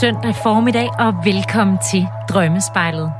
Søndag 0.00 0.34
formiddag 0.42 0.88
og 0.98 1.14
velkommen 1.24 1.78
til 1.90 2.06
Drømmespejlet. 2.28 3.12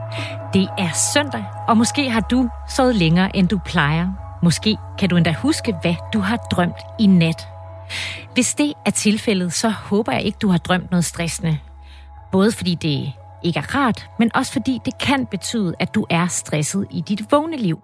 Det 0.55 0.69
er 0.79 0.93
søndag, 1.15 1.45
og 1.69 1.77
måske 1.77 2.11
har 2.11 2.21
du 2.21 2.49
sovet 2.69 2.95
længere, 2.95 3.37
end 3.37 3.49
du 3.49 3.59
plejer. 3.65 4.09
Måske 4.43 4.77
kan 4.99 5.09
du 5.09 5.17
endda 5.17 5.33
huske, 5.33 5.75
hvad 5.83 5.95
du 6.13 6.19
har 6.19 6.37
drømt 6.37 6.77
i 7.01 7.07
nat. 7.07 7.49
Hvis 8.35 8.55
det 8.55 8.73
er 8.87 8.91
tilfældet, 8.91 9.53
så 9.53 9.69
håber 9.69 10.13
jeg 10.13 10.23
ikke, 10.23 10.39
du 10.43 10.49
har 10.49 10.59
drømt 10.59 10.91
noget 10.91 11.05
stressende. 11.05 11.59
Både 12.33 12.53
fordi 12.53 12.75
det 12.75 13.13
ikke 13.45 13.59
er 13.59 13.75
rart, 13.75 14.11
men 14.19 14.31
også 14.35 14.53
fordi 14.53 14.79
det 14.85 14.99
kan 14.99 15.27
betyde, 15.27 15.75
at 15.81 15.95
du 15.95 16.07
er 16.11 16.27
stresset 16.27 16.87
i 16.91 17.01
dit 17.01 17.33
vågne 17.33 17.57
liv. 17.57 17.79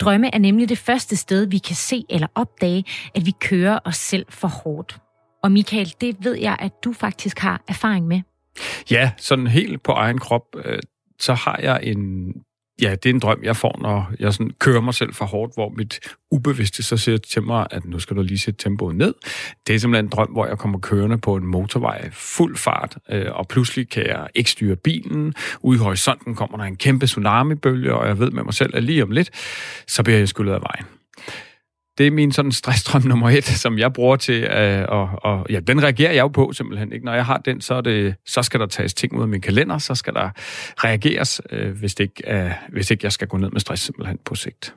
Drømme 0.00 0.34
er 0.34 0.38
nemlig 0.38 0.68
det 0.68 0.78
første 0.78 1.16
sted, 1.16 1.46
vi 1.46 1.58
kan 1.58 1.76
se 1.76 2.04
eller 2.10 2.28
opdage, 2.34 2.84
at 3.14 3.26
vi 3.26 3.30
kører 3.30 3.78
os 3.84 3.96
selv 3.96 4.26
for 4.30 4.48
hårdt. 4.48 4.98
Og 5.42 5.52
Michael, 5.52 5.94
det 6.00 6.16
ved 6.20 6.34
jeg, 6.34 6.56
at 6.58 6.72
du 6.84 6.92
faktisk 6.92 7.38
har 7.38 7.62
erfaring 7.68 8.06
med. 8.06 8.20
Ja, 8.90 9.10
sådan 9.16 9.46
helt 9.46 9.82
på 9.82 9.92
egen 9.92 10.18
krop, 10.18 10.42
øh, 10.64 10.78
så 11.20 11.34
har 11.34 11.60
jeg 11.62 11.80
en 11.82 12.32
ja, 12.82 12.90
det 12.90 13.06
er 13.06 13.14
en 13.14 13.20
drøm, 13.20 13.40
jeg 13.42 13.56
får, 13.56 13.78
når 13.82 14.12
jeg 14.18 14.34
sådan 14.34 14.50
kører 14.58 14.80
mig 14.80 14.94
selv 14.94 15.14
for 15.14 15.24
hårdt, 15.24 15.54
hvor 15.54 15.68
mit 15.76 16.00
ubevidste 16.30 16.82
så 16.82 16.96
siger 16.96 17.18
til 17.18 17.42
mig, 17.42 17.66
at 17.70 17.84
nu 17.84 17.98
skal 17.98 18.16
du 18.16 18.22
lige 18.22 18.38
sætte 18.38 18.62
tempoet 18.62 18.96
ned. 18.96 19.14
Det 19.66 19.74
er 19.74 19.78
simpelthen 19.78 20.04
en 20.04 20.10
drøm, 20.10 20.28
hvor 20.28 20.46
jeg 20.46 20.58
kommer 20.58 20.78
kørende 20.78 21.18
på 21.18 21.36
en 21.36 21.46
motorvej 21.46 22.10
fuld 22.12 22.56
fart, 22.56 22.98
øh, 23.10 23.26
og 23.32 23.48
pludselig 23.48 23.90
kan 23.90 24.06
jeg 24.06 24.28
ikke 24.34 24.50
styre 24.50 24.76
bilen. 24.76 25.34
Ude 25.60 25.76
i 25.76 25.78
horisonten 25.78 26.34
kommer 26.34 26.58
der 26.58 26.64
en 26.64 26.76
kæmpe 26.76 27.06
tsunamibølge, 27.06 27.94
og 27.94 28.08
jeg 28.08 28.18
ved 28.18 28.30
med 28.30 28.42
mig 28.42 28.54
selv, 28.54 28.76
at 28.76 28.84
lige 28.84 29.02
om 29.02 29.10
lidt, 29.10 29.30
så 29.86 30.02
bliver 30.02 30.18
jeg 30.18 30.28
skyllet 30.28 30.52
af 30.52 30.60
vejen 30.60 30.97
det 31.98 32.06
er 32.06 32.10
min 32.10 32.32
sådan 32.32 32.52
stressstrøm 32.52 33.02
nummer 33.06 33.30
et, 33.30 33.44
som 33.44 33.78
jeg 33.78 33.92
bruger 33.92 34.16
til, 34.16 34.44
øh, 34.44 34.84
og, 34.88 35.10
og 35.22 35.46
ja, 35.50 35.60
den 35.60 35.82
reagerer 35.82 36.12
jeg 36.12 36.22
jo 36.22 36.28
på 36.28 36.52
simpelthen. 36.52 36.92
Ikke? 36.92 37.04
Når 37.04 37.14
jeg 37.14 37.26
har 37.26 37.38
den, 37.38 37.60
så, 37.60 37.74
er 37.74 37.80
det, 37.80 38.14
så 38.26 38.42
skal 38.42 38.60
der 38.60 38.66
tages 38.66 38.94
ting 38.94 39.16
ud 39.16 39.22
af 39.22 39.28
min 39.28 39.40
kalender, 39.40 39.78
så 39.78 39.94
skal 39.94 40.14
der 40.14 40.30
reageres, 40.84 41.40
øh, 41.50 41.78
hvis, 41.78 41.94
det 41.94 42.04
ikke, 42.04 42.44
øh, 42.44 42.50
hvis 42.68 42.90
ikke 42.90 43.04
jeg 43.04 43.12
skal 43.12 43.28
gå 43.28 43.36
ned 43.36 43.50
med 43.50 43.60
stress 43.60 43.82
simpelthen 43.82 44.18
på 44.24 44.34
sigt. 44.34 44.74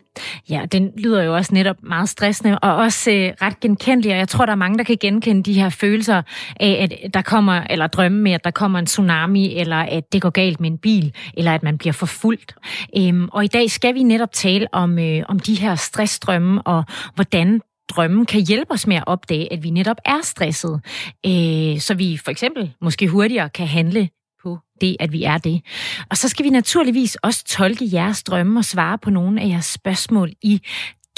Ja, 0.50 0.66
den 0.72 0.92
lyder 0.98 1.24
jo 1.24 1.36
også 1.36 1.54
netop 1.54 1.76
meget 1.84 2.10
stressende, 2.10 2.60
og 2.60 2.76
også 2.76 3.12
øh, 3.12 3.32
ret 3.42 3.60
genkendelig, 3.60 4.12
og 4.12 4.18
jeg 4.18 4.28
tror, 4.28 4.46
der 4.46 4.52
er 4.52 4.56
mange, 4.56 4.78
der 4.78 4.84
kan 4.84 4.98
genkende 5.02 5.44
de 5.44 5.54
her 5.54 5.70
følelser 5.70 6.22
af, 6.60 6.88
at 7.04 7.14
der 7.14 7.22
kommer, 7.22 7.64
eller 7.70 7.88
drømme 7.88 8.22
med, 8.22 8.32
at 8.32 8.44
der 8.44 8.52
kommer 8.52 8.80
en 8.80 8.86
tsunami, 8.86 9.56
eller 9.56 9.78
at 9.78 10.14
det 10.14 10.22
går 10.22 10.30
galt 10.30 10.60
med 10.60 10.72
en 10.72 10.78
bil, 10.78 11.14
eller 11.38 11.54
at 11.54 11.64
man 11.64 11.78
bliver 11.78 11.94
forfulgt. 11.94 12.56
Øhm, 12.98 13.30
og 13.32 13.44
i 13.44 13.48
dag 13.48 13.72
skal 13.72 13.96
vi 13.96 14.04
netop 14.04 14.32
tale 14.32 14.68
om, 14.72 15.00
øh, 15.00 15.24
om 15.28 15.40
de 15.40 15.56
her 15.56 15.76
stressdrømme, 15.76 16.62
og 16.62 16.84
hvordan 17.16 17.62
drømmen 17.90 18.26
kan 18.26 18.42
hjælpe 18.42 18.72
os 18.72 18.88
med 18.88 18.96
at 18.96 19.04
opdage, 19.08 19.54
at 19.54 19.64
vi 19.64 19.70
netop 19.70 19.98
er 20.06 20.22
stresset, 20.24 20.82
øh, 21.26 21.80
så 21.80 21.94
vi 21.98 22.18
for 22.18 22.32
eksempel 22.32 22.74
måske 22.82 23.08
hurtigere 23.08 23.50
kan 23.50 23.68
handle 23.68 24.10
på 24.44 24.60
det, 24.82 24.98
at 25.00 25.12
vi 25.12 25.24
er 25.24 25.38
det. 25.38 25.62
Og 26.10 26.18
så 26.18 26.30
skal 26.30 26.46
vi 26.46 26.50
naturligvis 26.50 27.16
også 27.16 27.44
tolke 27.46 27.90
jeres 27.94 28.24
drømme 28.24 28.60
og 28.60 28.66
svare 28.66 28.98
på 28.98 29.10
nogle 29.10 29.42
af 29.42 29.48
jeres 29.48 29.66
spørgsmål 29.66 30.32
i 30.42 30.62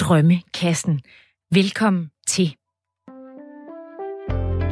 Drømmekassen. 0.00 1.00
Velkommen 1.50 2.10
til. 2.26 2.56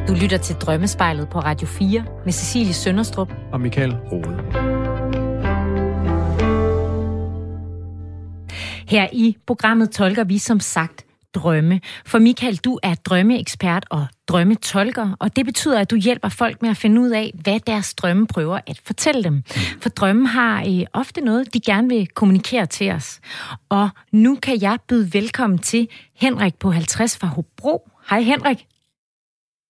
Du 0.07 0.13
lytter 0.21 0.37
til 0.37 0.55
Drømmespejlet 0.55 1.29
på 1.29 1.39
Radio 1.39 1.67
4 1.67 2.05
med 2.25 2.33
Cecilie 2.33 2.73
Sønderstrup 2.73 3.33
og 3.53 3.61
Michael 3.61 3.95
Rode. 3.95 4.73
Her 8.87 9.07
i 9.13 9.37
programmet 9.47 9.91
tolker 9.91 10.23
vi 10.23 10.37
som 10.37 10.59
sagt 10.59 11.05
drømme. 11.35 11.81
For 12.05 12.19
Michael, 12.19 12.57
du 12.57 12.79
er 12.83 12.95
drømmeekspert 13.05 13.85
og 13.89 14.05
drømmetolker, 14.27 15.15
og 15.19 15.35
det 15.35 15.45
betyder, 15.45 15.79
at 15.79 15.91
du 15.91 15.95
hjælper 15.95 16.29
folk 16.29 16.61
med 16.61 16.69
at 16.69 16.77
finde 16.77 17.01
ud 17.01 17.09
af, 17.09 17.31
hvad 17.43 17.59
deres 17.59 17.93
drømme 17.93 18.27
prøver 18.27 18.59
at 18.67 18.81
fortælle 18.85 19.23
dem. 19.23 19.43
For 19.81 19.89
drømme 19.89 20.27
har 20.27 20.61
øh, 20.61 20.85
ofte 20.93 21.21
noget, 21.21 21.53
de 21.53 21.59
gerne 21.59 21.89
vil 21.89 22.07
kommunikere 22.07 22.65
til 22.65 22.91
os. 22.91 23.21
Og 23.69 23.89
nu 24.11 24.35
kan 24.43 24.61
jeg 24.61 24.77
byde 24.89 25.13
velkommen 25.13 25.59
til 25.59 25.87
Henrik 26.15 26.55
på 26.59 26.71
50 26.71 27.17
fra 27.17 27.27
Hobro. 27.27 27.89
Hej 28.09 28.21
Henrik. 28.21 28.57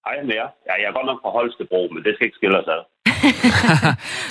Hej 0.06 0.16
med 0.26 0.34
jer. 0.36 0.50
Ja, 0.68 0.74
jeg 0.82 0.88
er 0.90 0.94
godt 0.94 1.06
nok 1.06 1.20
fra 1.24 1.30
Holstebro, 1.30 1.88
men 1.94 2.04
det 2.04 2.12
skal 2.16 2.26
ikke 2.26 2.36
skille 2.36 2.58
os 2.60 2.68
ad. 2.76 2.82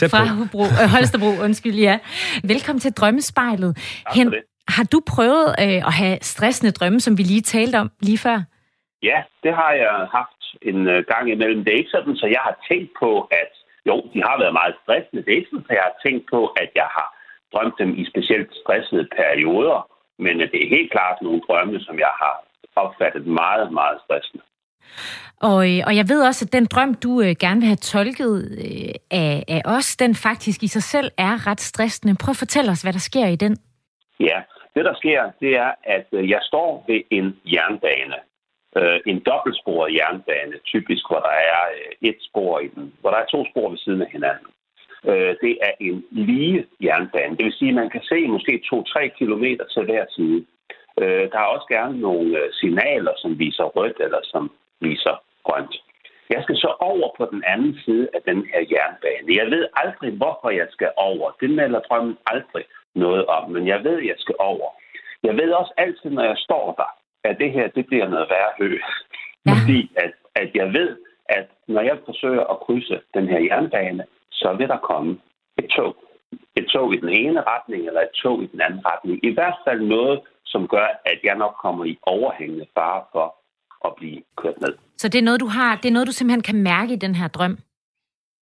fra 0.13 0.25
Hobro, 0.25 0.63
øh, 0.63 0.89
Holstebro, 0.95 1.31
undskyld, 1.45 1.75
ja. 1.75 1.99
Velkommen 2.45 2.81
til 2.81 2.93
Drømmespejlet. 2.93 3.77
Tak 3.77 4.15
Hen- 4.17 4.31
det. 4.31 4.43
Har 4.77 4.87
du 4.93 4.99
prøvet 5.15 5.47
øh, 5.65 5.81
at 5.89 5.95
have 6.03 6.19
stressende 6.33 6.73
drømme, 6.73 7.01
som 7.01 7.19
vi 7.19 7.23
lige 7.23 7.45
talte 7.55 7.77
om 7.83 7.91
lige 8.01 8.19
før? 8.19 8.39
Ja, 9.03 9.19
det 9.43 9.53
har 9.61 9.73
jeg 9.73 9.95
haft 10.19 10.43
en 10.63 10.89
øh, 10.89 11.05
gang 11.13 11.25
imellem. 11.31 11.65
Det 11.65 11.73
er 11.73 11.79
ikke 11.83 11.97
sådan, 11.97 12.17
så 12.17 12.27
jeg 12.27 12.43
har 12.49 12.57
tænkt 12.71 12.91
på, 13.03 13.11
at 13.43 13.53
jo, 13.89 13.97
de 14.15 14.19
har 14.29 14.37
været 14.43 14.59
meget 14.61 14.75
stressende. 14.83 15.23
Det 15.25 15.31
er 15.33 15.41
ikke 15.41 15.53
sådan, 15.53 15.71
at 15.71 15.77
jeg 15.81 15.87
har 15.91 15.97
tænkt 16.07 16.25
på, 16.35 16.41
at 16.63 16.71
jeg 16.81 16.89
har 16.97 17.09
drømt 17.53 17.77
dem 17.79 17.91
i 18.01 18.05
specielt 18.13 18.51
stressede 18.63 19.07
perioder. 19.17 19.81
Men 20.25 20.35
det 20.53 20.59
er 20.63 20.75
helt 20.77 20.91
klart 20.93 21.23
nogle 21.23 21.41
drømme, 21.47 21.81
som 21.81 21.99
jeg 21.99 22.13
har 22.23 22.35
opfattet 22.77 23.27
meget, 23.27 23.73
meget 23.73 23.99
stressende. 24.05 24.45
Og, 25.51 25.59
øh, 25.71 25.81
og 25.87 25.97
jeg 25.97 26.09
ved 26.09 26.27
også, 26.29 26.45
at 26.45 26.53
den 26.53 26.67
drøm, 26.67 26.95
du 26.95 27.21
øh, 27.21 27.35
gerne 27.41 27.61
vil 27.61 27.67
have 27.67 27.85
tolket 27.95 28.35
øh, 28.67 28.95
af, 29.11 29.45
af 29.49 29.63
os, 29.65 29.97
den 29.97 30.15
faktisk 30.15 30.63
i 30.63 30.67
sig 30.67 30.83
selv 30.83 31.11
er 31.19 31.47
ret 31.47 31.61
stressende. 31.61 32.17
Prøv 32.23 32.31
at 32.31 32.37
fortælle 32.37 32.71
os, 32.71 32.83
hvad 32.83 32.93
der 32.93 32.99
sker 32.99 33.27
i 33.27 33.37
den. 33.37 33.57
Ja, 34.21 34.39
det 34.75 34.85
der 34.85 34.95
sker, 34.95 35.31
det 35.41 35.57
er, 35.57 35.73
at 35.85 36.07
øh, 36.13 36.31
jeg 36.31 36.41
står 36.43 36.85
ved 36.89 37.01
en 37.11 37.41
jernbane. 37.47 38.19
Øh, 38.77 39.01
en 39.07 39.19
dobbeltsporet 39.29 39.95
jernbane, 39.95 40.57
typisk, 40.65 41.03
hvor 41.09 41.21
der 41.29 41.35
er 41.53 41.63
øh, 41.79 42.09
et 42.09 42.19
spor 42.29 42.61
i 42.61 42.69
den, 42.75 42.95
hvor 43.01 43.11
der 43.11 43.19
er 43.19 43.33
to 43.35 43.45
spor 43.51 43.71
ved 43.71 43.79
siden 43.79 44.03
af 44.03 44.11
hinanden. 44.11 44.47
Det 45.45 45.59
er 45.67 45.73
en 45.81 46.05
lige 46.11 46.67
jernbane. 46.83 47.37
Det 47.37 47.45
vil 47.45 47.53
sige, 47.53 47.69
at 47.69 47.75
man 47.75 47.91
kan 47.91 48.03
se 48.03 48.29
måske 48.29 48.63
2-3 48.75 49.19
kilometer 49.19 49.65
til 49.65 49.85
hver 49.85 50.05
side. 50.17 50.47
Der 51.33 51.39
er 51.39 51.53
også 51.55 51.67
gerne 51.69 52.01
nogle 52.01 52.39
signaler, 52.53 53.13
som 53.17 53.39
viser 53.39 53.65
rødt 53.65 53.97
eller 54.01 54.21
som 54.23 54.51
viser 54.81 55.23
grønt. 55.45 55.75
Jeg 56.31 56.41
skal 56.43 56.57
så 56.57 56.75
over 56.81 57.09
på 57.19 57.25
den 57.33 57.43
anden 57.47 57.75
side 57.85 58.09
af 58.15 58.21
den 58.23 58.47
her 58.51 58.61
jernbane. 58.73 59.37
Jeg 59.41 59.47
ved 59.55 59.65
aldrig, 59.83 60.11
hvorfor 60.21 60.51
jeg 60.51 60.67
skal 60.71 60.91
over. 60.97 61.37
Det 61.41 61.51
melder 61.51 61.81
drømmen 61.81 62.19
aldrig 62.27 62.65
noget 62.95 63.27
om, 63.27 63.51
men 63.51 63.67
jeg 63.67 63.85
ved, 63.85 63.99
at 63.99 64.07
jeg 64.07 64.15
skal 64.19 64.35
over. 64.39 64.69
Jeg 65.23 65.35
ved 65.35 65.51
også 65.53 65.73
altid, 65.77 66.11
når 66.11 66.25
jeg 66.25 66.37
står 66.37 66.75
der, 66.81 66.91
at 67.29 67.37
det 67.39 67.53
her, 67.53 67.69
det 67.69 67.87
bliver 67.87 68.09
noget 68.09 68.29
værre 68.31 68.53
hø. 68.59 68.79
Ja. 69.47 69.53
Fordi 69.53 69.91
at, 69.97 70.13
at 70.35 70.51
jeg 70.55 70.73
ved, 70.73 70.97
at 71.29 71.47
når 71.69 71.83
jeg 71.83 71.99
forsøger 72.05 72.45
at 72.53 72.61
krydse 72.61 73.01
den 73.15 73.29
her 73.29 73.41
jernbane, 73.41 74.05
så 74.33 74.53
vil 74.59 74.69
der 74.69 74.77
komme 74.77 75.19
et 75.59 75.69
tog. 75.77 75.97
Et 76.57 76.67
tog 76.67 76.95
i 76.95 76.97
den 76.97 77.09
ene 77.09 77.41
retning, 77.43 77.87
eller 77.87 78.01
et 78.01 78.15
tog 78.23 78.43
i 78.43 78.47
den 78.47 78.61
anden 78.61 78.83
retning. 78.87 79.25
I 79.25 79.35
hvert 79.35 79.59
fald 79.67 79.81
noget, 79.81 80.21
som 80.45 80.69
gør, 80.69 80.87
at 81.05 81.19
jeg 81.25 81.37
nok 81.37 81.55
kommer 81.63 81.85
i 81.85 81.99
overhængende 82.03 82.67
fare 82.75 83.03
for 83.13 83.27
at 83.85 83.93
blive 83.97 84.23
kørt 84.37 84.61
ned. 84.61 84.75
Så 84.97 85.09
det 85.09 85.19
er 85.19 85.29
noget, 85.29 85.41
du 85.41 85.47
har, 85.47 85.77
det 85.77 85.89
er 85.89 85.93
noget, 85.93 86.09
du 86.09 86.13
simpelthen 86.13 86.43
kan 86.43 86.63
mærke 86.63 86.93
i 86.93 87.03
den 87.05 87.15
her 87.15 87.29
drøm? 87.29 87.57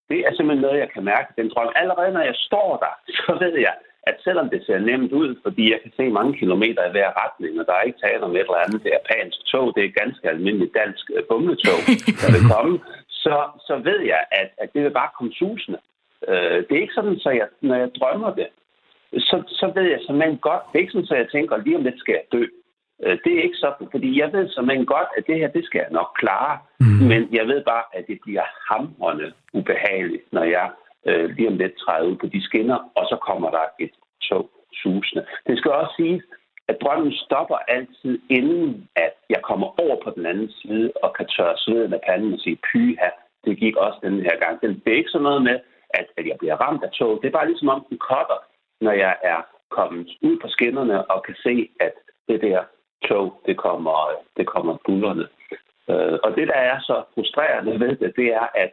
Det 0.08 0.18
er 0.26 0.32
simpelthen 0.34 0.62
noget, 0.66 0.78
jeg 0.78 0.90
kan 0.94 1.04
mærke 1.04 1.28
i 1.32 1.40
den 1.40 1.50
drøm. 1.50 1.72
Allerede 1.76 2.12
når 2.12 2.24
jeg 2.30 2.36
står 2.48 2.68
der, 2.84 2.92
så 3.18 3.30
ved 3.42 3.54
jeg, 3.66 3.74
at 4.02 4.16
selvom 4.24 4.50
det 4.50 4.60
ser 4.66 4.78
nemt 4.78 5.12
ud, 5.12 5.30
fordi 5.42 5.70
jeg 5.72 5.80
kan 5.82 5.92
se 5.96 6.04
mange 6.18 6.38
kilometer 6.38 6.82
i 6.84 6.90
hver 6.90 7.10
retning, 7.22 7.60
og 7.60 7.66
der 7.66 7.72
er 7.72 7.82
ikke 7.82 8.04
tale 8.06 8.22
om 8.22 8.36
et 8.36 8.40
eller 8.40 8.64
andet 8.66 8.82
japansk 8.96 9.38
tog, 9.52 9.72
det 9.76 9.84
er 9.84 10.00
ganske 10.02 10.28
almindeligt 10.28 10.74
dansk 10.82 11.10
øh, 11.16 11.22
bumletog, 11.28 11.80
der 12.22 12.28
vil 12.34 12.48
komme, 12.54 12.74
så, 13.08 13.36
så 13.66 13.74
ved 13.88 14.00
jeg, 14.12 14.22
at, 14.30 14.48
at 14.62 14.68
det 14.74 14.82
vil 14.84 14.98
bare 15.00 15.14
komme 15.16 15.32
susende. 15.32 15.78
Øh, 16.28 16.58
det 16.66 16.72
er 16.74 16.84
ikke 16.84 16.98
sådan, 16.98 17.18
så 17.18 17.30
jeg, 17.30 17.48
når 17.60 17.76
jeg 17.76 17.90
drømmer 17.98 18.34
det, 18.34 18.48
så, 19.28 19.36
så 19.48 19.72
ved 19.74 19.86
jeg 19.90 20.00
simpelthen 20.06 20.38
godt, 20.38 20.62
det 20.68 20.76
er 20.76 20.84
ikke 20.84 20.92
sådan, 20.92 21.06
så 21.12 21.14
jeg 21.14 21.28
tænker, 21.32 21.56
lige 21.56 21.76
om 21.76 21.84
lidt 21.84 21.98
skal 21.98 22.12
jeg 22.18 22.26
dø. 22.32 22.44
Øh, 23.04 23.18
det 23.24 23.32
er 23.34 23.42
ikke 23.42 23.62
sådan, 23.64 23.86
fordi 23.90 24.20
jeg 24.20 24.32
ved 24.32 24.48
simpelthen 24.48 24.86
godt, 24.86 25.08
at 25.16 25.26
det 25.26 25.36
her, 25.38 25.48
det 25.48 25.64
skal 25.64 25.78
jeg 25.78 25.92
nok 25.98 26.10
klare, 26.20 26.58
mm. 26.80 26.86
men 27.10 27.20
jeg 27.32 27.46
ved 27.46 27.60
bare, 27.72 27.84
at 27.92 28.04
det 28.06 28.18
bliver 28.24 28.46
hamrende 28.70 29.32
ubehageligt, 29.52 30.32
når 30.32 30.44
jeg 30.44 30.70
øh, 31.06 31.30
lige 31.36 31.48
om 31.48 31.56
lidt 31.56 31.76
træde 31.76 32.08
ud 32.08 32.16
på 32.16 32.26
de 32.26 32.42
skinner, 32.42 32.78
og 32.94 33.04
så 33.10 33.16
kommer 33.28 33.50
der 33.50 33.64
et 33.80 33.94
tog 34.22 34.50
susende. 34.82 35.26
Det 35.46 35.58
skal 35.58 35.70
også 35.70 35.92
siges, 35.96 36.22
at 36.68 36.80
drømmen 36.82 37.12
stopper 37.12 37.56
altid, 37.56 38.18
inden 38.30 38.88
at 38.96 39.12
jeg 39.30 39.42
kommer 39.42 39.80
over 39.80 39.96
på 40.04 40.10
den 40.16 40.26
anden 40.26 40.50
side 40.50 40.92
og 41.02 41.14
kan 41.16 41.26
tørre 41.26 41.56
sveden 41.58 41.92
af 41.92 42.00
panden 42.06 42.34
og 42.34 42.40
sige, 42.40 42.58
pyha, 42.68 43.10
det 43.44 43.58
gik 43.58 43.76
også 43.76 43.98
den 44.02 44.20
her 44.20 44.36
gang. 44.44 44.60
Det 44.60 44.92
er 44.92 45.00
ikke 45.00 45.10
sådan 45.10 45.22
noget 45.22 45.42
med, 45.42 45.58
at, 45.90 46.06
at 46.18 46.26
jeg 46.26 46.36
bliver 46.38 46.56
ramt 46.56 46.84
af 46.84 46.90
tog. 46.90 47.18
Det 47.22 47.28
er 47.28 47.38
bare 47.38 47.48
ligesom 47.48 47.68
om 47.68 47.86
den 47.88 47.98
cutter, 47.98 48.40
når 48.80 48.92
jeg 48.92 49.16
er 49.22 49.40
kommet 49.70 50.08
ud 50.22 50.36
på 50.42 50.48
skinnerne 50.48 51.10
og 51.10 51.22
kan 51.22 51.34
se, 51.34 51.68
at 51.80 51.92
det 52.28 52.40
der 52.40 52.60
tog, 53.08 53.42
det 53.46 53.56
kommer, 53.56 53.96
det 54.36 54.46
kommer 54.46 54.76
bullerne. 54.86 55.26
Øh, 55.90 56.18
og 56.24 56.30
det, 56.36 56.48
der 56.48 56.60
er 56.70 56.80
så 56.80 57.02
frustrerende 57.14 57.80
ved 57.80 57.96
det, 57.96 58.12
det 58.16 58.28
er, 58.34 58.46
at 58.54 58.72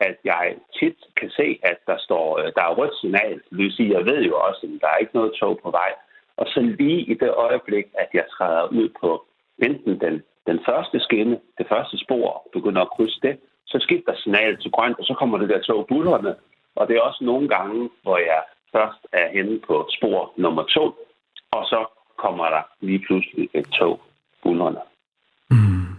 at 0.00 0.16
jeg 0.24 0.56
tit 0.78 0.98
kan 1.16 1.30
se, 1.30 1.58
at 1.62 1.78
der 1.86 1.98
står, 1.98 2.38
øh, 2.38 2.52
der 2.56 2.62
er 2.62 2.74
rødt 2.78 2.96
signal. 3.00 3.34
Det 3.50 3.58
vil 3.58 3.72
sige, 3.72 3.96
jeg 3.96 4.04
ved 4.04 4.22
jo 4.22 4.36
også, 4.36 4.60
at 4.62 4.80
der 4.80 4.88
er 4.88 4.96
ikke 4.96 5.16
noget 5.16 5.32
tog 5.40 5.60
på 5.62 5.70
vej. 5.70 5.92
Og 6.36 6.46
så 6.46 6.60
lige 6.60 7.00
i 7.00 7.14
det 7.14 7.30
øjeblik, 7.30 7.86
at 7.94 8.08
jeg 8.14 8.24
træder 8.36 8.64
ud 8.68 8.88
på 9.00 9.26
enten 9.58 10.00
den, 10.00 10.22
den 10.46 10.58
første 10.66 11.00
skinne, 11.00 11.40
det 11.58 11.66
første 11.68 11.98
spor, 11.98 12.48
begynder 12.52 12.82
at 12.82 12.90
krydse 12.90 13.20
det, 13.22 13.38
så 13.66 13.76
så 13.78 13.82
skifter 13.82 14.12
signalet 14.16 14.60
til 14.60 14.70
grønt, 14.70 14.98
og 14.98 15.04
så 15.04 15.14
kommer 15.14 15.38
det 15.38 15.48
der 15.48 15.60
tog 15.60 15.86
bullerne. 15.86 16.34
Og 16.74 16.88
det 16.88 16.96
er 16.96 17.00
også 17.00 17.24
nogle 17.24 17.48
gange, 17.48 17.90
hvor 18.02 18.18
jeg 18.18 18.42
først 18.72 19.02
er 19.12 19.28
henne 19.28 19.60
på 19.68 19.88
spor 19.96 20.32
nummer 20.36 20.62
to, 20.62 20.84
og 21.50 21.64
så 21.64 21.86
kommer 22.16 22.44
der 22.44 22.62
lige 22.80 23.02
pludselig 23.06 23.48
et 23.54 23.68
tog 23.78 24.00
bullerne. 24.42 24.80
Mm. 25.50 25.92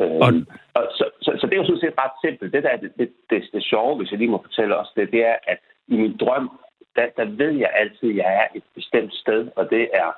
Øhm, 0.00 0.22
og... 0.22 0.28
og 0.74 0.84
så, 0.98 1.05
så, 1.46 1.50
det 1.50 1.56
er 1.56 1.62
jo 1.62 1.70
sådan 1.70 1.84
set 1.84 1.98
ret 2.04 2.16
simpelt. 2.24 2.52
Det 2.52 2.62
der 2.62 2.68
er 2.68 2.76
det, 2.76 2.92
det, 2.98 3.08
det, 3.30 3.42
det 3.52 3.64
sjove, 3.64 3.96
hvis 3.96 4.10
jeg 4.10 4.18
lige 4.18 4.34
må 4.34 4.42
fortælle 4.42 4.76
os 4.76 4.92
det, 4.96 5.12
det 5.12 5.22
er, 5.24 5.36
at 5.46 5.58
i 5.88 5.96
min 5.96 6.16
drøm, 6.16 6.50
der, 6.96 7.06
der 7.16 7.24
ved 7.24 7.52
jeg 7.64 7.70
altid, 7.74 8.08
at 8.10 8.16
jeg 8.16 8.30
er 8.42 8.48
et 8.54 8.62
bestemt 8.74 9.14
sted, 9.14 9.48
og 9.56 9.70
det 9.70 9.88
er 9.92 10.10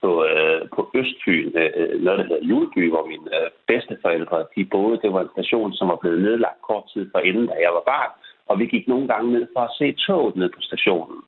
på, 0.00 0.24
øh, 0.24 0.60
på 0.74 0.90
Østfyn, 0.94 1.52
øh, 1.60 2.02
noget 2.04 2.18
der 2.18 2.26
hedder 2.28 2.46
Juleby, 2.48 2.90
hvor 2.90 3.06
mine 3.06 3.28
øh, 3.38 3.50
bedsteforældre 3.66 4.46
de 4.56 4.64
boede. 4.64 5.00
Det 5.02 5.12
var 5.12 5.20
en 5.20 5.34
station, 5.36 5.72
som 5.72 5.88
var 5.88 5.96
blevet 5.96 6.22
nedlagt 6.22 6.62
kort 6.62 6.84
tid 6.92 7.10
for 7.12 7.18
inden, 7.18 7.46
da 7.46 7.56
jeg 7.64 7.72
var 7.78 7.84
barn. 7.92 8.12
Og 8.46 8.58
vi 8.58 8.66
gik 8.66 8.88
nogle 8.88 9.08
gange 9.08 9.32
ned 9.32 9.46
for 9.54 9.60
at 9.60 9.76
se 9.78 9.92
toget 9.92 10.36
ned 10.36 10.48
på 10.56 10.60
stationen. 10.60 11.18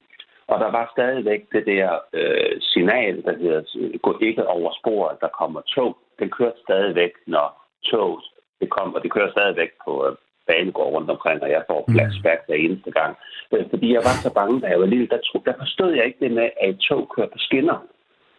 Og 0.47 0.61
der 0.61 0.71
var 0.71 0.91
stadigvæk 0.97 1.43
det 1.53 1.67
der 1.67 1.99
øh, 2.13 2.61
signal, 2.61 3.23
der 3.23 3.37
hedder, 3.39 3.63
øh, 3.79 3.99
gå 3.99 4.19
ikke 4.21 4.47
over 4.47 4.71
sporet, 4.81 5.17
der 5.21 5.29
kommer 5.41 5.61
tog. 5.61 5.97
Den 6.19 6.31
kørte 6.31 6.59
stadigvæk, 6.67 7.13
når 7.27 7.47
toget 7.85 8.25
det 8.61 8.69
kom, 8.77 8.95
og 8.95 9.01
det 9.03 9.11
kører 9.13 9.31
stadigvæk 9.31 9.71
på 9.85 9.93
øh, 10.07 10.15
banegård 10.49 10.93
rundt 10.95 11.11
omkring, 11.11 11.39
og 11.43 11.51
jeg 11.51 11.63
får 11.71 11.81
mm. 11.89 11.93
flashback 11.93 12.41
hver 12.47 12.59
eneste 12.65 12.91
gang. 12.99 13.13
Øh, 13.53 13.65
fordi 13.73 13.89
jeg 13.97 14.03
var 14.09 14.15
så 14.25 14.31
bange, 14.39 14.61
da 14.61 14.67
jeg 14.73 14.81
var 14.81 14.87
lille, 14.87 15.09
der, 15.13 15.19
tro, 15.27 15.37
der 15.49 15.55
forstod 15.63 15.91
jeg 15.95 16.05
ikke 16.07 16.23
det 16.25 16.33
med, 16.39 16.49
at 16.61 16.69
et 16.71 16.79
tog 16.89 17.03
kører 17.15 17.31
på 17.35 17.39
skinner. 17.47 17.79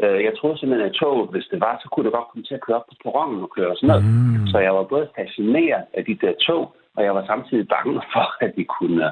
Øh, 0.04 0.20
jeg 0.28 0.34
troede 0.38 0.58
simpelthen, 0.58 0.90
at 0.90 0.96
tog, 1.02 1.28
hvis 1.34 1.48
det 1.52 1.60
var, 1.66 1.74
så 1.82 1.88
kunne 1.90 2.06
det 2.06 2.14
godt 2.18 2.30
komme 2.30 2.46
til 2.46 2.58
at 2.60 2.66
køre 2.66 2.78
op 2.80 2.88
på 2.90 2.96
perronen 3.04 3.44
og 3.46 3.52
køre 3.56 3.72
og 3.74 3.78
sådan 3.78 3.90
noget. 3.92 4.06
Mm. 4.06 4.48
Så 4.52 4.58
jeg 4.66 4.74
var 4.76 4.84
både 4.94 5.08
fascineret 5.20 5.86
af 5.98 6.06
de 6.06 6.16
der 6.24 6.34
tog, 6.48 6.64
og 6.96 7.02
jeg 7.04 7.14
var 7.16 7.26
samtidig 7.26 7.68
bange 7.76 8.02
for, 8.14 8.28
at 8.46 8.52
de 8.58 8.66
kunne, 8.78 9.06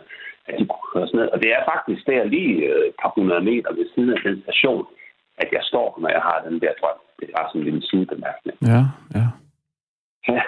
at 0.47 0.53
de 0.59 0.65
kunne 0.71 0.87
køre 0.93 1.07
sådan 1.07 1.17
noget. 1.19 1.31
Og 1.33 1.39
det 1.43 1.49
er 1.57 1.61
faktisk 1.73 2.01
der 2.07 2.23
lige 2.35 2.53
et 2.89 2.95
par 3.01 3.11
hundrede 3.15 3.43
meter 3.49 3.69
ved 3.77 3.85
siden 3.93 4.09
af 4.15 4.21
den 4.25 4.41
station, 4.45 4.85
at 5.37 5.49
jeg 5.51 5.63
står, 5.63 5.87
når 6.01 6.09
jeg 6.09 6.21
har 6.27 6.37
den 6.47 6.61
der 6.63 6.73
drøm. 6.81 6.99
Det 7.19 7.25
er 7.29 7.37
bare 7.37 7.49
sådan 7.49 7.61
en 7.61 7.67
lille 7.67 7.83
sidebemærkning. 7.89 8.57
Ja, 8.71 8.81
ja. 9.17 9.25
Ja. 10.33 10.41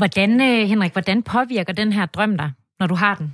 Hvordan, 0.00 0.30
øh, 0.48 0.60
Henrik, 0.70 0.92
hvordan 0.92 1.22
påvirker 1.22 1.72
den 1.72 1.92
her 1.92 2.06
drøm 2.06 2.36
dig, 2.36 2.50
når 2.80 2.86
du 2.86 2.94
har 2.94 3.14
den? 3.14 3.28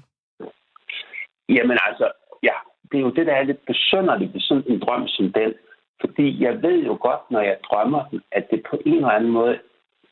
Jamen 1.49 1.79
altså, 1.89 2.07
ja, 2.43 2.57
det 2.89 2.97
er 2.99 3.05
jo 3.09 3.11
det, 3.11 3.27
der 3.27 3.35
er 3.35 3.43
lidt 3.43 3.67
besynderligt 3.67 4.35
ved 4.35 4.41
sådan 4.41 4.65
en 4.67 4.81
drøm 4.81 5.09
som 5.09 5.33
den. 5.33 5.53
Fordi 6.01 6.43
jeg 6.45 6.63
ved 6.63 6.79
jo 6.85 6.99
godt, 7.01 7.31
når 7.31 7.41
jeg 7.41 7.57
drømmer 7.69 8.05
den, 8.11 8.21
at 8.33 8.45
det 8.51 8.63
på 8.71 8.77
en 8.87 8.95
eller 8.95 9.09
anden 9.09 9.31
måde 9.31 9.59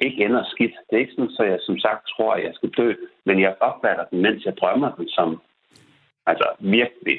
ikke 0.00 0.24
ender 0.24 0.44
skidt. 0.52 0.74
Det 0.86 0.96
er 0.96 1.00
ikke 1.00 1.12
sådan, 1.16 1.30
så 1.30 1.42
jeg 1.42 1.58
som 1.62 1.78
sagt 1.78 2.08
tror, 2.08 2.32
at 2.34 2.44
jeg 2.44 2.54
skal 2.54 2.70
dø, 2.70 2.94
men 3.26 3.40
jeg 3.40 3.56
opfatter 3.60 4.04
den, 4.04 4.22
mens 4.22 4.44
jeg 4.44 4.56
drømmer 4.56 4.90
den 4.98 5.08
som 5.08 5.40
altså 6.26 6.46
virkelig, 6.58 7.18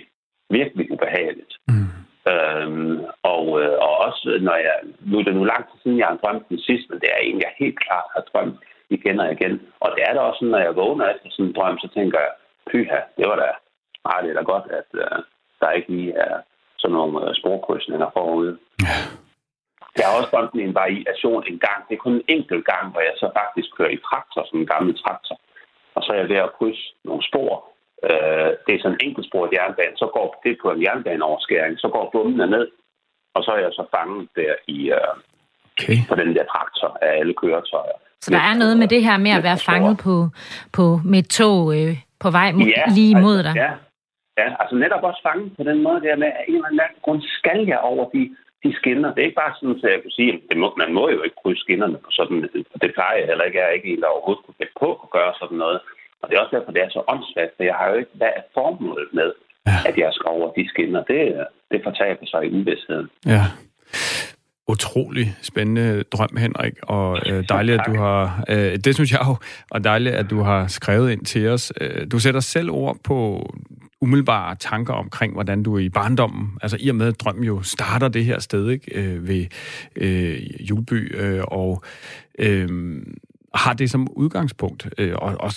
virkelig 0.49 0.91
ubehageligt. 0.91 1.53
Mm. 1.67 1.89
Øhm, 2.31 2.99
og, 3.23 3.45
øh, 3.61 3.75
og 3.85 3.93
også 4.07 4.37
når 4.41 4.55
jeg, 4.67 4.77
nu 4.99 5.19
er 5.19 5.23
det 5.23 5.35
nu 5.35 5.43
lang 5.43 5.63
tid 5.65 5.79
siden, 5.83 5.97
jeg 5.97 6.07
har 6.07 6.17
drømt 6.23 6.49
den 6.49 6.59
sidst, 6.59 6.89
men 6.89 6.99
det 6.99 7.09
er 7.13 7.21
en, 7.21 7.39
jeg 7.39 7.51
helt 7.59 7.79
klart 7.79 8.07
har 8.15 8.23
drømt 8.31 8.57
igen 8.93 9.19
og 9.19 9.31
igen. 9.31 9.61
Og 9.79 9.89
det 9.95 10.03
er 10.07 10.13
da 10.13 10.19
også 10.19 10.39
sådan, 10.39 10.51
når 10.51 10.63
jeg 10.67 10.75
vågner 10.75 11.05
efter 11.09 11.27
sådan 11.31 11.45
en 11.45 11.55
drøm, 11.55 11.77
så 11.79 11.87
tænker 11.93 12.19
jeg, 12.19 12.31
pyha, 12.69 12.99
det 13.17 13.25
var 13.29 13.35
da, 13.35 13.49
ah, 14.05 14.23
det 14.23 14.29
er 14.29 14.37
da 14.39 14.43
godt, 14.53 14.67
at 14.79 14.89
uh, 15.03 15.17
der 15.61 15.77
ikke 15.77 15.91
lige 15.95 16.13
er 16.13 16.35
sådan 16.77 16.93
nogle 16.97 17.13
uh, 17.21 17.35
sporkrydsninger 17.39 18.09
forude. 18.17 18.57
Ja. 18.87 18.97
Jeg 19.97 20.05
har 20.05 20.17
også 20.17 20.31
drømt 20.33 20.53
en 20.53 20.75
variation 20.75 21.43
en 21.51 21.59
gang. 21.67 21.79
Det 21.87 21.93
er 21.95 22.05
kun 22.05 22.15
en 22.15 22.25
enkelt 22.27 22.65
gang, 22.71 22.91
hvor 22.91 23.01
jeg 23.01 23.15
så 23.17 23.27
faktisk 23.39 23.67
kører 23.77 23.93
i 23.93 24.03
traktor, 24.07 24.41
som 24.49 24.59
en 24.59 24.71
gammel 24.73 24.93
traktor. 25.03 25.37
Og 25.95 26.03
så 26.03 26.09
er 26.13 26.17
jeg 26.17 26.29
ved 26.29 26.35
at 26.35 26.53
krydse 26.57 26.85
nogle 27.03 27.23
spor. 27.29 27.51
Uh, 28.07 28.49
det 28.65 28.71
er 28.73 28.81
sådan 28.81 28.97
en 28.97 29.05
enkeltsporet 29.07 29.53
jernbane. 29.53 29.97
Så 30.01 30.07
går 30.17 30.41
det 30.43 30.57
på 30.61 30.67
en 30.71 30.81
jernbaneoverskæring. 30.83 31.79
Så 31.79 31.87
går 31.95 32.09
bomben 32.13 32.49
ned. 32.49 32.67
Og 33.35 33.43
så 33.43 33.51
er 33.51 33.61
jeg 33.65 33.73
så 33.73 33.85
fanget 33.95 34.29
der 34.35 34.53
i, 34.67 34.79
uh, 34.91 35.15
okay. 35.71 35.97
på 36.09 36.15
den 36.21 36.29
der 36.35 36.45
traktor 36.53 36.97
af 37.01 37.11
alle 37.19 37.33
køretøjer. 37.33 37.97
Så 38.23 38.27
der 38.31 38.43
er 38.51 38.55
noget 38.63 38.75
med 38.81 38.87
det 38.87 39.01
her 39.07 39.17
med 39.25 39.31
at 39.37 39.43
være 39.49 39.59
fanget 39.69 39.95
på, 40.05 40.15
på, 40.77 40.83
med 41.11 41.19
et 41.23 41.29
tog 41.39 41.59
øh, 41.79 41.93
på 42.23 42.29
vej 42.39 42.49
mod, 42.57 42.67
ja, 42.77 42.85
lige 42.97 43.15
mod 43.25 43.37
altså, 43.37 43.47
dig. 43.47 43.55
Ja. 43.63 43.71
ja, 44.39 44.47
altså 44.61 44.75
netop 44.83 45.03
også 45.09 45.21
fanget 45.27 45.49
på 45.57 45.63
den 45.69 45.79
måde 45.85 45.99
der 46.07 46.15
med, 46.23 46.29
at 46.39 46.43
en 46.47 46.55
eller 46.55 46.67
anden 46.69 47.03
grund 47.05 47.21
skal 47.37 47.59
jeg 47.71 47.79
over 47.91 48.05
de, 48.13 48.21
de 48.63 48.69
skinner. 48.79 49.09
Det 49.13 49.21
er 49.21 49.29
ikke 49.29 49.41
bare 49.43 49.55
sådan, 49.55 49.75
at 49.83 49.91
jeg 49.95 50.01
kan 50.05 50.15
sige, 50.17 50.31
at 50.51 50.57
må, 50.57 50.67
man 50.83 50.91
må 50.97 51.03
jo 51.15 51.21
ikke 51.25 51.39
krydse 51.41 51.63
skinnerne 51.65 51.97
på 52.05 52.09
sådan 52.17 52.39
Det 52.83 52.89
plejer 52.95 53.17
jeg 53.19 53.27
heller 53.29 53.45
ikke. 53.45 53.59
Jeg 53.59 53.67
er 53.67 53.77
ikke 53.77 53.91
en, 53.93 54.01
der 54.01 54.13
overhovedet 54.15 54.43
kunne 54.45 54.73
på 54.83 54.89
at 55.05 55.09
gøre 55.17 55.33
sådan 55.41 55.59
noget. 55.63 55.79
Og 56.21 56.25
det 56.25 56.33
er 56.35 56.41
også 56.43 56.55
derfor, 56.55 56.71
det 56.71 56.83
er 56.83 56.89
så 56.89 57.01
åndssvagt, 57.13 57.53
for 57.55 57.63
jeg 57.69 57.75
har 57.79 57.87
jo 57.91 57.95
ikke, 58.01 58.15
hvad 58.19 58.31
er 58.39 58.43
formålet 58.57 59.09
med, 59.19 59.29
ja. 59.69 59.77
at 59.89 59.95
jeg 59.97 60.09
skal 60.13 60.29
over 60.37 60.47
de 60.57 60.63
skinner. 60.73 61.01
Det, 61.11 61.21
det 61.71 61.79
fortaber 61.87 62.25
sig 62.25 62.41
i 62.45 62.53
uvidstheden. 62.59 63.09
Ja 63.35 63.45
utrolig 64.67 65.35
spændende 65.41 66.03
drøm, 66.03 66.37
Henrik, 66.37 66.73
og 66.83 67.19
øh, 67.25 67.43
dejligt, 67.49 67.79
at 67.79 67.87
du 67.87 67.95
har, 67.95 68.43
øh, 68.49 68.77
det 68.77 68.95
synes 68.95 69.11
jeg 69.11 69.19
jo, 69.27 69.35
og 69.71 69.83
dejligt, 69.83 70.15
at 70.15 70.29
du 70.29 70.41
har 70.41 70.67
skrevet 70.67 71.11
ind 71.11 71.25
til 71.25 71.47
os. 71.47 71.73
Øh, 71.81 72.07
du 72.11 72.19
sætter 72.19 72.39
selv 72.39 72.71
ord 72.71 72.97
på 73.03 73.49
umiddelbare 74.01 74.55
tanker 74.55 74.93
omkring, 74.93 75.33
hvordan 75.33 75.63
du 75.63 75.77
i 75.77 75.89
barndommen, 75.89 76.57
altså 76.61 76.77
i 76.79 76.89
og 76.89 76.95
med, 76.95 77.07
at 77.07 77.19
drømmen 77.19 77.43
jo 77.43 77.61
starter 77.61 78.07
det 78.07 78.25
her 78.25 78.39
sted, 78.39 78.69
ikke, 78.69 78.91
øh, 78.95 79.27
ved 79.27 79.45
øh, 79.95 80.69
Juleby, 80.69 81.15
øh, 81.17 81.43
og 81.47 81.83
øh, 82.39 83.01
har 83.55 83.73
det 83.73 83.89
som 83.89 84.07
udgangspunkt, 84.11 84.89
øh, 84.97 85.13
og, 85.15 85.35
og 85.39 85.51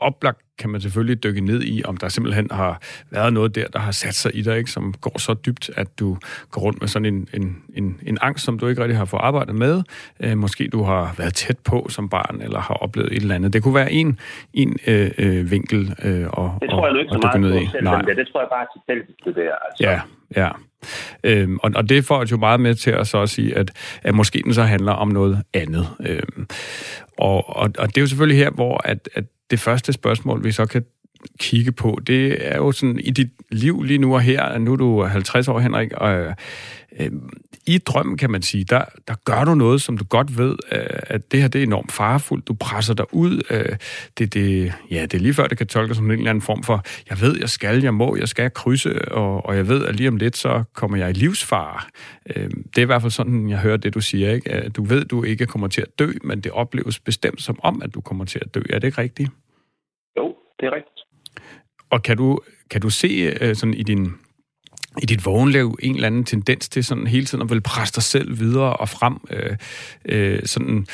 oplagt 0.00 0.38
kan 0.58 0.70
man 0.70 0.80
selvfølgelig 0.80 1.24
dykke 1.24 1.40
ned 1.40 1.62
i, 1.62 1.82
om 1.84 1.96
der 1.96 2.08
simpelthen 2.08 2.48
har 2.50 2.80
været 3.10 3.32
noget 3.32 3.54
der, 3.54 3.66
der 3.66 3.78
har 3.78 3.92
sat 3.92 4.14
sig 4.14 4.36
i 4.36 4.42
dig, 4.42 4.58
ikke, 4.58 4.70
som 4.70 4.94
går 5.00 5.18
så 5.18 5.34
dybt, 5.34 5.70
at 5.76 5.98
du 5.98 6.16
går 6.50 6.60
rundt 6.60 6.80
med 6.80 6.88
sådan 6.88 7.06
en, 7.06 7.28
en, 7.34 7.62
en, 7.74 8.00
en 8.06 8.18
angst, 8.20 8.44
som 8.44 8.58
du 8.58 8.66
ikke 8.66 8.82
rigtig 8.82 8.98
har 8.98 9.04
fået 9.04 9.20
arbejdet 9.20 9.54
med. 9.54 9.82
Øh, 10.20 10.38
måske 10.38 10.68
du 10.72 10.82
har 10.82 11.14
været 11.18 11.34
tæt 11.34 11.58
på 11.58 11.86
som 11.88 12.08
barn, 12.08 12.40
eller 12.42 12.60
har 12.60 12.74
oplevet 12.74 13.12
et 13.12 13.22
eller 13.22 13.34
andet. 13.34 13.52
Det 13.52 13.62
kunne 13.62 13.74
være 13.74 13.92
en, 13.92 14.18
en 14.54 14.76
øh, 14.86 15.10
øh, 15.18 15.50
vinkel 15.50 15.94
øh, 16.04 16.26
og, 16.30 16.58
Det 16.60 16.70
tror 16.70 16.86
jeg 16.86 16.92
nu 16.92 17.00
ikke 17.00 17.12
så 17.12 17.20
meget 17.22 17.40
ned 17.40 17.62
i. 17.62 17.66
Selv, 17.66 17.84
Nej. 17.84 18.00
Det, 18.02 18.16
det 18.16 18.28
tror 18.32 18.40
jeg 18.40 18.48
bare 18.52 18.62
er 18.62 18.78
tilfældigt, 18.78 19.18
det 19.24 19.36
der. 19.36 19.54
Altså. 19.66 19.84
Ja, 19.84 20.00
ja. 20.36 20.50
Øhm, 21.24 21.58
og, 21.62 21.70
og 21.74 21.88
det 21.88 22.04
får 22.04 22.26
jo 22.30 22.36
meget 22.36 22.60
med 22.60 22.74
til 22.74 22.90
at 22.90 23.06
så 23.06 23.26
sige, 23.26 23.56
at, 23.56 23.70
at 24.02 24.14
måske 24.14 24.42
den 24.44 24.54
så 24.54 24.62
handler 24.62 24.92
om 24.92 25.08
noget 25.08 25.42
andet. 25.54 25.86
Øhm, 26.06 26.46
og, 27.18 27.56
og, 27.56 27.70
og 27.78 27.88
det 27.88 27.96
er 27.96 28.00
jo 28.00 28.06
selvfølgelig 28.06 28.38
her, 28.38 28.50
hvor 28.50 28.80
at, 28.84 29.08
at 29.14 29.24
det 29.50 29.60
første 29.60 29.92
spørgsmål, 29.92 30.44
vi 30.44 30.52
så 30.52 30.66
kan 30.66 30.84
kigge 31.38 31.72
på, 31.72 31.98
det 32.06 32.48
er 32.52 32.56
jo 32.56 32.72
sådan 32.72 32.98
i 32.98 33.10
dit 33.10 33.30
liv 33.50 33.82
lige 33.82 33.98
nu 33.98 34.14
og 34.14 34.20
her, 34.20 34.58
nu 34.58 34.72
er 34.72 34.76
du 34.76 35.02
50 35.02 35.48
år, 35.48 35.58
Henrik, 35.58 35.92
og 35.92 36.34
øh, 37.00 37.12
i 37.66 37.78
drømmen, 37.78 38.16
kan 38.16 38.30
man 38.30 38.42
sige, 38.42 38.64
der, 38.64 38.84
der 39.08 39.14
gør 39.24 39.44
du 39.44 39.54
noget, 39.54 39.82
som 39.82 39.98
du 39.98 40.04
godt 40.04 40.38
ved, 40.38 40.56
øh, 40.72 40.86
at 41.02 41.32
det 41.32 41.40
her 41.40 41.48
det 41.48 41.58
er 41.58 41.62
enormt 41.62 41.92
farefuldt. 41.92 42.48
Du 42.48 42.54
presser 42.54 42.94
dig 42.94 43.14
ud. 43.14 43.42
Øh, 43.50 43.76
det, 44.18 44.34
det, 44.34 44.72
ja, 44.90 45.02
det 45.02 45.14
er 45.14 45.18
lige 45.18 45.34
før, 45.34 45.46
det 45.46 45.58
kan 45.58 45.66
tolkes 45.66 45.96
som 45.96 46.06
en 46.06 46.10
eller 46.10 46.30
anden 46.30 46.42
form 46.42 46.62
for, 46.62 46.82
jeg 47.10 47.20
ved, 47.20 47.38
jeg 47.40 47.48
skal, 47.48 47.82
jeg 47.82 47.94
må, 47.94 48.16
jeg 48.16 48.28
skal 48.28 48.50
krydse, 48.50 49.12
og, 49.12 49.46
og 49.46 49.56
jeg 49.56 49.68
ved, 49.68 49.86
at 49.86 49.96
lige 49.96 50.08
om 50.08 50.16
lidt, 50.16 50.36
så 50.36 50.64
kommer 50.74 50.98
jeg 50.98 51.10
i 51.10 51.12
livsfare. 51.12 51.80
Øh, 52.36 52.50
det 52.50 52.78
er 52.78 52.82
i 52.82 52.84
hvert 52.84 53.02
fald 53.02 53.12
sådan, 53.12 53.50
jeg 53.50 53.58
hører 53.58 53.76
det, 53.76 53.94
du 53.94 54.00
siger. 54.00 54.32
Ikke? 54.32 54.68
Du 54.68 54.84
ved, 54.84 55.04
du 55.04 55.22
ikke 55.22 55.46
kommer 55.46 55.68
til 55.68 55.80
at 55.80 55.98
dø, 55.98 56.12
men 56.24 56.40
det 56.40 56.52
opleves 56.52 56.98
bestemt 56.98 57.42
som 57.42 57.58
om, 57.62 57.82
at 57.82 57.94
du 57.94 58.00
kommer 58.00 58.24
til 58.24 58.40
at 58.42 58.54
dø. 58.54 58.60
Er 58.70 58.78
det 58.78 58.88
ikke 58.88 59.00
rigtigt? 59.00 59.30
Jo, 60.16 60.34
det 60.60 60.66
er 60.66 60.74
rigtigt. 60.74 61.00
Og 61.90 62.02
kan 62.02 62.16
du, 62.16 62.40
kan 62.70 62.80
du 62.80 62.90
se 62.90 63.34
sådan 63.54 63.74
i 63.74 63.82
din 63.82 64.14
i 65.02 65.06
dit 65.06 65.26
vågenliv 65.26 65.78
en 65.82 65.94
eller 65.94 66.06
anden 66.06 66.24
tendens 66.24 66.68
til 66.68 66.84
sådan 66.84 67.06
hele 67.06 67.26
tiden 67.26 67.42
at 67.42 67.50
vil 67.50 67.60
presse 67.60 67.94
dig 67.94 68.02
selv 68.02 68.40
videre 68.40 68.76
og 68.76 68.88
frem, 68.88 69.16
øh, 69.30 69.56
øh, 70.04 70.40
sådan, 70.44 70.86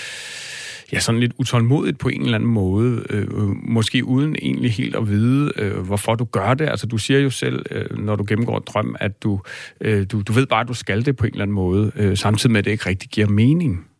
ja, 0.92 0.98
sådan 0.98 1.20
lidt 1.20 1.32
utålmodigt 1.38 1.98
på 1.98 2.08
en 2.08 2.22
eller 2.22 2.34
anden 2.34 2.50
måde, 2.50 3.06
øh, 3.10 3.28
måske 3.76 4.04
uden 4.04 4.36
egentlig 4.42 4.72
helt 4.72 4.96
at 4.96 5.08
vide, 5.08 5.52
øh, 5.56 5.78
hvorfor 5.86 6.14
du 6.14 6.24
gør 6.24 6.54
det. 6.54 6.68
Altså, 6.68 6.86
du 6.86 6.98
siger 6.98 7.20
jo 7.20 7.30
selv, 7.30 7.66
øh, 7.70 7.98
når 7.98 8.16
du 8.16 8.24
gennemgår 8.28 8.58
drøm, 8.58 8.96
at 9.00 9.22
du, 9.22 9.40
øh, 9.80 10.06
du, 10.12 10.22
du 10.22 10.32
ved 10.32 10.46
bare, 10.46 10.60
at 10.60 10.68
du 10.68 10.74
skal 10.74 11.04
det 11.04 11.16
på 11.16 11.26
en 11.26 11.32
eller 11.32 11.42
anden 11.42 11.54
måde, 11.54 11.92
øh, 11.96 12.16
samtidig 12.16 12.52
med, 12.52 12.58
at 12.58 12.64
det 12.64 12.70
ikke 12.70 12.88
rigtig 12.88 13.10
giver 13.10 13.28
mening. 13.28 13.90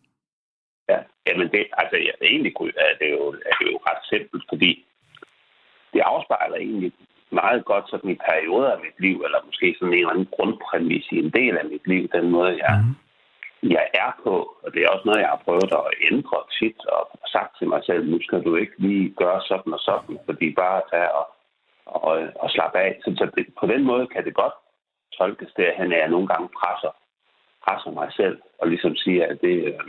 Ja, 0.89 0.99
jamen 1.27 1.47
det, 1.51 1.63
altså, 1.81 1.97
ja, 2.07 2.11
det 2.19 2.27
egentlig 2.33 2.53
er 2.77 2.93
det, 3.01 3.09
jo, 3.11 3.23
er 3.51 3.55
det 3.59 3.65
jo 3.71 3.77
ret 3.87 4.01
simpelt, 4.11 4.43
fordi 4.51 4.85
det 5.93 5.99
afspejler 5.99 6.55
egentlig 6.55 6.91
meget 7.29 7.65
godt 7.65 7.89
sådan 7.89 8.09
i 8.09 8.23
perioder 8.29 8.71
af 8.71 8.79
mit 8.79 8.99
liv, 8.99 9.17
eller 9.25 9.45
måske 9.45 9.75
sådan 9.79 9.93
en 9.93 9.99
eller 9.99 10.09
anden 10.09 10.33
grundpræmis 10.35 11.05
i 11.11 11.17
en 11.19 11.31
del 11.31 11.57
af 11.57 11.65
mit 11.65 11.87
liv, 11.87 12.07
den 12.07 12.31
måde, 12.31 12.53
jeg, 12.63 12.83
mm. 12.83 13.69
jeg 13.71 13.85
er 13.93 14.11
på. 14.23 14.35
Og 14.63 14.73
det 14.73 14.81
er 14.81 14.89
også 14.89 15.05
noget, 15.05 15.21
jeg 15.21 15.29
har 15.29 15.41
prøvet 15.45 15.71
at 15.71 15.93
ændre 16.11 16.37
tit 16.59 16.85
og 16.85 17.03
sagt 17.33 17.57
til 17.57 17.67
mig 17.67 17.81
selv, 17.85 18.09
nu 18.11 18.17
skal 18.21 18.43
du 18.43 18.55
ikke 18.55 18.73
lige 18.77 19.09
gøre 19.09 19.41
sådan 19.41 19.73
og 19.73 19.79
sådan, 19.79 20.19
fordi 20.25 20.47
bare 20.53 20.81
tage 20.91 21.11
og, 21.11 21.27
og, 21.85 22.13
og 22.39 22.49
slappe 22.49 22.77
af. 22.79 22.99
Så, 23.03 23.09
så 23.17 23.25
det, 23.35 23.45
på 23.59 23.65
den 23.67 23.83
måde 23.83 24.07
kan 24.07 24.25
det 24.25 24.33
godt 24.33 24.53
tolkes 25.17 25.51
derhen, 25.57 25.93
at 25.93 25.99
jeg 25.99 26.09
nogle 26.09 26.27
gange 26.27 26.49
presser, 26.59 26.91
presser 27.65 27.91
mig 27.91 28.09
selv 28.13 28.37
og 28.59 28.67
ligesom 28.67 28.95
siger, 28.95 29.25
at 29.31 29.41
det, 29.41 29.55
øh, 29.65 29.79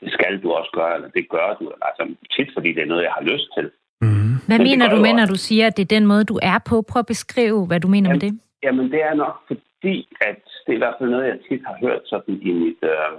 det 0.00 0.12
skal 0.12 0.42
du 0.42 0.52
også 0.52 0.70
gøre, 0.74 0.94
eller 0.94 1.08
det 1.08 1.28
gør 1.28 1.54
du. 1.60 1.72
Altså 1.82 2.14
tit, 2.36 2.50
fordi 2.54 2.72
det 2.72 2.82
er 2.82 2.92
noget, 2.92 3.04
jeg 3.04 3.12
har 3.12 3.22
lyst 3.32 3.48
til. 3.56 3.70
Mm. 4.00 4.34
Hvad 4.46 4.58
Men 4.58 4.66
mener 4.68 4.88
du 4.88 4.96
med, 4.96 5.12
når 5.20 5.26
du 5.26 5.38
siger, 5.48 5.66
at 5.66 5.76
det 5.76 5.82
er 5.82 5.96
den 5.98 6.06
måde, 6.06 6.24
du 6.24 6.38
er 6.42 6.58
på? 6.70 6.82
Prøv 6.90 7.00
at 7.00 7.06
beskrive, 7.06 7.66
hvad 7.66 7.80
du 7.80 7.88
mener 7.88 8.08
jamen, 8.08 8.20
med 8.22 8.30
det. 8.30 8.40
Jamen, 8.62 8.86
det 8.92 9.02
er 9.02 9.14
nok 9.14 9.36
fordi, 9.46 10.08
at 10.20 10.40
det 10.64 10.72
er 10.72 10.78
i 10.80 10.84
hvert 10.84 10.98
fald 10.98 11.10
noget, 11.10 11.26
jeg 11.26 11.38
tit 11.48 11.62
har 11.66 11.76
hørt 11.80 12.02
sådan 12.04 12.34
i 12.42 12.52
mit, 12.52 12.80
øh, 12.82 13.12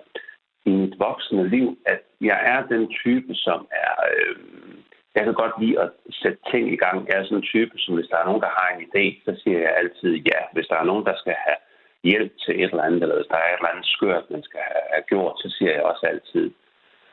i 0.65 0.71
mit 0.81 0.95
voksne 0.99 1.49
liv, 1.49 1.77
at 1.85 2.01
jeg 2.21 2.39
er 2.53 2.59
den 2.73 2.83
type, 3.03 3.31
som 3.35 3.67
er... 3.85 3.93
Øh, 4.11 4.35
jeg 5.15 5.25
kan 5.25 5.33
godt 5.43 5.55
lide 5.61 5.79
at 5.83 5.89
sætte 6.21 6.39
ting 6.51 6.63
i 6.73 6.79
gang. 6.83 6.97
Jeg 7.07 7.15
er 7.17 7.23
sådan 7.23 7.37
en 7.37 7.51
type, 7.53 7.73
som 7.77 7.95
hvis 7.95 8.11
der 8.11 8.17
er 8.17 8.25
nogen, 8.29 8.45
der 8.45 8.51
har 8.59 8.67
en 8.69 8.83
idé, 8.87 9.05
så 9.25 9.31
siger 9.41 9.59
jeg 9.59 9.73
altid 9.81 10.11
ja. 10.31 10.39
Hvis 10.53 10.67
der 10.71 10.77
er 10.79 10.89
nogen, 10.91 11.05
der 11.05 11.15
skal 11.21 11.35
have 11.45 11.59
hjælp 12.09 12.31
til 12.43 12.53
et 12.63 12.71
eller 12.71 12.87
andet, 12.87 13.01
eller 13.03 13.15
hvis 13.15 13.31
der 13.33 13.39
er 13.41 13.49
et 13.49 13.59
eller 13.59 13.73
andet 13.73 13.87
skørt, 13.95 14.25
man 14.35 14.43
skal 14.43 14.61
have 14.93 15.05
gjort, 15.11 15.35
så 15.43 15.47
siger 15.57 15.71
jeg 15.75 15.83
også 15.91 16.05
altid 16.13 16.47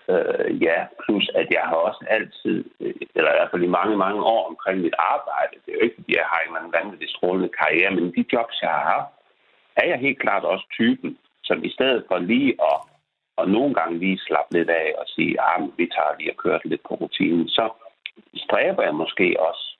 øh, 0.08 0.62
ja. 0.62 0.78
Plus 1.02 1.30
at 1.34 1.46
jeg 1.50 1.64
har 1.70 1.76
også 1.88 2.04
altid, 2.16 2.64
øh, 2.80 2.94
eller 3.14 3.30
i 3.30 3.36
hvert 3.36 3.50
fald 3.50 3.62
i 3.62 3.76
mange, 3.78 3.96
mange 3.96 4.22
år 4.22 4.48
omkring 4.48 4.80
mit 4.80 4.94
arbejde, 4.98 5.54
det 5.62 5.70
er 5.70 5.76
jo 5.78 5.84
ikke, 5.84 5.98
fordi 5.98 6.12
jeg 6.16 6.26
har 6.32 6.40
en 6.40 6.72
vanvittig 6.72 7.08
strålende 7.10 7.50
karriere, 7.60 7.90
men 7.90 8.14
de 8.16 8.24
jobs, 8.32 8.62
jeg 8.62 8.70
har 8.70 8.84
haft, 8.94 9.12
er 9.76 9.86
jeg 9.86 9.98
helt 9.98 10.20
klart 10.24 10.44
også 10.44 10.66
typen, 10.72 11.18
som 11.44 11.64
i 11.64 11.70
stedet 11.70 12.04
for 12.08 12.18
lige 12.18 12.52
at 12.70 12.78
og 13.36 13.48
nogle 13.50 13.74
gange 13.74 13.98
lige 13.98 14.18
slappe 14.18 14.58
lidt 14.58 14.70
af 14.70 14.94
og 14.98 15.04
sige, 15.06 15.32
at 15.40 15.62
ah, 15.62 15.78
vi 15.78 15.86
tager 15.96 16.16
lige 16.18 16.32
og 16.32 16.36
kører 16.36 16.58
lidt 16.64 16.82
på 16.88 16.94
rutinen, 16.94 17.48
så 17.48 17.70
stræber 18.34 18.82
jeg 18.82 18.94
måske 18.94 19.36
også 19.48 19.76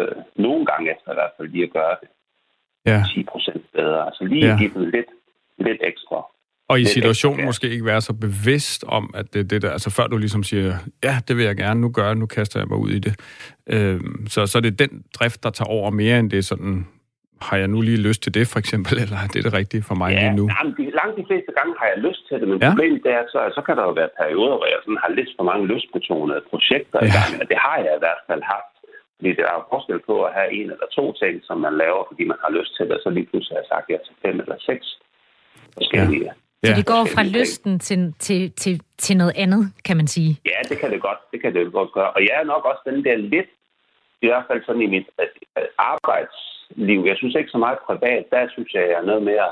øh, 0.00 0.16
nogle 0.34 0.66
gange 0.66 0.90
efter 0.90 1.10
i 1.12 1.14
hvert 1.14 1.34
fald 1.36 1.48
lige 1.48 1.64
at 1.64 1.72
gøre 1.72 1.96
det 2.00 2.08
ja. 2.86 3.02
10 3.14 3.24
procent 3.24 3.72
bedre. 3.72 4.06
Altså 4.06 4.24
lige 4.24 4.46
ja. 4.46 4.58
give 4.58 4.74
dem 4.74 4.84
lidt, 4.96 5.10
lidt 5.58 5.80
ekstra. 5.80 6.26
Og 6.68 6.80
i 6.80 6.84
situationen 6.84 7.44
måske 7.44 7.68
ikke 7.68 7.84
være 7.84 8.00
så 8.00 8.12
bevidst 8.12 8.84
om, 8.88 9.14
at 9.14 9.26
det 9.32 9.40
er 9.40 9.48
det 9.52 9.62
der, 9.62 9.70
altså 9.70 9.90
før 9.90 10.06
du 10.06 10.16
ligesom 10.16 10.42
siger, 10.42 10.74
ja, 11.04 11.14
det 11.28 11.36
vil 11.36 11.44
jeg 11.44 11.56
gerne, 11.56 11.80
nu 11.80 11.88
gør 11.96 12.06
jeg, 12.06 12.14
nu 12.14 12.26
kaster 12.26 12.60
jeg 12.60 12.68
mig 12.68 12.78
ud 12.78 12.90
i 12.90 12.98
det. 12.98 13.14
Øh, 13.74 14.00
så, 14.28 14.46
så 14.46 14.60
det 14.60 14.70
er 14.72 14.86
den 14.86 15.04
drift, 15.18 15.42
der 15.44 15.50
tager 15.50 15.68
over 15.68 15.90
mere 15.90 16.18
end 16.18 16.30
det 16.30 16.44
sådan, 16.44 16.86
har 17.48 17.56
jeg 17.62 17.68
nu 17.74 17.78
lige 17.88 18.00
lyst 18.08 18.20
til 18.22 18.32
det, 18.38 18.46
for 18.52 18.58
eksempel, 18.58 18.92
eller 19.02 19.18
er 19.24 19.28
det 19.34 19.44
det 19.46 19.52
rigtige 19.60 19.82
for 19.88 19.96
mig 20.02 20.10
ja, 20.12 20.20
lige 20.22 20.36
nu? 20.40 20.44
Ja, 20.52 20.60
langt 21.00 21.14
de 21.20 21.24
fleste 21.30 21.50
gange 21.58 21.72
har 21.80 21.88
jeg 21.92 21.98
lyst 22.08 22.22
til 22.28 22.36
det, 22.40 22.46
men 22.48 22.58
ja. 22.58 22.68
problemet 22.68 23.06
er, 23.16 23.22
så, 23.34 23.40
så 23.56 23.60
kan 23.66 23.74
der 23.78 23.84
jo 23.90 23.94
være 24.00 24.10
perioder, 24.20 24.56
hvor 24.58 24.68
jeg 24.72 24.80
sådan 24.84 25.02
har 25.04 25.10
lidt 25.18 25.30
for 25.36 25.44
mange 25.50 25.64
lystbetonede 25.70 26.42
projekter 26.50 26.98
ja. 27.02 27.06
i 27.08 27.10
gang, 27.18 27.30
og 27.40 27.46
det 27.50 27.58
har 27.66 27.76
jeg 27.86 27.92
i 27.96 28.02
hvert 28.04 28.22
fald 28.28 28.42
haft. 28.54 28.72
Fordi 29.16 29.30
der 29.38 29.46
er 29.50 29.56
jo 29.58 29.64
forskel 29.72 30.00
på 30.10 30.14
at 30.26 30.30
have 30.38 30.50
en 30.58 30.68
eller 30.74 30.88
to 30.98 31.04
ting, 31.22 31.34
som 31.48 31.56
man 31.66 31.74
laver, 31.82 32.02
fordi 32.10 32.22
man 32.32 32.38
har 32.44 32.50
lyst 32.58 32.72
til 32.76 32.84
det, 32.86 32.94
og 32.98 33.02
så 33.04 33.10
lige 33.16 33.28
pludselig 33.30 33.54
har 33.54 33.62
jeg 33.62 33.72
sagt 33.74 33.86
ja 33.92 33.98
til 34.06 34.14
fem 34.24 34.36
eller 34.42 34.58
seks 34.70 34.86
forskellige 35.76 36.26
ja. 36.28 36.32
Så 36.64 36.72
det 36.76 36.86
går 36.86 37.04
fra 37.14 37.22
lysten 37.38 37.78
til, 37.78 38.14
til, 38.18 38.52
til, 38.52 38.80
til 38.98 39.16
noget 39.16 39.34
andet, 39.36 39.72
kan 39.84 39.96
man 39.96 40.06
sige? 40.06 40.40
Ja, 40.44 40.60
det 40.68 40.78
kan 40.78 40.90
det 40.92 41.00
godt. 41.00 41.18
Det 41.32 41.42
kan 41.42 41.54
det 41.54 41.72
godt 41.72 41.92
gøre. 41.92 42.10
Og 42.10 42.20
jeg 42.22 42.34
er 42.40 42.44
nok 42.44 42.64
også 42.64 42.82
den 42.90 43.04
der 43.04 43.16
lidt, 43.16 43.50
i 44.22 44.26
hvert 44.26 44.44
fald 44.48 44.62
sådan 44.66 44.82
i 44.82 44.86
mit 44.86 45.06
arbejdsliv. 45.78 47.00
Jeg 47.06 47.16
synes 47.16 47.34
ikke 47.34 47.50
så 47.50 47.58
meget 47.58 47.78
privat. 47.88 48.24
Der 48.30 48.48
synes 48.54 48.70
jeg, 48.74 48.82
jeg 48.82 48.98
er 49.00 49.06
noget 49.10 49.22
mere 49.22 49.48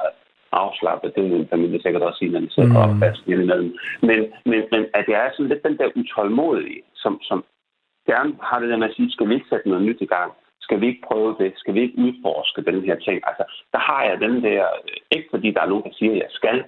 afslappet. 0.52 1.14
Det 1.14 1.22
vil 1.22 1.32
min 1.32 1.52
familie 1.54 1.82
sikkert 1.82 2.02
også 2.02 2.18
sige, 2.18 2.30
når 2.30 2.40
de 2.40 2.50
sidder 2.50 2.86
mm. 2.86 3.00
fast 3.00 3.22
imellem. 3.26 3.70
Men, 4.08 4.18
men, 4.50 4.60
men 4.72 4.82
at 4.98 5.06
jeg 5.08 5.20
er 5.26 5.30
sådan 5.32 5.48
lidt 5.48 5.66
den 5.68 5.78
der 5.78 5.88
utålmodige, 6.00 6.82
som, 7.02 7.12
som 7.22 7.44
gerne 8.10 8.32
har 8.48 8.58
det 8.58 8.68
der 8.70 8.76
med 8.76 8.88
at 8.88 8.96
sige, 8.96 9.12
skal 9.12 9.28
vi 9.28 9.34
ikke 9.34 9.50
sætte 9.50 9.68
noget 9.68 9.84
nyt 9.88 10.00
i 10.00 10.12
gang? 10.16 10.32
Skal 10.60 10.80
vi 10.80 10.86
ikke 10.86 11.06
prøve 11.08 11.36
det? 11.40 11.52
Skal 11.56 11.74
vi 11.74 11.80
ikke 11.82 11.98
udforske 12.04 12.60
den 12.70 12.78
her 12.88 12.96
ting? 13.06 13.16
Altså, 13.28 13.44
der 13.72 13.78
har 13.78 14.02
jeg 14.08 14.20
den 14.20 14.34
der, 14.42 14.64
ikke 15.16 15.28
fordi 15.30 15.48
der 15.50 15.60
er 15.62 15.72
nogen, 15.72 15.84
der 15.84 15.94
siger, 15.98 16.12
at 16.12 16.18
jeg 16.18 16.30
skal, 16.30 16.64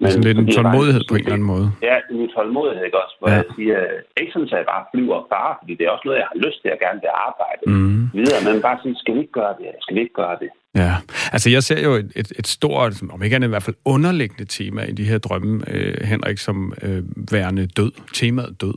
men 0.00 0.06
altså 0.06 0.20
lidt 0.26 0.38
en 0.38 0.48
tålmodighed 0.56 1.02
på 1.08 1.14
en 1.14 1.20
eller 1.20 1.36
anden 1.36 1.50
måde. 1.54 1.66
Ja, 1.88 1.96
en 2.10 2.28
tålmodighed 2.34 2.82
ikke 2.88 3.00
også, 3.04 3.16
hvor 3.18 3.28
ja. 3.30 3.36
jeg 3.40 3.44
siger, 3.56 3.78
ikke 4.20 4.32
sådan, 4.32 4.48
at 4.48 4.58
jeg 4.62 4.70
bare 4.74 4.84
flyver 4.92 5.18
bare, 5.36 5.52
fordi 5.60 5.72
det 5.78 5.84
er 5.84 5.92
også 5.94 6.06
noget, 6.06 6.18
jeg 6.22 6.28
har 6.32 6.40
lyst 6.46 6.58
til 6.62 6.70
at 6.74 6.80
gerne 6.84 7.00
vil 7.04 7.12
arbejde 7.28 7.62
mm. 7.72 8.00
videre, 8.18 8.40
men 8.46 8.54
bare 8.66 8.78
sige, 8.82 8.94
skal 9.02 9.14
vi 9.14 9.20
ikke 9.24 9.36
gøre 9.40 9.54
det, 9.60 9.68
skal 9.84 9.94
vi 9.96 10.00
ikke 10.04 10.18
gøre 10.22 10.36
det? 10.42 10.50
Ja, 10.82 10.92
altså 11.32 11.50
jeg 11.50 11.62
ser 11.62 11.80
jo 11.80 11.94
et, 11.94 12.12
et, 12.16 12.32
et 12.38 12.46
stort, 12.46 13.02
om 13.10 13.22
ikke 13.22 13.36
andet 13.36 13.48
i 13.48 13.50
hvert 13.50 13.62
fald 13.62 13.76
underliggende 13.84 14.44
tema 14.44 14.82
i 14.82 14.92
de 14.92 15.04
her 15.04 15.18
drømme, 15.18 15.64
øh, 15.70 16.04
Henrik, 16.04 16.38
som 16.38 16.72
øh, 16.82 17.02
værende 17.32 17.66
død, 17.66 17.92
temaet 18.14 18.60
død. 18.60 18.74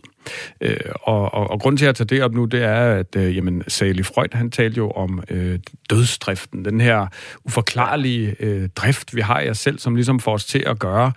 Øh, 0.61 0.77
og, 1.01 1.33
og, 1.33 1.49
og 1.51 1.59
grunden 1.59 1.77
til 1.77 1.85
at 1.85 1.95
tage 1.95 2.07
det 2.07 2.23
op 2.23 2.33
nu, 2.33 2.45
det 2.45 2.63
er, 2.63 2.95
at 2.95 3.15
øh, 3.15 3.35
jamen, 3.35 3.63
Sally 3.67 4.01
Freud, 4.01 4.27
han 4.31 4.51
talte 4.51 4.77
jo 4.77 4.91
om 4.91 5.23
øh, 5.29 5.59
dødsdriften, 5.89 6.65
den 6.65 6.81
her 6.81 7.07
uforklarlige 7.45 8.35
øh, 8.39 8.69
drift, 8.75 9.15
vi 9.15 9.21
har 9.21 9.39
i 9.39 9.49
os 9.49 9.57
selv, 9.57 9.79
som 9.79 9.95
ligesom 9.95 10.19
får 10.19 10.33
os 10.33 10.45
til 10.45 10.63
at 10.67 10.79
gøre 10.79 11.11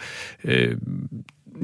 øh, 0.45 0.77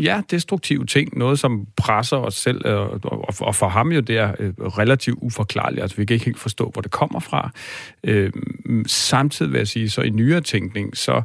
ja, 0.00 0.20
destruktive 0.30 0.86
ting, 0.86 1.18
noget 1.18 1.38
som 1.38 1.66
presser 1.76 2.16
os 2.16 2.34
selv, 2.34 2.66
øh, 2.66 2.76
og, 2.76 3.34
og 3.40 3.54
for 3.54 3.68
ham 3.68 3.92
jo 3.92 4.00
det 4.00 4.18
er 4.18 4.34
øh, 4.38 4.52
relativt 4.58 5.18
uforklarligt, 5.22 5.82
altså 5.82 5.96
vi 5.96 6.04
kan 6.04 6.14
ikke 6.14 6.26
helt 6.26 6.38
forstå, 6.38 6.70
hvor 6.70 6.82
det 6.82 6.90
kommer 6.90 7.20
fra. 7.20 7.50
Øh, 8.04 8.32
samtidig 8.86 9.52
vil 9.52 9.58
jeg 9.58 9.68
sige, 9.68 9.90
så 9.90 10.02
i 10.02 10.10
nyere 10.10 10.40
tænkning, 10.40 10.96
så 10.96 11.22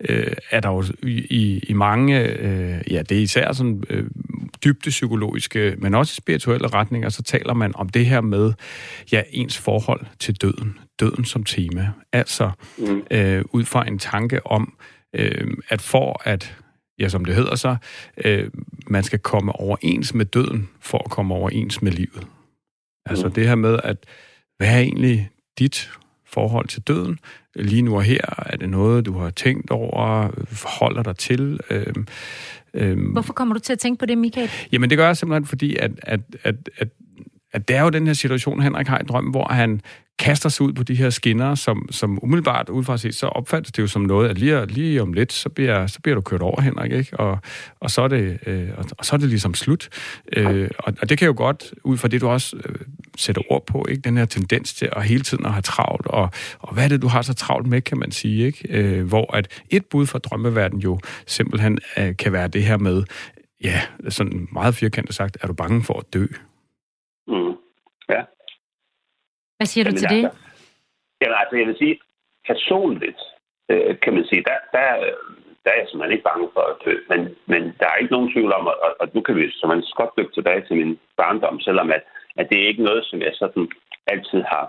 øh, 0.00 0.32
er 0.50 0.60
der 0.60 0.68
jo 0.68 0.84
i, 1.02 1.58
i 1.68 1.72
mange, 1.72 2.20
øh, 2.20 2.80
ja, 2.90 3.02
det 3.02 3.18
er 3.18 3.22
især 3.22 3.52
sådan 3.52 3.82
øh, 3.90 4.04
dybde 4.64 4.90
psykologiske, 4.90 5.74
men 5.78 5.94
også 5.94 6.14
spirituelle 6.14 6.68
retninger, 6.68 7.08
så 7.08 7.22
taler 7.22 7.54
man 7.54 7.72
om 7.74 7.88
det 7.88 8.06
her 8.06 8.20
med, 8.20 8.52
ja, 9.12 9.22
ens 9.30 9.58
forhold 9.58 10.06
til 10.18 10.34
døden. 10.34 10.78
Døden 11.00 11.24
som 11.24 11.44
tema. 11.44 11.90
Altså, 12.12 12.50
mm. 12.78 13.02
øh, 13.10 13.44
ud 13.52 13.64
fra 13.64 13.88
en 13.88 13.98
tanke 13.98 14.46
om, 14.46 14.74
øh, 15.12 15.50
at 15.68 15.80
for 15.80 16.22
at 16.24 16.56
ja, 16.98 17.08
som 17.08 17.24
det 17.24 17.34
hedder 17.34 17.56
så, 17.56 17.76
øh, 18.24 18.50
man 18.86 19.02
skal 19.02 19.18
komme 19.18 19.52
overens 19.52 20.14
med 20.14 20.24
døden 20.24 20.68
for 20.80 20.98
at 20.98 21.10
komme 21.10 21.34
overens 21.34 21.82
med 21.82 21.92
livet. 21.92 22.26
Altså 23.06 23.26
mm. 23.26 23.32
det 23.32 23.48
her 23.48 23.54
med, 23.54 23.78
at 23.84 23.96
hvad 24.56 24.68
er 24.68 24.78
egentlig 24.78 25.30
dit 25.58 25.90
forhold 26.26 26.68
til 26.68 26.82
døden? 26.82 27.18
Lige 27.54 27.82
nu 27.82 27.96
og 27.96 28.02
her, 28.02 28.20
er 28.46 28.56
det 28.56 28.70
noget, 28.70 29.06
du 29.06 29.18
har 29.18 29.30
tænkt 29.30 29.70
over, 29.70 30.30
forholder 30.46 31.02
dig 31.02 31.16
til? 31.16 31.60
Øh, 31.70 31.94
øh, 32.74 33.12
Hvorfor 33.12 33.32
kommer 33.32 33.54
du 33.54 33.60
til 33.60 33.72
at 33.72 33.78
tænke 33.78 33.98
på 33.98 34.06
det, 34.06 34.18
Michael? 34.18 34.50
Jamen 34.72 34.90
det 34.90 34.98
gør 34.98 35.06
jeg 35.06 35.16
simpelthen, 35.16 35.46
fordi 35.46 35.76
at, 35.76 35.90
at, 36.02 36.20
at, 36.42 36.54
at 36.76 36.88
at 37.52 37.68
det 37.68 37.76
er 37.76 37.82
jo 37.82 37.88
den 37.88 38.06
her 38.06 38.14
situation, 38.14 38.62
Henrik 38.62 38.86
har 38.86 38.98
i 38.98 39.02
drøm, 39.02 39.24
hvor 39.24 39.48
han 39.48 39.80
kaster 40.18 40.48
sig 40.48 40.66
ud 40.66 40.72
på 40.72 40.82
de 40.82 40.94
her 40.94 41.10
skinner, 41.10 41.54
som, 41.54 41.88
som 41.90 42.18
umiddelbart 42.22 42.68
udefra 42.68 42.96
set, 42.96 43.14
så 43.14 43.26
opfattes 43.26 43.72
det 43.72 43.82
jo 43.82 43.86
som 43.86 44.02
noget, 44.02 44.28
at 44.28 44.38
lige, 44.38 44.66
lige 44.66 45.02
om 45.02 45.12
lidt, 45.12 45.32
så 45.32 45.48
bliver, 45.48 45.86
så 45.86 46.00
bliver 46.02 46.14
du 46.14 46.20
kørt 46.20 46.42
over, 46.42 46.60
Henrik, 46.60 46.92
ikke? 46.92 47.20
Og, 47.20 47.38
og, 47.80 47.90
så, 47.90 48.02
er 48.02 48.08
det, 48.08 48.38
øh, 48.46 48.68
og, 48.76 48.84
og 48.98 49.04
så 49.04 49.16
er 49.16 49.18
det 49.18 49.28
ligesom 49.28 49.54
slut. 49.54 49.88
Øh, 50.36 50.70
og, 50.78 50.94
og 51.00 51.08
det 51.08 51.18
kan 51.18 51.26
jo 51.26 51.34
godt, 51.36 51.74
ud 51.84 51.96
fra 51.96 52.08
det, 52.08 52.20
du 52.20 52.28
også 52.28 52.56
øh, 52.56 52.74
sætter 53.16 53.42
ord 53.50 53.66
på, 53.66 53.86
ikke? 53.88 54.02
Den 54.02 54.16
her 54.16 54.24
tendens 54.24 54.74
til 54.74 54.88
at 54.92 55.04
hele 55.04 55.22
tiden 55.22 55.46
at 55.46 55.52
have 55.52 55.62
travlt, 55.62 56.06
og, 56.06 56.30
og 56.58 56.74
hvad 56.74 56.84
er 56.84 56.88
det, 56.88 57.02
du 57.02 57.08
har 57.08 57.22
så 57.22 57.34
travlt 57.34 57.66
med, 57.66 57.80
kan 57.80 57.98
man 57.98 58.10
sige, 58.10 58.46
ikke? 58.46 58.68
Øh, 58.70 59.06
hvor 59.06 59.36
at 59.36 59.62
et 59.70 59.86
bud 59.86 60.06
fra 60.06 60.18
drømmeverden 60.18 60.78
jo 60.78 61.00
simpelthen 61.26 61.78
øh, 61.98 62.16
kan 62.16 62.32
være 62.32 62.48
det 62.48 62.64
her 62.64 62.76
med, 62.76 63.02
ja, 63.64 63.80
sådan 64.08 64.48
meget 64.52 64.74
firkantet 64.74 65.14
sagt, 65.14 65.38
er 65.42 65.46
du 65.46 65.52
bange 65.52 65.82
for 65.82 65.98
at 65.98 66.14
dø? 66.14 66.26
Mm. 67.28 67.54
Ja. 68.08 68.22
Hvad 69.58 69.68
siger 69.72 69.84
du 69.84 69.90
Jamen, 69.90 70.00
til 70.02 70.08
det? 70.16 70.24
Altså, 70.24 70.38
jamen, 71.20 71.36
altså, 71.42 71.54
jeg 71.60 71.66
vil 71.66 71.80
sige, 71.82 71.96
personligt, 72.50 73.20
øh, 73.70 73.92
kan 74.02 74.12
man 74.16 74.24
sige, 74.30 74.42
der, 74.48 74.56
der, 74.74 74.84
der 75.62 75.70
er 75.70 75.78
jeg 75.80 75.86
simpelthen 75.88 76.16
ikke 76.16 76.28
bange 76.30 76.48
for 76.54 76.64
at 76.70 76.76
dø. 76.84 76.94
Men, 77.10 77.20
men 77.52 77.62
der 77.80 77.86
er 77.88 77.96
ikke 78.00 78.14
nogen 78.16 78.32
tvivl 78.32 78.52
om, 78.58 78.66
og, 78.66 78.90
og 79.00 79.06
nu 79.14 79.20
kan 79.26 79.36
vi 79.36 79.44
så 79.50 79.66
man 79.66 79.82
godt 80.00 80.16
dykke 80.18 80.34
tilbage 80.34 80.62
til 80.66 80.76
min 80.80 80.92
barndom, 81.20 81.60
selvom 81.60 81.88
at, 81.96 82.02
at 82.40 82.46
det 82.50 82.56
er 82.58 82.70
ikke 82.70 82.86
noget, 82.88 83.02
som 83.04 83.18
jeg 83.26 83.32
sådan 83.34 83.68
altid 84.12 84.42
har, 84.52 84.64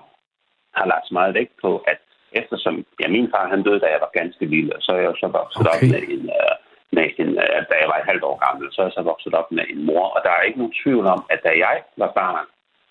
har 0.78 0.86
lagt 0.92 1.08
så 1.08 1.14
meget 1.14 1.34
vægt 1.34 1.56
på, 1.62 1.72
at 1.92 2.00
eftersom, 2.32 2.86
ja, 3.02 3.08
min 3.08 3.32
far 3.34 3.50
han 3.50 3.64
døde, 3.64 3.80
da 3.80 3.88
jeg 3.92 4.02
var 4.06 4.18
ganske 4.20 4.46
lille, 4.46 4.76
og 4.76 4.82
så 4.82 4.92
er 4.92 5.00
jeg 5.00 5.14
så 5.20 5.28
vokset 5.40 5.68
okay. 5.68 5.72
op 5.74 5.82
med 5.94 6.02
en, 6.14 6.24
uh, 6.40 6.56
med 6.96 7.06
en, 7.22 7.30
uh, 7.44 7.60
da 7.70 7.76
jeg 7.82 7.90
var 7.92 7.98
et 8.00 8.10
halvt 8.12 8.24
år 8.30 8.38
gammel, 8.46 8.66
så 8.72 8.82
er 8.82 8.86
jeg 8.86 8.98
så 8.98 9.02
vokset 9.12 9.34
op 9.34 9.52
med 9.52 9.66
en 9.74 9.86
mor, 9.86 10.06
og 10.16 10.20
der 10.26 10.32
er 10.32 10.42
ikke 10.42 10.60
nogen 10.60 10.80
tvivl 10.84 11.06
om, 11.16 11.22
at 11.34 11.40
da 11.48 11.52
jeg 11.66 11.76
var 11.98 12.12
barn 12.22 12.46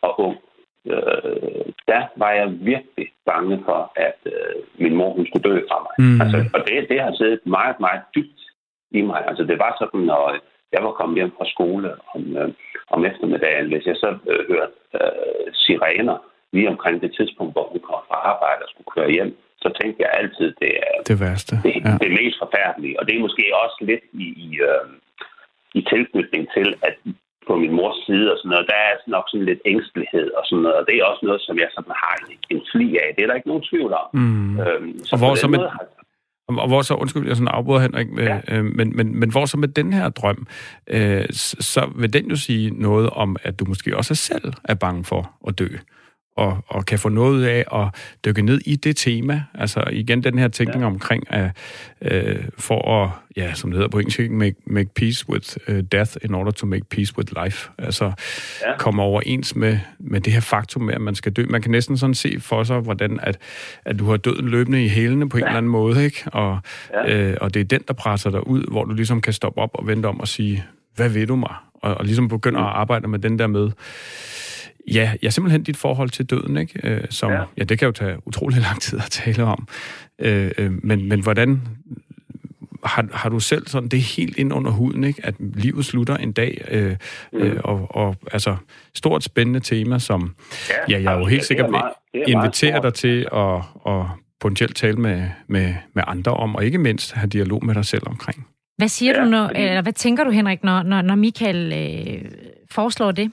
og 0.06 0.20
ung, 0.26 0.36
øh, 0.86 1.66
der 1.90 2.02
var 2.16 2.30
jeg 2.30 2.48
virkelig 2.60 3.06
bange 3.26 3.62
for, 3.64 3.92
at 3.96 4.18
øh, 4.26 4.54
min 4.78 4.94
mor 4.94 5.12
hun 5.14 5.26
skulle 5.26 5.48
dø 5.50 5.60
fra 5.70 5.78
mig. 5.86 5.94
Mm. 5.98 6.20
Altså, 6.20 6.38
og 6.54 6.60
det, 6.66 6.88
det 6.90 7.00
har 7.00 7.12
siddet 7.12 7.40
meget, 7.46 7.80
meget 7.80 8.02
dybt 8.14 8.40
i 8.90 9.00
mig. 9.02 9.20
Altså, 9.28 9.44
det 9.44 9.58
var 9.58 9.76
sådan, 9.80 10.00
når 10.00 10.36
jeg 10.72 10.82
var 10.86 10.92
kommet 10.92 11.18
hjem 11.18 11.32
fra 11.38 11.50
skole 11.54 11.88
om, 12.14 12.36
øh, 12.36 12.48
om 12.94 13.04
eftermiddagen, 13.04 13.66
hvis 13.72 13.86
jeg 13.86 13.96
så 13.96 14.10
øh, 14.30 14.42
hørte 14.50 14.76
øh, 15.00 15.46
sirener 15.52 16.18
lige 16.52 16.68
omkring 16.68 17.02
det 17.02 17.14
tidspunkt, 17.18 17.52
hvor 17.54 17.66
hun 17.72 17.80
kom 17.88 18.00
fra 18.08 18.18
arbejde 18.32 18.62
og 18.64 18.70
skulle 18.70 18.92
køre 18.96 19.10
hjem, 19.16 19.32
så 19.62 19.68
tænkte 19.80 20.02
jeg 20.04 20.10
altid, 20.20 20.48
det 20.62 20.72
er 20.88 20.94
det, 21.10 21.20
værste. 21.20 21.54
det, 21.66 21.74
ja. 21.84 21.92
det 22.02 22.10
mest 22.20 22.36
forfærdelige. 22.44 23.00
Og 23.00 23.06
det 23.06 23.14
er 23.16 23.26
måske 23.26 23.44
også 23.64 23.78
lidt 23.80 24.04
i, 24.12 24.26
i, 24.46 24.48
øh, 24.70 24.86
i 25.78 25.80
tilknytning 25.92 26.42
til, 26.56 26.68
at 26.88 26.94
på 27.48 27.54
min 27.62 27.72
mors 27.78 27.98
side 28.06 28.26
og 28.32 28.36
sådan 28.38 28.52
noget, 28.54 28.66
der 28.72 28.78
er 28.88 28.94
nok 29.14 29.24
sådan 29.30 29.48
lidt 29.50 29.62
ængstelighed 29.72 30.28
og 30.38 30.42
sådan 30.48 30.62
noget, 30.64 30.76
og 30.80 30.84
det 30.88 30.94
er 30.94 31.04
også 31.10 31.22
noget, 31.28 31.40
som 31.46 31.56
jeg 31.62 31.70
sådan 31.76 31.94
har 32.02 32.14
en, 32.52 32.60
fli 32.72 32.86
af. 33.02 33.08
Det 33.14 33.22
er 33.22 33.28
der 33.28 33.38
ikke 33.38 33.52
nogen 33.52 33.68
tvivl 33.70 33.92
om. 34.02 34.06
Mm. 34.12 34.60
Øhm, 34.60 34.90
så 35.04 35.12
og 35.14 35.18
hvor 35.18 35.34
så 35.34 35.48
med, 35.48 35.58
har... 35.58 35.84
Og 36.62 36.68
hvor 36.68 36.82
så, 36.82 36.94
undskyld, 36.94 37.26
jeg 37.26 37.36
sådan 37.36 37.54
afbryder 37.58 37.80
Henrik, 37.80 38.08
ja. 38.18 38.40
øh, 38.52 38.64
men, 38.64 38.96
men, 38.96 39.06
men 39.20 39.30
hvor 39.30 39.44
så 39.44 39.56
med 39.56 39.68
den 39.68 39.92
her 39.92 40.08
drøm, 40.08 40.46
øh, 40.86 41.24
så 41.70 41.82
vil 41.96 42.12
den 42.12 42.26
jo 42.30 42.36
sige 42.36 42.70
noget 42.70 43.10
om, 43.10 43.36
at 43.42 43.60
du 43.60 43.64
måske 43.64 43.96
også 43.96 44.14
selv 44.14 44.52
er 44.64 44.74
bange 44.74 45.04
for 45.04 45.30
at 45.48 45.58
dø 45.58 45.68
og, 46.38 46.64
og 46.66 46.86
kan 46.86 46.98
få 46.98 47.08
noget 47.08 47.46
af 47.46 47.64
at 47.72 47.94
dykke 48.24 48.42
ned 48.42 48.60
i 48.66 48.76
det 48.76 48.96
tema. 48.96 49.42
Altså 49.54 49.84
igen 49.92 50.22
den 50.22 50.38
her 50.38 50.48
tænkning 50.48 50.82
ja. 50.82 50.86
omkring, 50.86 51.24
at 51.32 51.50
øh, 52.02 52.44
for 52.58 53.02
at, 53.02 53.10
ja, 53.36 53.54
som 53.54 53.70
det 53.70 53.76
hedder 53.76 53.90
på 53.90 53.98
engelsk, 53.98 54.30
make, 54.30 54.56
make 54.66 54.90
peace 54.94 55.30
with 55.30 55.56
uh, 55.68 55.78
death 55.92 56.16
in 56.24 56.34
order 56.34 56.50
to 56.50 56.66
make 56.66 56.84
peace 56.90 57.18
with 57.18 57.32
life. 57.44 57.70
Altså 57.78 58.12
ja. 58.66 58.76
komme 58.78 59.02
overens 59.02 59.56
med, 59.56 59.78
med 59.98 60.20
det 60.20 60.32
her 60.32 60.40
faktum 60.40 60.82
med, 60.82 60.94
at 60.94 61.00
man 61.00 61.14
skal 61.14 61.32
dø. 61.32 61.44
Man 61.50 61.62
kan 61.62 61.70
næsten 61.70 61.98
sådan 61.98 62.14
se 62.14 62.40
for 62.40 62.64
sig, 62.64 62.80
hvordan 62.80 63.20
at, 63.22 63.38
at 63.84 63.98
du 63.98 64.04
har 64.04 64.16
døden 64.16 64.48
løbende 64.48 64.84
i 64.84 64.88
hælene 64.88 65.28
på 65.28 65.36
en 65.36 65.40
ja. 65.40 65.46
eller 65.46 65.58
anden 65.58 65.72
måde, 65.72 66.04
ikke? 66.04 66.24
Og, 66.26 66.58
ja. 66.92 67.16
øh, 67.16 67.36
og 67.40 67.54
det 67.54 67.60
er 67.60 67.64
den, 67.64 67.80
der 67.88 67.94
presser 67.94 68.30
dig 68.30 68.46
ud, 68.46 68.70
hvor 68.70 68.84
du 68.84 68.94
ligesom 68.94 69.20
kan 69.20 69.32
stoppe 69.32 69.60
op 69.60 69.70
og 69.74 69.86
vente 69.86 70.06
om 70.06 70.20
og 70.20 70.28
sige, 70.28 70.64
hvad 70.96 71.08
ved 71.08 71.26
du 71.26 71.36
mig? 71.36 71.54
Og, 71.74 71.94
og 71.94 72.04
ligesom 72.04 72.28
begynder 72.28 72.60
mm. 72.60 72.66
at 72.66 72.72
arbejde 72.72 73.08
med 73.08 73.18
den 73.18 73.38
der 73.38 73.46
med, 73.46 73.70
Ja, 74.94 75.12
ja, 75.22 75.30
simpelthen 75.30 75.62
dit 75.62 75.76
forhold 75.76 76.10
til 76.10 76.26
døden, 76.26 76.56
ikke? 76.56 76.80
Øh, 76.84 77.04
som, 77.10 77.32
ja. 77.32 77.42
ja, 77.56 77.64
det 77.64 77.78
kan 77.78 77.86
jo 77.86 77.92
tage 77.92 78.16
utrolig 78.26 78.60
lang 78.60 78.80
tid 78.80 78.98
at 78.98 79.10
tale 79.10 79.44
om. 79.44 79.68
Øh, 80.18 80.50
øh, 80.58 80.72
men, 80.84 81.08
men 81.08 81.22
hvordan 81.22 81.60
har, 82.84 83.08
har 83.12 83.28
du 83.28 83.40
selv 83.40 83.66
sådan 83.66 83.88
det 83.88 84.00
helt 84.00 84.38
ind 84.38 84.52
under 84.52 84.70
huden, 84.70 85.04
ikke? 85.04 85.26
At 85.26 85.34
livet 85.38 85.84
slutter 85.84 86.16
en 86.16 86.32
dag, 86.32 86.64
øh, 86.70 86.96
mm. 87.32 87.38
øh, 87.38 87.60
og, 87.64 87.96
og 87.96 88.16
altså 88.32 88.56
stort 88.94 89.24
spændende 89.24 89.60
tema, 89.60 89.98
som 89.98 90.34
ja, 90.70 90.74
ja 90.88 91.02
jeg 91.02 91.14
er 91.14 91.18
jo 91.18 91.26
helt 91.26 91.44
sikkert 91.44 91.70
vil 91.70 92.22
invitere 92.26 92.82
dig 92.82 92.94
til 92.94 93.28
at, 93.32 93.54
at 93.86 94.06
potentielt 94.40 94.76
tale 94.76 94.96
med, 94.96 95.28
med, 95.46 95.74
med 95.94 96.02
andre 96.06 96.34
om, 96.34 96.56
og 96.56 96.64
ikke 96.64 96.78
mindst 96.78 97.12
have 97.12 97.28
dialog 97.28 97.64
med 97.64 97.74
dig 97.74 97.84
selv 97.84 98.02
omkring. 98.06 98.46
Hvad 98.76 98.88
siger 98.88 99.12
ja, 99.16 99.24
du, 99.24 99.30
når, 99.30 99.48
eller 99.48 99.82
hvad 99.82 99.92
tænker 99.92 100.24
du, 100.24 100.30
Henrik, 100.30 100.64
når, 100.64 100.82
når, 100.82 101.02
når 101.02 101.14
Michael 101.14 101.72
øh, 101.72 102.30
foreslår 102.70 103.12
det? 103.12 103.32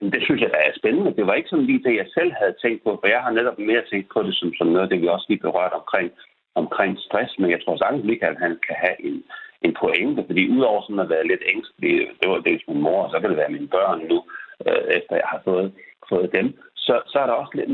Det 0.00 0.22
synes 0.22 0.40
jeg, 0.40 0.50
der 0.50 0.62
er 0.66 0.72
spændende. 0.80 1.16
Det 1.16 1.26
var 1.26 1.34
ikke 1.34 1.48
sådan 1.48 1.64
lige 1.64 1.84
det, 1.86 1.94
jeg 1.96 2.06
selv 2.14 2.32
havde 2.40 2.54
tænkt 2.62 2.84
på, 2.84 2.90
for 3.00 3.08
jeg 3.08 3.22
har 3.22 3.30
netop 3.30 3.58
mere 3.58 3.82
tænkt 3.90 4.08
på 4.12 4.22
det 4.22 4.34
som, 4.36 4.54
som 4.54 4.66
noget, 4.66 4.90
det 4.90 5.00
vi 5.02 5.08
også 5.08 5.26
lige 5.28 5.44
berørt 5.46 5.72
omkring, 5.72 6.10
omkring 6.54 6.98
stress, 6.98 7.38
men 7.38 7.50
jeg 7.50 7.60
tror 7.60 7.76
sagtens, 7.76 8.04
Michael 8.04 8.36
han 8.38 8.58
kan 8.66 8.76
have 8.84 8.96
en, 9.08 9.24
en 9.62 9.74
pointe, 9.80 10.24
fordi 10.26 10.42
udover 10.56 10.82
sådan 10.82 11.04
at 11.04 11.12
være 11.14 11.26
lidt 11.26 11.42
ængstelig, 11.54 11.92
det 12.20 12.30
var 12.30 12.38
dels 12.38 12.64
min 12.68 12.82
mor, 12.82 13.02
og 13.04 13.10
så 13.10 13.20
kan 13.20 13.30
det 13.30 13.38
være 13.38 13.54
mine 13.56 13.68
børn 13.68 14.00
nu, 14.10 14.18
øh, 14.66 14.84
efter 14.98 15.14
jeg 15.16 15.28
har 15.34 15.40
fået, 15.44 15.72
fået 16.08 16.32
dem, 16.32 16.46
så, 16.86 16.94
så 17.12 17.18
er 17.22 17.26
der 17.26 17.32
også 17.42 17.54
lidt, 17.54 17.70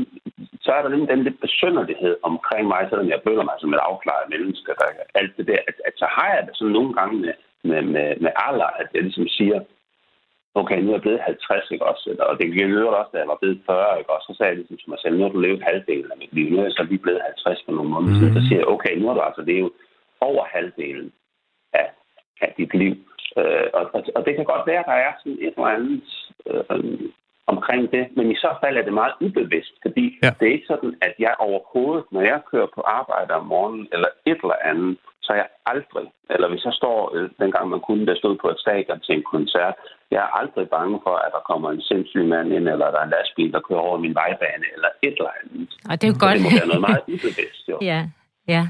så 0.61 0.71
er 0.71 0.81
der 0.81 0.89
lidt 0.89 1.09
den 1.09 1.23
lidt 1.23 1.39
besynderlighed 1.41 2.15
omkring 2.23 2.67
mig, 2.67 2.81
selvom 2.89 3.09
jeg 3.09 3.19
føler 3.27 3.43
mig 3.43 3.57
som 3.59 3.73
et 3.73 3.87
afklaret 3.89 4.29
menneske, 4.33 4.71
der, 4.79 4.87
alt 5.19 5.37
det 5.37 5.47
der, 5.47 5.61
at, 5.69 5.75
at 5.87 5.93
så 6.01 6.07
har 6.17 6.29
jeg 6.35 6.43
det 6.47 6.55
sådan 6.55 6.73
nogle 6.77 6.93
gange 6.93 7.15
med, 7.23 7.33
med, 7.69 7.81
med, 7.81 8.07
med 8.23 8.31
alder, 8.47 8.69
at 8.81 8.87
jeg 8.93 9.03
ligesom 9.03 9.27
siger, 9.27 9.59
okay, 10.61 10.79
nu 10.81 10.89
er 10.89 10.97
jeg 10.97 11.05
blevet 11.05 11.21
50, 11.21 11.71
ikke 11.71 11.85
også? 11.91 12.03
Og 12.29 12.33
det 12.39 12.45
gik 12.53 12.69
jo 12.73 12.87
også, 12.99 13.11
da 13.13 13.17
jeg 13.19 13.31
var 13.33 13.41
blevet 13.41 13.61
40, 13.65 13.99
ikke 13.99 14.13
også? 14.15 14.25
Så 14.29 14.33
sagde 14.37 14.49
jeg 14.51 14.57
ligesom 14.57 14.77
til 14.77 14.89
mig 14.89 14.99
selv, 14.99 15.15
nu 15.15 15.23
har 15.23 15.33
du 15.33 15.39
levet 15.39 15.67
halvdelen 15.69 16.11
af 16.13 16.17
mit 16.17 16.33
liv. 16.37 16.45
Nu 16.49 16.57
er 16.59 16.63
jeg 16.63 16.77
så 16.77 16.83
lige 16.83 17.03
blevet 17.05 17.21
50 17.21 17.63
for 17.65 17.71
nogle 17.71 17.91
måneder 17.93 18.15
siden. 18.19 18.33
Mm. 18.33 18.37
Så 18.37 18.41
siger 18.47 18.59
jeg, 18.61 18.71
okay, 18.75 18.93
nu 18.97 19.07
har 19.07 19.15
du 19.15 19.21
altså 19.21 19.43
levet 19.51 19.71
over 20.29 20.43
halvdelen 20.55 21.09
af, 21.73 21.87
af 22.41 22.53
dit 22.57 22.73
liv. 22.73 22.95
Øh, 23.39 23.67
og, 23.77 23.83
og, 23.95 23.99
og, 24.15 24.21
det 24.25 24.33
kan 24.35 24.45
godt 24.53 24.67
være, 24.69 24.83
at 24.83 24.89
der 24.91 24.99
er 25.07 25.13
sådan 25.19 25.39
et 25.45 25.53
eller 25.57 25.73
andet 25.77 26.03
øh, 26.49 27.09
omkring 27.53 27.91
det, 27.91 28.03
men 28.17 28.31
i 28.31 28.35
så 28.35 28.51
fald 28.61 28.77
er 28.77 28.85
det 28.85 28.93
meget 28.93 29.13
ubevidst, 29.21 29.73
fordi 29.85 30.05
ja. 30.23 30.29
det 30.39 30.47
er 30.47 30.55
ikke 30.57 30.71
sådan, 30.73 30.93
at 31.01 31.13
jeg 31.19 31.33
overhovedet, 31.39 32.05
når 32.11 32.21
jeg 32.21 32.39
kører 32.51 32.69
på 32.75 32.81
arbejde 32.81 33.31
om 33.33 33.45
morgenen 33.45 33.87
eller 33.93 34.09
et 34.25 34.39
eller 34.43 34.59
andet, 34.71 34.97
så 35.27 35.33
jeg 35.41 35.47
aldrig, 35.73 36.07
eller 36.33 36.47
hvis 36.49 36.65
jeg 36.67 36.75
står, 36.81 36.97
øh, 37.15 37.29
dengang 37.43 37.65
man 37.69 37.81
kunne, 37.87 38.05
der 38.09 38.15
stod 38.15 38.35
på 38.43 38.47
et 38.53 38.59
stadion 38.65 38.99
til 39.05 39.13
en 39.15 39.25
koncert, 39.33 39.75
jeg 40.13 40.21
er 40.25 40.31
aldrig 40.39 40.65
bange 40.77 40.97
for, 41.05 41.15
at 41.25 41.31
der 41.35 41.47
kommer 41.49 41.69
en 41.71 41.81
sindssyg 41.89 42.25
mand 42.33 42.47
ind, 42.57 42.65
eller 42.73 42.87
der 42.93 42.99
er 42.99 43.07
en 43.07 43.15
lastbil, 43.17 43.51
der 43.55 43.65
kører 43.67 43.87
over 43.89 43.97
min 44.05 44.15
vejbane, 44.21 44.65
eller 44.75 44.89
et 45.07 45.15
eller 45.19 45.33
andet. 45.39 45.69
Og 45.89 45.93
det 45.97 46.05
er 46.07 46.11
jo 46.13 46.19
godt. 46.25 46.35
det 46.35 46.43
må 46.45 46.51
være 46.59 46.71
noget 46.73 46.85
meget 46.89 47.03
ubevidst, 47.13 47.63
jo. 47.71 47.77
ja. 47.91 48.01
Ja, 48.55 48.63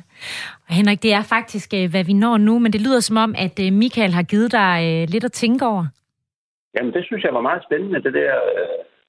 og 0.67 0.72
Henrik, 0.78 1.04
det 1.04 1.13
er 1.13 1.24
faktisk, 1.36 1.70
øh, 1.80 1.89
hvad 1.91 2.04
vi 2.10 2.13
når 2.13 2.38
nu, 2.38 2.60
men 2.60 2.74
det 2.74 2.82
lyder 2.82 3.00
som 3.00 3.17
om, 3.17 3.32
at 3.46 3.56
øh, 3.65 3.74
Michael 3.74 4.13
har 4.13 4.24
givet 4.24 4.52
dig 4.52 5.06
lidt 5.13 5.24
at 5.24 5.32
tænke 5.32 5.65
over. 5.65 5.86
Jamen, 6.76 6.93
det 6.93 7.06
synes 7.06 7.24
jeg 7.24 7.34
var 7.34 7.41
meget 7.50 7.63
spændende, 7.67 8.04
det 8.04 8.13
der, 8.13 8.34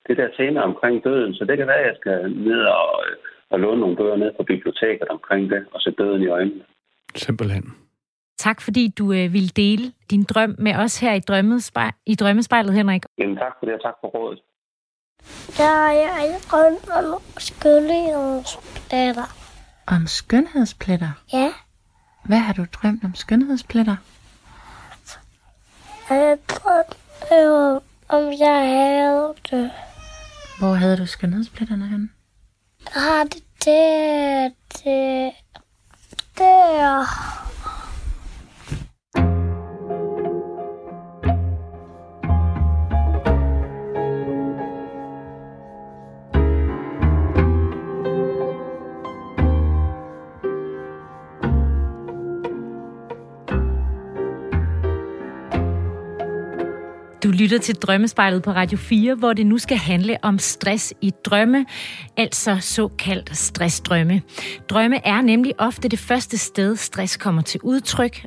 det 0.08 0.16
der 0.16 0.28
tema 0.36 0.60
omkring 0.60 1.04
døden. 1.04 1.34
Så 1.34 1.44
det 1.44 1.56
kan 1.56 1.66
være, 1.66 1.82
at 1.84 1.86
jeg 1.86 1.96
skal 2.00 2.30
ned 2.30 2.60
og, 2.60 2.90
og 3.50 3.60
låne 3.60 3.80
nogle 3.80 3.96
bøger 3.96 4.16
ned 4.16 4.32
på 4.36 4.42
biblioteket 4.42 5.08
omkring 5.08 5.50
det, 5.50 5.64
og 5.72 5.80
se 5.80 5.90
døden 5.90 6.22
i 6.22 6.26
øjnene. 6.26 6.64
Simpelthen. 7.16 7.74
Tak 8.38 8.60
fordi 8.60 8.88
du 8.98 9.12
øh, 9.12 9.32
ville 9.32 9.48
dele 9.48 9.92
din 10.10 10.22
drøm 10.24 10.54
med 10.58 10.74
os 10.74 11.00
her 11.00 11.12
i, 11.14 11.20
drømmespej- 11.30 12.02
i 12.06 12.14
Drømmespejlet, 12.14 12.74
Henrik. 12.74 13.02
Jamen 13.18 13.36
tak 13.36 13.52
for 13.58 13.66
det, 13.66 13.74
og 13.74 13.82
tak 13.82 13.94
for 14.00 14.08
rådet. 14.08 14.40
Ja, 15.58 15.72
jeg 15.82 16.28
er 16.28 16.38
drømt 16.50 16.88
om 17.14 17.20
skønhedspletter. 17.38 19.34
Om 19.86 20.06
skønhedspletter? 20.06 21.10
Ja. 21.32 21.52
Hvad 22.24 22.38
har 22.38 22.52
du 22.52 22.64
drømt 22.72 23.04
om 23.04 23.14
skønhedspletter? 23.14 23.96
Jeg 26.10 26.38
drømte 26.48 27.80
om 28.08 28.24
jeg 28.38 28.68
havde 28.76 29.34
det. 29.50 29.70
Hvor 30.58 30.74
havde 30.74 30.96
du 30.96 31.06
skønhedspletterne 31.06 31.88
hen? 31.88 32.12
Jeg 32.94 33.02
har 33.02 33.24
det 33.24 33.42
der, 33.64 34.50
det 34.72 35.32
der. 36.38 37.06
Du 57.22 57.30
lytter 57.30 57.58
til 57.58 57.74
Drømmespejlet 57.74 58.42
på 58.42 58.50
Radio 58.50 58.78
4, 58.78 59.14
hvor 59.14 59.32
det 59.32 59.46
nu 59.46 59.58
skal 59.58 59.76
handle 59.76 60.16
om 60.22 60.38
stress 60.38 60.94
i 61.00 61.12
drømme, 61.24 61.66
altså 62.16 62.58
såkaldt 62.60 63.36
stressdrømme. 63.36 64.22
Drømme 64.68 65.06
er 65.06 65.22
nemlig 65.22 65.54
ofte 65.58 65.88
det 65.88 65.98
første 65.98 66.38
sted, 66.38 66.76
stress 66.76 67.16
kommer 67.16 67.42
til 67.42 67.60
udtryk. 67.62 68.24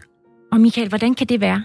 Og 0.52 0.60
Michael, 0.60 0.90
hvordan 0.90 1.14
kan 1.14 1.28
det 1.28 1.42
være? 1.42 1.64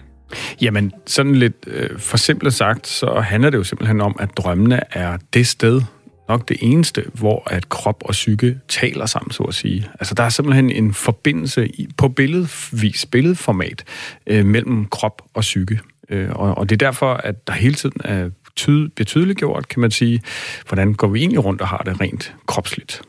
Jamen, 0.60 0.92
sådan 1.06 1.34
lidt 1.34 1.54
øh, 1.66 1.98
for 1.98 2.16
simpelt 2.16 2.54
sagt, 2.54 2.86
så 2.86 3.20
handler 3.20 3.50
det 3.50 3.58
jo 3.58 3.64
simpelthen 3.64 4.00
om, 4.00 4.16
at 4.18 4.36
drømmene 4.36 4.80
er 4.92 5.18
det 5.34 5.46
sted, 5.46 5.82
nok 6.28 6.48
det 6.48 6.56
eneste, 6.60 7.04
hvor 7.14 7.42
at 7.50 7.68
krop 7.68 8.02
og 8.04 8.12
psyke 8.12 8.58
taler 8.68 9.06
sammen, 9.06 9.30
så 9.30 9.42
at 9.42 9.54
sige. 9.54 9.88
Altså, 10.00 10.14
der 10.14 10.22
er 10.22 10.28
simpelthen 10.28 10.70
en 10.70 10.94
forbindelse 10.94 11.68
i, 11.68 11.88
på 11.96 12.08
billedvis, 12.08 13.06
billedformat 13.06 13.84
øh, 14.26 14.44
mellem 14.44 14.86
krop 14.86 15.22
og 15.34 15.40
psyke. 15.40 15.80
Øh, 16.08 16.30
og, 16.30 16.58
og 16.58 16.70
det 16.70 16.82
er 16.82 16.86
derfor, 16.86 17.14
at 17.14 17.46
der 17.46 17.52
hele 17.52 17.74
tiden 17.74 18.00
er 18.04 18.30
tyd, 18.56 18.88
bliver 18.88 19.06
tydeliggjort, 19.06 19.68
kan 19.68 19.80
man 19.80 19.90
sige, 19.90 20.22
hvordan 20.68 20.94
går 20.94 21.08
vi 21.08 21.18
egentlig 21.18 21.44
rundt 21.44 21.60
og 21.60 21.68
har 21.68 21.82
det 21.86 22.00
rent 22.00 22.34
kropsligt. 22.46 23.02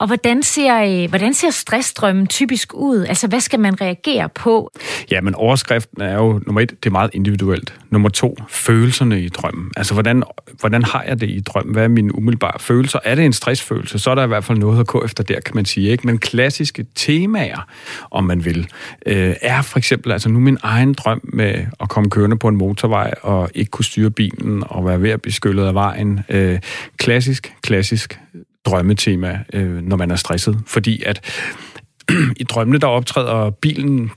Og 0.00 0.06
hvordan 0.06 0.42
ser, 0.42 1.02
øh, 1.02 1.08
hvordan 1.08 1.34
ser 1.34 1.50
stressdrømmen 1.50 2.26
typisk 2.26 2.74
ud? 2.74 3.04
Altså, 3.08 3.28
hvad 3.28 3.40
skal 3.40 3.60
man 3.60 3.80
reagere 3.80 4.28
på? 4.28 4.70
Ja, 5.10 5.20
men 5.20 5.34
overskriften 5.34 6.02
er 6.02 6.14
jo, 6.14 6.40
nummer 6.46 6.60
et, 6.60 6.70
det 6.70 6.86
er 6.86 6.92
meget 6.92 7.10
individuelt. 7.14 7.74
Nummer 7.90 8.08
to, 8.08 8.36
følelserne 8.48 9.20
i 9.20 9.28
drømmen. 9.28 9.70
Altså, 9.76 9.92
hvordan, 9.94 10.22
hvordan 10.60 10.82
har 10.82 11.02
jeg 11.02 11.20
det 11.20 11.30
i 11.30 11.40
drømmen? 11.40 11.74
Hvad 11.74 11.84
er 11.84 11.88
mine 11.88 12.14
umiddelbare 12.14 12.58
følelser? 12.58 12.98
Er 13.04 13.14
det 13.14 13.24
en 13.24 13.32
stressfølelse, 13.32 13.98
så 13.98 14.10
er 14.10 14.14
der 14.14 14.24
i 14.24 14.26
hvert 14.26 14.44
fald 14.44 14.58
noget 14.58 14.80
at 14.80 14.86
gå 14.86 15.04
efter 15.04 15.24
der, 15.24 15.40
kan 15.40 15.54
man 15.54 15.64
sige. 15.64 15.90
Ikke? 15.90 16.06
Men 16.06 16.18
klassiske 16.18 16.86
temaer, 16.94 17.66
om 18.10 18.24
man 18.24 18.44
vil, 18.44 18.68
øh, 19.06 19.34
er 19.42 19.62
for 19.62 19.78
eksempel, 19.78 20.12
altså 20.12 20.28
nu 20.28 20.40
min 20.40 20.58
egen 20.62 20.94
drøm 20.94 21.20
med 21.24 21.66
at 21.80 21.88
komme 21.88 22.10
kørende 22.10 22.38
på 22.38 22.48
en 22.48 22.56
motorvej 22.56 23.14
og 23.22 23.50
ikke 23.54 23.70
kunne 23.70 23.84
styre 23.84 24.10
bilen 24.10 24.62
og 24.66 24.86
være 24.86 25.02
ved 25.02 25.10
at 25.10 25.22
blive 25.22 25.32
skyllet 25.32 25.66
af 25.66 25.74
vejen. 25.74 26.20
Øh, 26.28 26.58
klassisk, 26.96 27.54
klassisk 27.62 28.20
drømmetema, 28.66 29.40
øh, 29.52 29.82
når 29.82 29.96
man 29.96 30.10
er 30.10 30.16
stresset. 30.16 30.60
Fordi 30.66 31.02
at 31.02 31.20
i 32.40 32.44
drømmene, 32.44 32.78
der 32.78 32.86
optræder 32.86 33.50
bilen 33.50 34.10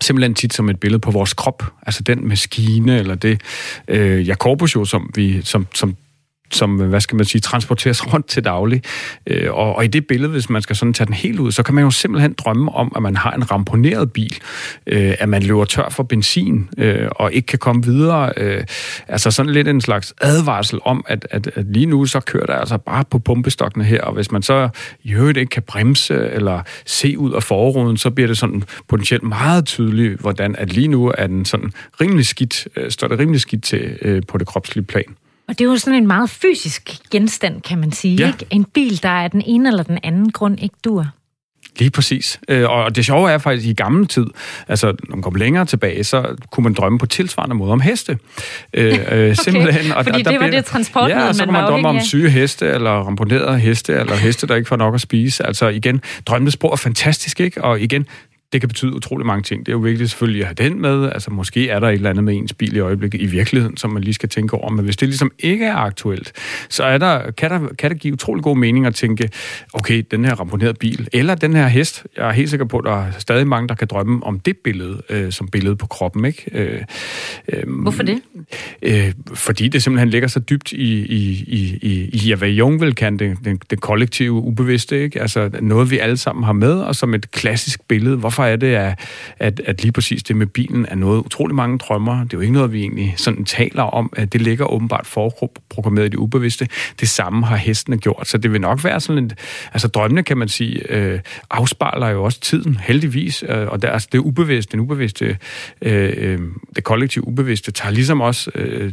simpelthen 0.00 0.34
tit 0.34 0.54
som 0.54 0.68
et 0.68 0.80
billede 0.80 1.00
på 1.00 1.10
vores 1.10 1.34
krop. 1.34 1.62
Altså 1.86 2.02
den 2.02 2.28
maskine, 2.28 2.98
eller 2.98 3.14
det 3.14 3.40
øh, 3.88 4.28
Jacobus 4.28 4.74
jo, 4.74 4.84
som, 4.84 5.10
vi, 5.14 5.42
som, 5.42 5.66
som 5.74 5.96
som, 6.52 6.76
hvad 6.76 7.00
skal 7.00 7.16
man 7.16 7.24
sige, 7.24 7.40
transporteres 7.40 8.06
rundt 8.12 8.26
til 8.26 8.44
daglig. 8.44 8.82
Øh, 9.26 9.52
og, 9.52 9.76
og 9.76 9.84
i 9.84 9.88
det 9.88 10.06
billede, 10.06 10.32
hvis 10.32 10.50
man 10.50 10.62
skal 10.62 10.76
sådan 10.76 10.92
tage 10.92 11.06
den 11.06 11.14
helt 11.14 11.40
ud, 11.40 11.52
så 11.52 11.62
kan 11.62 11.74
man 11.74 11.84
jo 11.84 11.90
simpelthen 11.90 12.32
drømme 12.32 12.72
om, 12.72 12.92
at 12.96 13.02
man 13.02 13.16
har 13.16 13.32
en 13.32 13.50
ramponeret 13.50 14.12
bil, 14.12 14.38
øh, 14.86 15.14
at 15.18 15.28
man 15.28 15.42
løber 15.42 15.64
tør 15.64 15.88
for 15.88 16.02
benzin 16.02 16.68
øh, 16.78 17.08
og 17.10 17.32
ikke 17.32 17.46
kan 17.46 17.58
komme 17.58 17.82
videre. 17.84 18.32
Øh, 18.36 18.64
altså 19.08 19.30
sådan 19.30 19.52
lidt 19.52 19.68
en 19.68 19.80
slags 19.80 20.14
advarsel 20.20 20.78
om, 20.84 21.04
at, 21.08 21.26
at, 21.30 21.50
at 21.54 21.66
lige 21.66 21.86
nu 21.86 22.06
så 22.06 22.20
kører 22.20 22.46
der 22.46 22.54
altså 22.54 22.78
bare 22.78 23.04
på 23.10 23.18
pumpestokkene 23.18 23.84
her, 23.84 24.02
og 24.02 24.12
hvis 24.12 24.32
man 24.32 24.42
så 24.42 24.68
i 25.02 25.12
øvrigt 25.12 25.38
ikke 25.38 25.50
kan 25.50 25.62
bremse 25.62 26.14
eller 26.14 26.62
se 26.86 27.18
ud 27.18 27.32
af 27.32 27.42
forruden, 27.42 27.96
så 27.96 28.10
bliver 28.10 28.28
det 28.28 28.38
sådan 28.38 28.62
potentielt 28.88 29.22
meget 29.22 29.66
tydeligt, 29.66 30.20
hvordan 30.20 30.56
at 30.56 30.72
lige 30.72 30.88
nu 30.88 31.12
er 31.18 31.26
den 31.26 31.44
sådan 31.44 31.72
rimelig 32.00 32.26
skidt, 32.26 32.68
øh, 32.76 32.90
står 32.90 33.08
det 33.08 33.18
rimelig 33.18 33.40
skidt 33.40 33.62
til 33.62 33.98
øh, 34.02 34.22
på 34.28 34.38
det 34.38 34.46
kropslige 34.46 34.84
plan. 34.84 35.16
Og 35.50 35.58
det 35.58 35.64
er 35.64 35.68
jo 35.68 35.76
sådan 35.76 35.94
en 36.02 36.06
meget 36.06 36.30
fysisk 36.30 36.90
genstand, 37.10 37.62
kan 37.62 37.78
man 37.78 37.92
sige. 37.92 38.16
Ja. 38.16 38.26
Ikke? 38.26 38.46
En 38.50 38.64
bil, 38.64 39.02
der 39.02 39.08
er 39.08 39.28
den 39.28 39.42
ene 39.46 39.68
eller 39.68 39.82
den 39.82 39.98
anden 40.02 40.32
grund 40.32 40.60
ikke 40.62 40.74
dur. 40.84 41.06
Lige 41.78 41.90
præcis. 41.90 42.40
Øh, 42.48 42.70
Og 42.70 42.96
det 42.96 43.06
sjove 43.06 43.30
er 43.30 43.38
faktisk, 43.38 43.66
i 43.68 43.72
gamle 43.72 44.06
tid, 44.06 44.26
altså 44.68 44.86
når 44.86 45.16
man 45.16 45.22
kom 45.22 45.34
længere 45.34 45.64
tilbage, 45.64 46.04
så 46.04 46.36
kunne 46.50 46.64
man 46.64 46.74
drømme 46.74 46.98
på 46.98 47.06
tilsvarende 47.06 47.54
måde 47.54 47.72
om 47.72 47.80
heste. 47.80 48.18
Øh, 48.74 48.92
okay. 49.06 49.34
Simpelthen. 49.34 49.92
Fordi 49.92 50.18
det 50.22 50.26
var 50.26 50.38
bliver- 50.38 50.50
det 50.50 50.64
transportmiddel, 50.64 51.22
ja, 51.22 51.28
og 51.28 51.34
så 51.34 51.44
kunne 51.44 51.52
man 51.52 51.64
drømme 51.64 51.88
om 51.88 52.00
syge 52.00 52.30
heste, 52.30 52.66
eller 52.66 52.90
ramponerede 52.90 53.58
heste, 53.58 53.92
eller 53.92 54.14
heste, 54.16 54.46
der 54.46 54.54
ikke 54.56 54.68
får 54.68 54.76
nok 54.76 54.94
at 54.94 55.00
spise. 55.00 55.46
Altså 55.46 55.68
igen, 55.68 56.00
drømmesprog 56.26 56.72
er 56.72 56.76
fantastisk, 56.76 57.40
ikke? 57.40 57.64
Og 57.64 57.80
igen, 57.80 58.06
det 58.52 58.60
kan 58.60 58.68
betyde 58.68 58.94
utrolig 58.94 59.26
mange 59.26 59.42
ting. 59.42 59.66
Det 59.66 59.72
er 59.72 59.76
jo 59.76 59.78
vigtigt 59.78 60.10
selvfølgelig 60.10 60.42
at 60.42 60.46
have 60.46 60.68
den 60.68 60.82
med. 60.82 61.10
Altså 61.12 61.30
måske 61.30 61.68
er 61.68 61.80
der 61.80 61.88
et 61.88 61.94
eller 61.94 62.10
andet 62.10 62.24
med 62.24 62.36
ens 62.36 62.52
bil 62.52 62.76
i 62.76 62.78
øjeblikket 62.78 63.20
i 63.20 63.26
virkeligheden, 63.26 63.76
som 63.76 63.90
man 63.90 64.02
lige 64.02 64.14
skal 64.14 64.28
tænke 64.28 64.54
over. 64.56 64.70
Men 64.70 64.84
hvis 64.84 64.96
det 64.96 65.08
ligesom 65.08 65.32
ikke 65.38 65.64
er 65.64 65.76
aktuelt, 65.76 66.32
så 66.68 66.84
er 66.84 66.98
der, 66.98 67.30
kan, 67.30 67.50
der, 67.50 67.68
kan 67.78 67.90
det 67.90 68.00
give 68.00 68.14
utrolig 68.14 68.44
god 68.44 68.56
mening 68.56 68.86
at 68.86 68.94
tænke, 68.94 69.30
okay, 69.72 70.02
den 70.10 70.24
her 70.24 70.34
ramponerede 70.34 70.74
bil, 70.74 71.08
eller 71.12 71.34
den 71.34 71.54
her 71.54 71.68
hest. 71.68 72.06
Jeg 72.16 72.28
er 72.28 72.32
helt 72.32 72.50
sikker 72.50 72.66
på, 72.66 72.78
at 72.78 72.84
der 72.84 73.06
er 73.06 73.10
stadig 73.18 73.46
mange, 73.46 73.68
der 73.68 73.74
kan 73.74 73.88
drømme 73.90 74.24
om 74.24 74.40
det 74.40 74.56
billede, 74.64 75.02
øh, 75.10 75.32
som 75.32 75.48
billede 75.48 75.76
på 75.76 75.86
kroppen. 75.86 76.24
Ikke? 76.24 76.50
Øh, 76.52 76.82
øh, 77.48 77.80
Hvorfor 77.82 78.02
det? 78.02 78.22
Øh, 78.82 79.12
fordi 79.34 79.68
det 79.68 79.82
simpelthen 79.82 80.08
ligger 80.08 80.28
så 80.28 80.40
dybt 80.40 80.72
i, 80.72 81.04
i, 81.04 81.44
i, 81.46 81.78
i, 81.82 82.28
i 82.30 82.34
hvad 82.34 82.48
Jung 82.48 82.80
vil 82.80 82.94
kalde 82.94 83.18
det, 83.18 83.38
det, 83.44 83.70
det 83.70 83.80
kollektive 83.80 84.32
ubevidste, 84.32 85.02
ikke? 85.02 85.20
Altså 85.20 85.50
noget, 85.60 85.90
vi 85.90 85.98
alle 85.98 86.16
sammen 86.16 86.44
har 86.44 86.52
med, 86.52 86.72
og 86.72 86.96
som 86.96 87.14
et 87.14 87.30
klassisk 87.30 87.80
billede. 87.88 88.16
Hvorfor 88.16 88.39
er 88.44 88.56
det, 88.56 88.74
at, 88.74 88.98
at, 89.38 89.60
at 89.66 89.82
lige 89.82 89.92
præcis 89.92 90.22
det 90.22 90.36
med 90.36 90.46
bilen 90.46 90.86
er 90.88 90.94
noget, 90.94 91.18
utrolig 91.18 91.54
mange 91.56 91.78
drømmer. 91.78 92.24
Det 92.24 92.32
er 92.32 92.38
jo 92.38 92.40
ikke 92.40 92.52
noget, 92.52 92.72
vi 92.72 92.80
egentlig 92.80 93.14
sådan 93.16 93.44
taler 93.44 93.82
om. 93.82 94.12
At 94.16 94.32
det 94.32 94.42
ligger 94.42 94.72
åbenbart 94.72 95.06
forprogrammeret 95.06 96.06
i 96.06 96.08
det 96.08 96.16
ubevidste. 96.16 96.68
Det 97.00 97.08
samme 97.08 97.46
har 97.46 97.56
hestene 97.56 97.98
gjort, 97.98 98.28
så 98.28 98.38
det 98.38 98.52
vil 98.52 98.60
nok 98.60 98.84
være 98.84 99.00
sådan 99.00 99.24
et... 99.24 99.38
Altså 99.72 99.88
drømmene, 99.88 100.22
kan 100.22 100.38
man 100.38 100.48
sige, 100.48 100.92
øh, 100.92 101.20
afspejler 101.50 102.08
jo 102.08 102.24
også 102.24 102.40
tiden, 102.40 102.76
heldigvis, 102.82 103.44
øh, 103.48 103.68
og 103.68 103.82
der, 103.82 103.90
altså, 103.90 104.08
det 104.12 104.18
ubevidste, 104.18 104.72
den 104.72 104.80
ubevidste, 104.80 105.38
øh, 105.82 106.12
øh, 106.16 106.38
det 106.76 106.84
kollektive 106.84 107.28
ubevidste, 107.28 107.72
tager 107.72 107.92
ligesom 107.92 108.20
også 108.20 108.50
øh, 108.54 108.92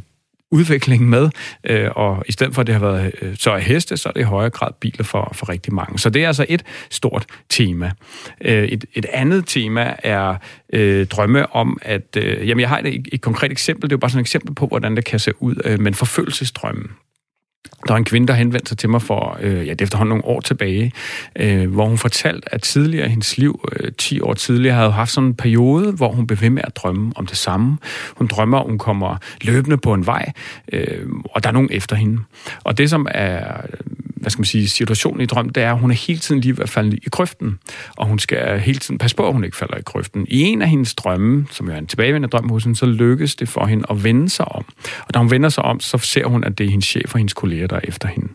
udviklingen 0.51 1.09
med, 1.09 1.29
øh, 1.63 1.89
og 1.95 2.23
i 2.27 2.31
stedet 2.31 2.55
for 2.55 2.61
at 2.61 2.67
det 2.67 2.75
har 2.75 2.81
været 2.81 3.11
øh, 3.21 3.35
så 3.37 3.51
er 3.51 3.57
heste, 3.57 3.97
så 3.97 4.09
er 4.09 4.13
det 4.13 4.19
i 4.19 4.23
højere 4.23 4.49
grad 4.49 4.71
biler 4.79 5.03
for, 5.03 5.31
for 5.35 5.49
rigtig 5.49 5.73
mange. 5.73 5.99
Så 5.99 6.09
det 6.09 6.23
er 6.23 6.27
altså 6.27 6.45
et 6.49 6.63
stort 6.89 7.25
tema. 7.49 7.91
Øh, 8.41 8.63
et, 8.63 8.85
et 8.93 9.05
andet 9.13 9.43
tema 9.47 9.95
er 10.03 10.35
øh, 10.73 11.07
drømme 11.07 11.55
om, 11.55 11.77
at... 11.81 12.17
Øh, 12.17 12.49
jamen, 12.49 12.61
jeg 12.61 12.69
har 12.69 12.79
et, 12.79 13.07
et 13.11 13.21
konkret 13.21 13.51
eksempel, 13.51 13.89
det 13.89 13.93
er 13.93 13.97
jo 13.97 13.99
bare 13.99 14.09
sådan 14.09 14.21
et 14.21 14.23
eksempel 14.23 14.55
på, 14.55 14.67
hvordan 14.67 14.95
det 14.95 15.05
kan 15.05 15.19
se 15.19 15.41
ud, 15.41 15.55
øh, 15.65 15.79
men 15.79 15.93
forfølgelsesdrømmen. 15.93 16.91
Der 17.87 17.93
var 17.93 17.97
en 17.97 18.05
kvinde, 18.05 18.27
der 18.27 18.33
henvendte 18.33 18.69
sig 18.69 18.77
til 18.77 18.89
mig 18.89 19.01
for, 19.01 19.37
øh, 19.41 19.67
ja, 19.67 19.71
det 19.71 19.81
efterhånden 19.81 20.09
nogle 20.09 20.25
år 20.25 20.41
tilbage, 20.41 20.91
øh, 21.35 21.71
hvor 21.71 21.85
hun 21.85 21.97
fortalte, 21.97 22.53
at 22.53 22.61
tidligere 22.61 23.05
i 23.05 23.09
hendes 23.09 23.37
liv, 23.37 23.69
øh, 23.71 23.91
10 23.97 24.21
år 24.21 24.33
tidligere, 24.33 24.75
havde 24.75 24.91
haft 24.91 25.11
sådan 25.11 25.27
en 25.27 25.35
periode, 25.35 25.91
hvor 25.91 26.11
hun 26.11 26.27
blev 26.27 26.41
ved 26.41 26.49
med 26.49 26.61
at 26.65 26.75
drømme 26.75 27.11
om 27.15 27.25
det 27.25 27.37
samme. 27.37 27.77
Hun 28.15 28.27
drømmer, 28.27 28.63
hun 28.63 28.77
kommer 28.77 29.17
løbende 29.41 29.77
på 29.77 29.93
en 29.93 30.05
vej, 30.05 30.31
øh, 30.73 31.05
og 31.23 31.43
der 31.43 31.49
er 31.49 31.53
nogen 31.53 31.69
efter 31.71 31.95
hende. 31.95 32.19
Og 32.63 32.77
det, 32.77 32.89
som 32.89 33.07
er 33.11 33.61
hvad 34.27 34.31
skal 34.31 34.39
man 34.39 34.45
sige, 34.45 34.69
situationen 34.69 35.21
i 35.21 35.25
drømmen, 35.25 35.55
det 35.55 35.63
er, 35.63 35.71
at 35.73 35.79
hun 35.79 35.91
er 35.91 35.95
hele 35.95 36.19
tiden 36.19 36.41
lige 36.41 36.57
ved 36.57 36.63
at 36.63 36.69
falde 36.69 36.97
i 36.97 37.09
grøften, 37.09 37.59
og 37.97 38.07
hun 38.07 38.19
skal 38.19 38.59
hele 38.59 38.79
tiden 38.79 38.97
passe 38.97 39.15
på, 39.15 39.27
at 39.27 39.33
hun 39.33 39.43
ikke 39.43 39.57
falder 39.57 39.77
i 39.77 39.81
grøften. 39.81 40.25
I 40.29 40.41
en 40.41 40.61
af 40.61 40.69
hendes 40.69 40.95
drømme, 40.95 41.47
som 41.51 41.67
jo 41.67 41.73
er 41.73 41.77
en 41.77 41.87
tilbagevendende 41.87 42.27
drøm 42.27 42.49
hos 42.49 42.63
hende, 42.63 42.77
så 42.77 42.85
lykkes 42.85 43.35
det 43.35 43.49
for 43.49 43.65
hende 43.65 43.85
at 43.89 44.03
vende 44.03 44.29
sig 44.29 44.47
om. 44.47 44.65
Og 45.07 45.13
da 45.13 45.19
hun 45.19 45.31
vender 45.31 45.49
sig 45.49 45.63
om, 45.63 45.79
så 45.79 45.97
ser 45.97 46.25
hun, 46.25 46.43
at 46.43 46.57
det 46.57 46.65
er 46.65 46.69
hendes 46.69 46.85
chef 46.85 47.13
og 47.13 47.17
hendes 47.17 47.33
kolleger, 47.33 47.67
der 47.67 47.75
er 47.75 47.79
efter 47.83 48.07
hende. 48.07 48.27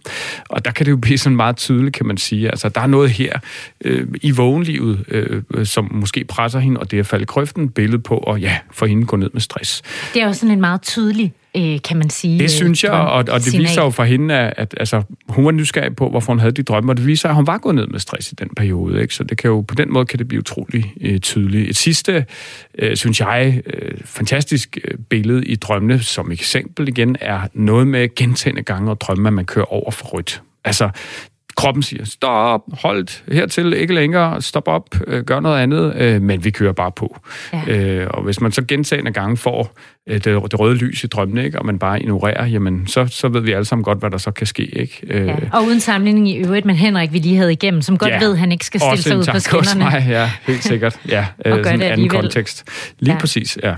Og 0.49 0.65
der 0.65 0.71
kan 0.71 0.87
det 0.87 0.91
jo 0.93 0.97
blive 0.97 1.19
sådan 1.19 1.37
meget 1.37 1.57
tydeligt, 1.57 1.95
kan 1.95 2.07
man 2.07 2.17
sige. 2.17 2.49
Altså, 2.49 2.69
der 2.69 2.81
er 2.81 2.87
noget 2.87 3.11
her 3.11 3.39
øh, 3.85 4.09
i 4.23 4.31
vågenlivet, 4.31 5.05
øh, 5.09 5.67
som 5.67 5.89
måske 5.93 6.25
presser 6.25 6.59
hende, 6.59 6.81
og 6.81 6.91
det 6.91 6.97
er 6.97 7.01
at 7.01 7.07
falde 7.07 7.23
i 7.23 7.27
grøften, 7.27 7.69
billede 7.69 8.03
på, 8.03 8.17
og 8.17 8.41
ja, 8.41 8.59
for 8.71 8.87
hende 8.87 9.07
gå 9.07 9.17
ned 9.17 9.31
med 9.33 9.41
stress. 9.41 9.83
Det 10.15 10.23
er 10.23 10.27
jo 10.27 10.33
sådan 10.33 10.51
en 10.51 10.61
meget 10.61 10.83
tydelig, 10.83 11.33
øh, 11.57 11.79
kan 11.85 11.97
man 11.97 12.11
sige... 12.11 12.39
Det 12.39 12.51
synes 12.51 12.85
jeg, 12.85 12.93
drøm- 12.93 13.07
og, 13.07 13.25
og 13.29 13.41
det 13.45 13.59
viser 13.59 13.83
jo 13.83 13.91
for 13.91 14.05
hende, 14.05 14.35
at, 14.35 14.55
at 14.57 14.75
altså, 14.77 15.03
hun 15.29 15.45
var 15.45 15.51
nysgerrig 15.51 15.97
på, 15.97 16.09
hvorfor 16.09 16.33
hun 16.33 16.41
havde 16.41 16.53
de 16.53 16.63
drømme, 16.63 16.93
og 16.93 16.97
det 16.97 17.07
viser, 17.07 17.29
at 17.29 17.35
hun 17.35 17.47
var 17.47 17.59
gået 17.59 17.75
ned 17.75 17.87
med 17.87 17.99
stress 17.99 18.33
i 18.33 18.35
den 18.35 18.49
periode. 18.57 19.03
Ikke? 19.03 19.15
Så 19.15 19.25
det 19.25 19.39
kan 19.39 19.51
jo, 19.51 19.61
på 19.61 19.75
den 19.75 19.93
måde 19.93 20.07
kan 20.07 20.19
det 20.19 20.29
blive 20.29 20.41
utrolig 20.41 20.93
øh, 21.01 21.19
tydeligt. 21.19 21.71
Et 21.71 21.77
sidste, 21.77 22.27
øh, 22.79 22.97
synes 22.97 23.21
jeg, 23.21 23.63
øh, 23.67 23.99
fantastisk 24.05 24.79
øh, 24.85 24.99
billede 25.11 25.45
i 25.45 25.57
drømmene, 25.57 26.03
som 26.03 26.33
eksempel 26.33 26.89
igen, 26.89 27.17
er 27.21 27.41
noget 27.55 27.87
med 27.87 28.15
gentagende 28.15 28.63
gange 28.63 28.91
at 28.91 29.01
drømme, 29.01 29.29
at 29.29 29.33
man 29.33 29.45
kører 29.45 29.73
over 29.73 29.91
for 29.91 30.07
rødt. 30.07 30.43
Altså, 30.65 30.91
kroppen 31.63 31.83
siger, 31.83 32.05
stop, 32.05 32.61
hold 32.73 33.33
hertil, 33.33 33.73
ikke 33.73 33.95
længere, 33.95 34.43
stop 34.43 34.69
op, 34.69 34.89
øh, 35.07 35.25
gør 35.25 35.41
noget 35.41 35.59
andet, 35.63 35.95
øh, 35.97 36.23
men 36.23 36.45
vi 36.45 36.51
kører 36.51 36.73
bare 36.73 36.93
på. 36.97 37.19
Ja. 37.53 37.63
Øh, 37.79 38.07
og 38.11 38.23
hvis 38.23 38.41
man 38.41 38.53
så 38.53 38.63
gentagende 38.69 39.13
gange 39.13 39.37
får 39.37 39.79
øh, 40.09 40.15
det, 40.15 40.25
det 40.25 40.61
røde 40.61 40.75
lys 40.75 41.05
i 41.05 41.07
drømmene, 41.07 41.45
ikke, 41.45 41.59
og 41.59 41.67
man 41.67 41.79
bare 41.79 42.01
ignorerer, 42.03 42.47
jamen, 42.47 42.87
så, 42.87 43.07
så 43.07 43.29
ved 43.29 43.41
vi 43.41 43.53
alle 43.53 43.65
sammen 43.65 43.85
godt, 43.85 43.99
hvad 43.99 44.11
der 44.11 44.19
så 44.19 44.31
kan 44.31 44.47
ske. 44.47 44.63
Ikke? 44.81 45.01
Øh, 45.09 45.27
Ja. 45.27 45.35
Og 45.53 45.65
uden 45.65 45.81
sammenligning 45.81 46.29
i 46.29 46.37
øvrigt, 46.37 46.67
men 46.67 46.77
Henrik, 46.77 47.13
vi 47.13 47.19
lige 47.19 47.37
havde 47.37 47.53
igennem, 47.53 47.83
som 47.83 47.99
godt 47.99 48.11
Ja. 48.11 48.19
ved, 48.25 48.33
at 48.33 48.39
han 48.39 48.53
ikke 48.53 48.67
skal 48.67 48.81
stille 48.81 48.93
også 48.93 49.03
sig 49.03 49.17
ud 49.19 49.25
på 49.35 49.39
skinnerne. 49.41 49.85
mig, 49.85 50.07
ja, 50.09 50.31
helt 50.47 50.65
sikkert. 50.65 50.99
Ja, 51.09 51.27
øh, 51.47 51.53
Og 51.53 51.59
sådan 51.59 51.67
en 51.67 51.69
anden 51.81 51.83
alligevel. 51.93 52.21
kontekst. 52.21 52.65
Lige 52.99 53.13
ja. 53.15 53.19
præcis, 53.21 53.59
ja. 53.63 53.75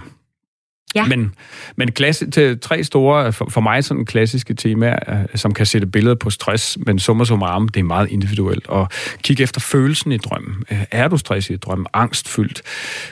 Ja. 0.95 1.07
Men, 1.07 1.35
men 1.77 1.93
klasse, 1.93 2.31
til 2.31 2.61
tre 2.61 2.85
store, 2.85 3.33
for, 3.33 3.51
for 3.51 3.61
mig 3.61 3.85
sådan 3.85 4.05
klassiske 4.05 4.55
temaer, 4.55 4.99
øh, 5.09 5.27
som 5.35 5.55
kan 5.55 5.67
sætte 5.67 5.87
billeder 5.87 6.15
på 6.15 6.31
stress, 6.31 6.79
men 6.87 6.99
summa 6.99 7.25
summarum, 7.25 7.69
det 7.69 7.81
er 7.81 7.85
meget 7.85 8.11
individuelt. 8.11 8.67
Og 8.67 8.89
kig 9.23 9.41
efter 9.41 9.61
følelsen 9.61 10.13
i 10.13 10.17
drømmen. 10.17 10.65
Øh, 10.71 10.85
Er 10.91 11.09
du 11.09 11.17
stresset 11.17 11.55
i 11.55 11.57
drømmen? 11.57 11.87
Angstfyldt? 11.93 12.63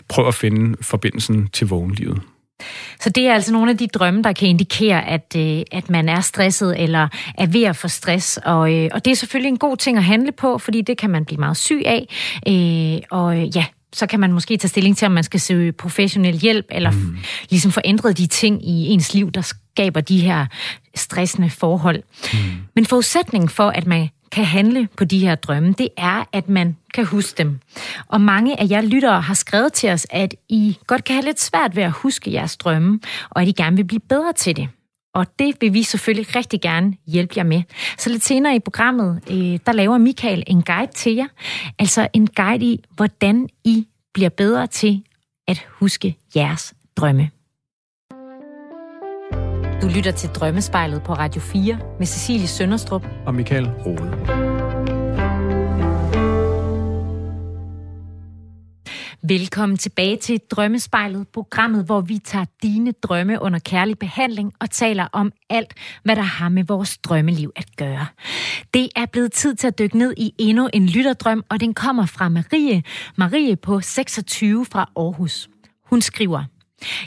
Prøv 0.08 0.28
at 0.28 0.34
finde 0.34 0.76
forbindelsen 0.80 1.48
til 1.52 1.66
vågenlivet. 1.66 2.20
Så 3.00 3.10
det 3.10 3.26
er 3.26 3.34
altså 3.34 3.52
nogle 3.52 3.70
af 3.70 3.78
de 3.78 3.86
drømme, 3.86 4.22
der 4.22 4.32
kan 4.32 4.48
indikere, 4.48 5.08
at, 5.08 5.36
øh, 5.36 5.62
at 5.72 5.90
man 5.90 6.08
er 6.08 6.20
stresset 6.20 6.82
eller 6.82 7.08
er 7.38 7.46
ved 7.46 7.62
at 7.62 7.76
få 7.76 7.88
stress. 7.88 8.38
Og, 8.44 8.74
øh, 8.74 8.90
og 8.92 9.04
det 9.04 9.10
er 9.10 9.14
selvfølgelig 9.14 9.48
en 9.48 9.58
god 9.58 9.76
ting 9.76 9.98
at 9.98 10.04
handle 10.04 10.32
på, 10.32 10.58
fordi 10.58 10.80
det 10.80 10.98
kan 10.98 11.10
man 11.10 11.24
blive 11.24 11.38
meget 11.38 11.56
syg 11.56 11.82
af. 11.86 12.08
Øh, 12.48 13.02
og 13.10 13.38
ja, 13.38 13.64
så 13.92 14.06
kan 14.06 14.20
man 14.20 14.32
måske 14.32 14.56
tage 14.56 14.68
stilling 14.68 14.96
til, 14.96 15.06
om 15.06 15.12
man 15.12 15.24
skal 15.24 15.40
søge 15.40 15.72
professionel 15.72 16.38
hjælp, 16.38 16.66
eller 16.70 16.90
mm. 16.90 17.16
ligesom 17.50 17.72
få 17.72 17.80
ændret 17.84 18.18
de 18.18 18.26
ting 18.26 18.68
i 18.68 18.86
ens 18.86 19.14
liv, 19.14 19.30
der 19.30 19.40
skaber 19.40 20.00
de 20.00 20.18
her 20.18 20.46
stressende 20.94 21.50
forhold. 21.50 22.02
Mm. 22.32 22.38
Men 22.74 22.86
forudsætningen 22.86 23.48
for, 23.48 23.68
at 23.68 23.86
man 23.86 24.08
kan 24.32 24.44
handle 24.44 24.88
på 24.96 25.04
de 25.04 25.18
her 25.18 25.34
drømme, 25.34 25.74
det 25.78 25.88
er, 25.96 26.24
at 26.32 26.48
man 26.48 26.76
kan 26.94 27.04
huske 27.04 27.38
dem. 27.38 27.60
Og 28.08 28.20
mange 28.20 28.60
af 28.60 28.66
jer 28.70 28.80
lyttere 28.80 29.20
har 29.20 29.34
skrevet 29.34 29.72
til 29.72 29.90
os, 29.90 30.06
at 30.10 30.34
I 30.48 30.78
godt 30.86 31.04
kan 31.04 31.14
have 31.14 31.24
lidt 31.24 31.40
svært 31.40 31.76
ved 31.76 31.82
at 31.82 31.90
huske 31.90 32.32
jeres 32.32 32.56
drømme, 32.56 33.00
og 33.30 33.42
at 33.42 33.48
I 33.48 33.52
gerne 33.52 33.76
vil 33.76 33.84
blive 33.84 34.00
bedre 34.00 34.32
til 34.32 34.56
det. 34.56 34.68
Og 35.14 35.26
det 35.38 35.56
vil 35.60 35.74
vi 35.74 35.82
selvfølgelig 35.82 36.36
rigtig 36.36 36.60
gerne 36.60 36.94
hjælpe 37.06 37.34
jer 37.36 37.44
med. 37.44 37.62
Så 37.98 38.10
lidt 38.10 38.24
senere 38.24 38.56
i 38.56 38.58
programmet, 38.58 39.20
øh, 39.30 39.58
der 39.66 39.72
laver 39.72 39.98
Michael 39.98 40.44
en 40.46 40.62
guide 40.62 40.92
til 40.92 41.14
jer. 41.14 41.26
Altså 41.78 42.08
en 42.12 42.26
guide 42.26 42.64
i, 42.64 42.84
hvordan 42.96 43.48
I 43.64 43.86
bliver 44.14 44.30
bedre 44.30 44.66
til 44.66 45.02
at 45.48 45.66
huske 45.68 46.16
jeres 46.36 46.74
drømme. 46.96 47.30
Du 49.82 49.88
lytter 49.88 50.12
til 50.16 50.28
Drømmespejlet 50.28 51.02
på 51.02 51.12
Radio 51.12 51.40
4 51.40 51.78
med 51.98 52.06
Cecilie 52.06 52.48
Sønderstrup. 52.48 53.06
Og 53.26 53.34
Michael 53.34 53.68
Rode. 53.68 54.51
Velkommen 59.28 59.78
tilbage 59.78 60.16
til 60.16 60.40
Drømmespejlet, 60.50 61.28
programmet, 61.28 61.84
hvor 61.84 62.00
vi 62.00 62.18
tager 62.18 62.44
dine 62.62 62.92
drømme 62.92 63.42
under 63.42 63.58
kærlig 63.58 63.98
behandling 63.98 64.52
og 64.60 64.70
taler 64.70 65.06
om 65.12 65.32
alt, 65.50 65.74
hvad 66.04 66.16
der 66.16 66.22
har 66.22 66.48
med 66.48 66.64
vores 66.64 66.98
drømmeliv 66.98 67.52
at 67.56 67.66
gøre. 67.76 68.06
Det 68.74 68.88
er 68.96 69.06
blevet 69.06 69.32
tid 69.32 69.54
til 69.54 69.66
at 69.66 69.78
dykke 69.78 69.98
ned 69.98 70.14
i 70.16 70.34
endnu 70.38 70.68
en 70.72 70.86
lytterdrøm, 70.86 71.44
og 71.48 71.60
den 71.60 71.74
kommer 71.74 72.06
fra 72.06 72.28
Marie. 72.28 72.82
Marie 73.16 73.56
på 73.56 73.80
26 73.80 74.66
fra 74.66 74.90
Aarhus. 74.96 75.48
Hun 75.84 76.00
skriver, 76.00 76.44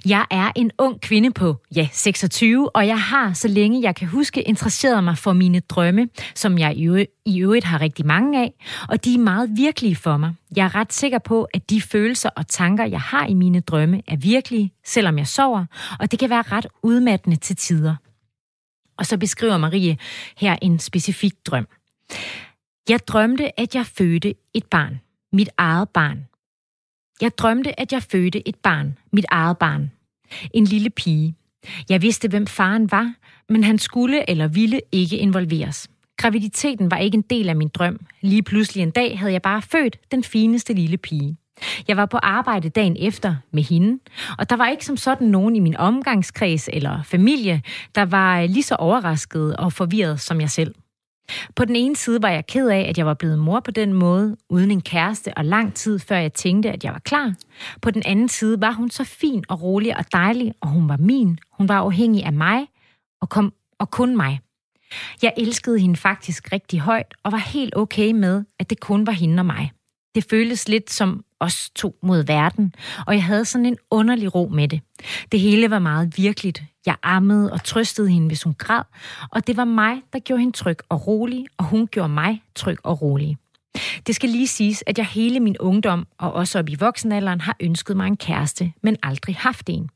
jeg 0.05 0.25
er 0.31 0.51
en 0.55 0.71
ung 0.77 1.01
kvinde 1.01 1.31
på, 1.31 1.55
ja, 1.75 1.87
26, 1.91 2.75
og 2.75 2.87
jeg 2.87 3.01
har, 3.01 3.33
så 3.33 3.47
længe 3.47 3.81
jeg 3.81 3.95
kan 3.95 4.07
huske, 4.07 4.41
interesseret 4.41 5.03
mig 5.03 5.17
for 5.17 5.33
mine 5.33 5.59
drømme, 5.59 6.07
som 6.35 6.57
jeg 6.57 6.77
i 7.25 7.39
øvrigt 7.41 7.65
har 7.65 7.81
rigtig 7.81 8.05
mange 8.05 8.41
af, 8.41 8.53
og 8.89 9.05
de 9.05 9.13
er 9.13 9.19
meget 9.19 9.49
virkelige 9.55 9.95
for 9.95 10.17
mig. 10.17 10.33
Jeg 10.55 10.65
er 10.65 10.75
ret 10.75 10.93
sikker 10.93 11.19
på, 11.19 11.47
at 11.53 11.69
de 11.69 11.81
følelser 11.81 12.29
og 12.29 12.47
tanker, 12.47 12.85
jeg 12.85 13.01
har 13.01 13.25
i 13.25 13.33
mine 13.33 13.59
drømme, 13.59 14.01
er 14.07 14.15
virkelige, 14.15 14.73
selvom 14.85 15.17
jeg 15.17 15.27
sover, 15.27 15.65
og 15.99 16.11
det 16.11 16.19
kan 16.19 16.29
være 16.29 16.43
ret 16.51 16.67
udmattende 16.83 17.37
til 17.37 17.55
tider. 17.55 17.95
Og 18.97 19.05
så 19.05 19.17
beskriver 19.17 19.57
Marie 19.57 19.97
her 20.37 20.55
en 20.61 20.79
specifik 20.79 21.33
drøm. 21.45 21.67
Jeg 22.89 23.07
drømte, 23.07 23.59
at 23.59 23.75
jeg 23.75 23.85
fødte 23.85 24.35
et 24.53 24.65
barn. 24.65 24.99
Mit 25.33 25.49
eget 25.57 25.89
barn. 25.89 26.27
Jeg 27.21 27.37
drømte, 27.37 27.79
at 27.79 27.93
jeg 27.93 28.03
fødte 28.03 28.47
et 28.47 28.55
barn. 28.55 28.97
Mit 29.11 29.25
eget 29.29 29.57
barn. 29.57 29.91
En 30.53 30.65
lille 30.65 30.89
pige. 30.89 31.35
Jeg 31.89 32.01
vidste, 32.01 32.27
hvem 32.27 32.47
faren 32.47 32.91
var, 32.91 33.13
men 33.49 33.63
han 33.63 33.77
skulle 33.77 34.29
eller 34.29 34.47
ville 34.47 34.81
ikke 34.91 35.17
involveres. 35.17 35.89
Graviditeten 36.17 36.91
var 36.91 36.97
ikke 36.97 37.15
en 37.15 37.21
del 37.21 37.49
af 37.49 37.55
min 37.55 37.67
drøm. 37.67 37.99
Lige 38.21 38.43
pludselig 38.43 38.81
en 38.81 38.91
dag 38.91 39.19
havde 39.19 39.33
jeg 39.33 39.41
bare 39.41 39.61
født 39.61 39.97
den 40.11 40.23
fineste 40.23 40.73
lille 40.73 40.97
pige. 40.97 41.37
Jeg 41.87 41.97
var 41.97 42.05
på 42.05 42.17
arbejde 42.17 42.69
dagen 42.69 42.97
efter 42.99 43.35
med 43.51 43.63
hende, 43.63 43.99
og 44.37 44.49
der 44.49 44.55
var 44.55 44.67
ikke 44.67 44.85
som 44.85 44.97
sådan 44.97 45.27
nogen 45.27 45.55
i 45.55 45.59
min 45.59 45.77
omgangskreds 45.77 46.69
eller 46.73 47.03
familie, 47.03 47.61
der 47.95 48.05
var 48.05 48.45
lige 48.45 48.63
så 48.63 48.75
overrasket 48.75 49.55
og 49.55 49.73
forvirret 49.73 50.19
som 50.19 50.41
jeg 50.41 50.49
selv. 50.49 50.75
På 51.55 51.65
den 51.65 51.75
ene 51.75 51.95
side 51.95 52.21
var 52.21 52.29
jeg 52.29 52.47
ked 52.47 52.69
af, 52.69 52.85
at 52.89 52.97
jeg 52.97 53.05
var 53.05 53.13
blevet 53.13 53.39
mor 53.39 53.59
på 53.59 53.71
den 53.71 53.93
måde, 53.93 54.37
uden 54.49 54.71
en 54.71 54.81
kæreste 54.81 55.37
og 55.37 55.45
lang 55.45 55.73
tid 55.73 55.99
før 55.99 56.17
jeg 56.17 56.33
tænkte, 56.33 56.71
at 56.71 56.83
jeg 56.83 56.93
var 56.93 56.99
klar. 56.99 57.33
På 57.81 57.91
den 57.91 58.03
anden 58.05 58.29
side 58.29 58.61
var 58.61 58.71
hun 58.71 58.89
så 58.89 59.03
fin 59.03 59.43
og 59.49 59.61
rolig 59.61 59.97
og 59.97 60.05
dejlig, 60.13 60.53
og 60.61 60.69
hun 60.69 60.89
var 60.89 60.97
min. 60.97 61.39
Hun 61.51 61.69
var 61.69 61.79
afhængig 61.79 62.23
af 62.23 62.33
mig 62.33 62.67
og, 63.21 63.29
kom, 63.29 63.53
og 63.79 63.91
kun 63.91 64.17
mig. 64.17 64.39
Jeg 65.21 65.33
elskede 65.37 65.79
hende 65.79 65.95
faktisk 65.95 66.51
rigtig 66.51 66.79
højt 66.79 67.13
og 67.23 67.31
var 67.31 67.37
helt 67.37 67.75
okay 67.75 68.11
med, 68.11 68.43
at 68.59 68.69
det 68.69 68.79
kun 68.79 69.07
var 69.07 69.13
hende 69.13 69.41
og 69.41 69.45
mig. 69.45 69.71
Det 70.15 70.25
føltes 70.29 70.67
lidt 70.67 70.91
som 70.91 71.23
os 71.39 71.69
to 71.69 71.95
mod 72.03 72.25
verden, 72.25 72.75
og 73.07 73.13
jeg 73.13 73.23
havde 73.23 73.45
sådan 73.45 73.65
en 73.65 73.77
underlig 73.91 74.35
ro 74.35 74.49
med 74.53 74.67
det. 74.67 74.81
Det 75.31 75.39
hele 75.39 75.69
var 75.69 75.79
meget 75.79 76.17
virkeligt. 76.17 76.63
Jeg 76.85 76.95
ammede 77.03 77.51
og 77.51 77.63
trøstede 77.63 78.09
hende, 78.09 78.27
hvis 78.27 78.43
hun 78.43 78.53
græd, 78.53 78.83
og 79.31 79.47
det 79.47 79.57
var 79.57 79.65
mig, 79.65 80.01
der 80.13 80.19
gjorde 80.19 80.39
hende 80.39 80.57
tryg 80.57 80.77
og 80.89 81.07
rolig, 81.07 81.45
og 81.57 81.65
hun 81.65 81.87
gjorde 81.87 82.09
mig 82.09 82.41
tryg 82.55 82.77
og 82.83 83.01
rolig. 83.01 83.37
Det 84.07 84.15
skal 84.15 84.29
lige 84.29 84.47
siges, 84.47 84.83
at 84.87 84.97
jeg 84.97 85.05
hele 85.05 85.39
min 85.39 85.57
ungdom 85.57 86.07
og 86.17 86.33
også 86.33 86.59
op 86.59 86.69
i 86.69 86.75
voksenalderen 86.75 87.41
har 87.41 87.55
ønsket 87.59 87.97
mig 87.97 88.07
en 88.07 88.17
kæreste, 88.17 88.73
men 88.83 88.97
aldrig 89.03 89.35
haft 89.35 89.69
en. 89.69 89.89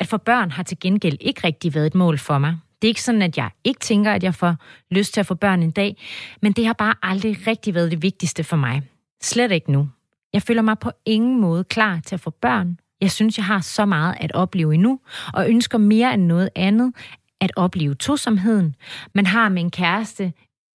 At 0.00 0.06
få 0.06 0.16
børn 0.16 0.50
har 0.50 0.62
til 0.62 0.78
gengæld 0.80 1.16
ikke 1.20 1.40
rigtig 1.44 1.74
været 1.74 1.86
et 1.86 1.94
mål 1.94 2.18
for 2.18 2.38
mig. 2.38 2.56
Det 2.82 2.88
er 2.88 2.90
ikke 2.90 3.02
sådan, 3.02 3.22
at 3.22 3.36
jeg 3.36 3.50
ikke 3.64 3.80
tænker, 3.80 4.12
at 4.12 4.22
jeg 4.22 4.34
får 4.34 4.56
lyst 4.90 5.14
til 5.14 5.20
at 5.20 5.26
få 5.26 5.34
børn 5.34 5.62
en 5.62 5.70
dag, 5.70 5.96
men 6.42 6.52
det 6.52 6.66
har 6.66 6.72
bare 6.72 6.94
aldrig 7.02 7.46
rigtig 7.46 7.74
været 7.74 7.90
det 7.90 8.02
vigtigste 8.02 8.44
for 8.44 8.56
mig. 8.56 8.82
Slet 9.22 9.52
ikke 9.52 9.72
nu. 9.72 9.88
Jeg 10.32 10.42
føler 10.42 10.62
mig 10.62 10.78
på 10.78 10.90
ingen 11.06 11.40
måde 11.40 11.64
klar 11.64 12.00
til 12.06 12.14
at 12.14 12.20
få 12.20 12.30
børn. 12.30 12.78
Jeg 13.00 13.10
synes, 13.10 13.38
jeg 13.38 13.44
har 13.44 13.60
så 13.60 13.84
meget 13.84 14.16
at 14.20 14.32
opleve 14.32 14.74
endnu, 14.74 15.00
og 15.34 15.48
ønsker 15.48 15.78
mere 15.78 16.14
end 16.14 16.22
noget 16.24 16.50
andet 16.54 16.94
at 17.40 17.52
opleve 17.56 17.94
tosomheden, 17.94 18.74
man 19.14 19.26
har 19.26 19.48
med 19.48 19.62
en 19.62 19.70
kæreste, 19.70 20.32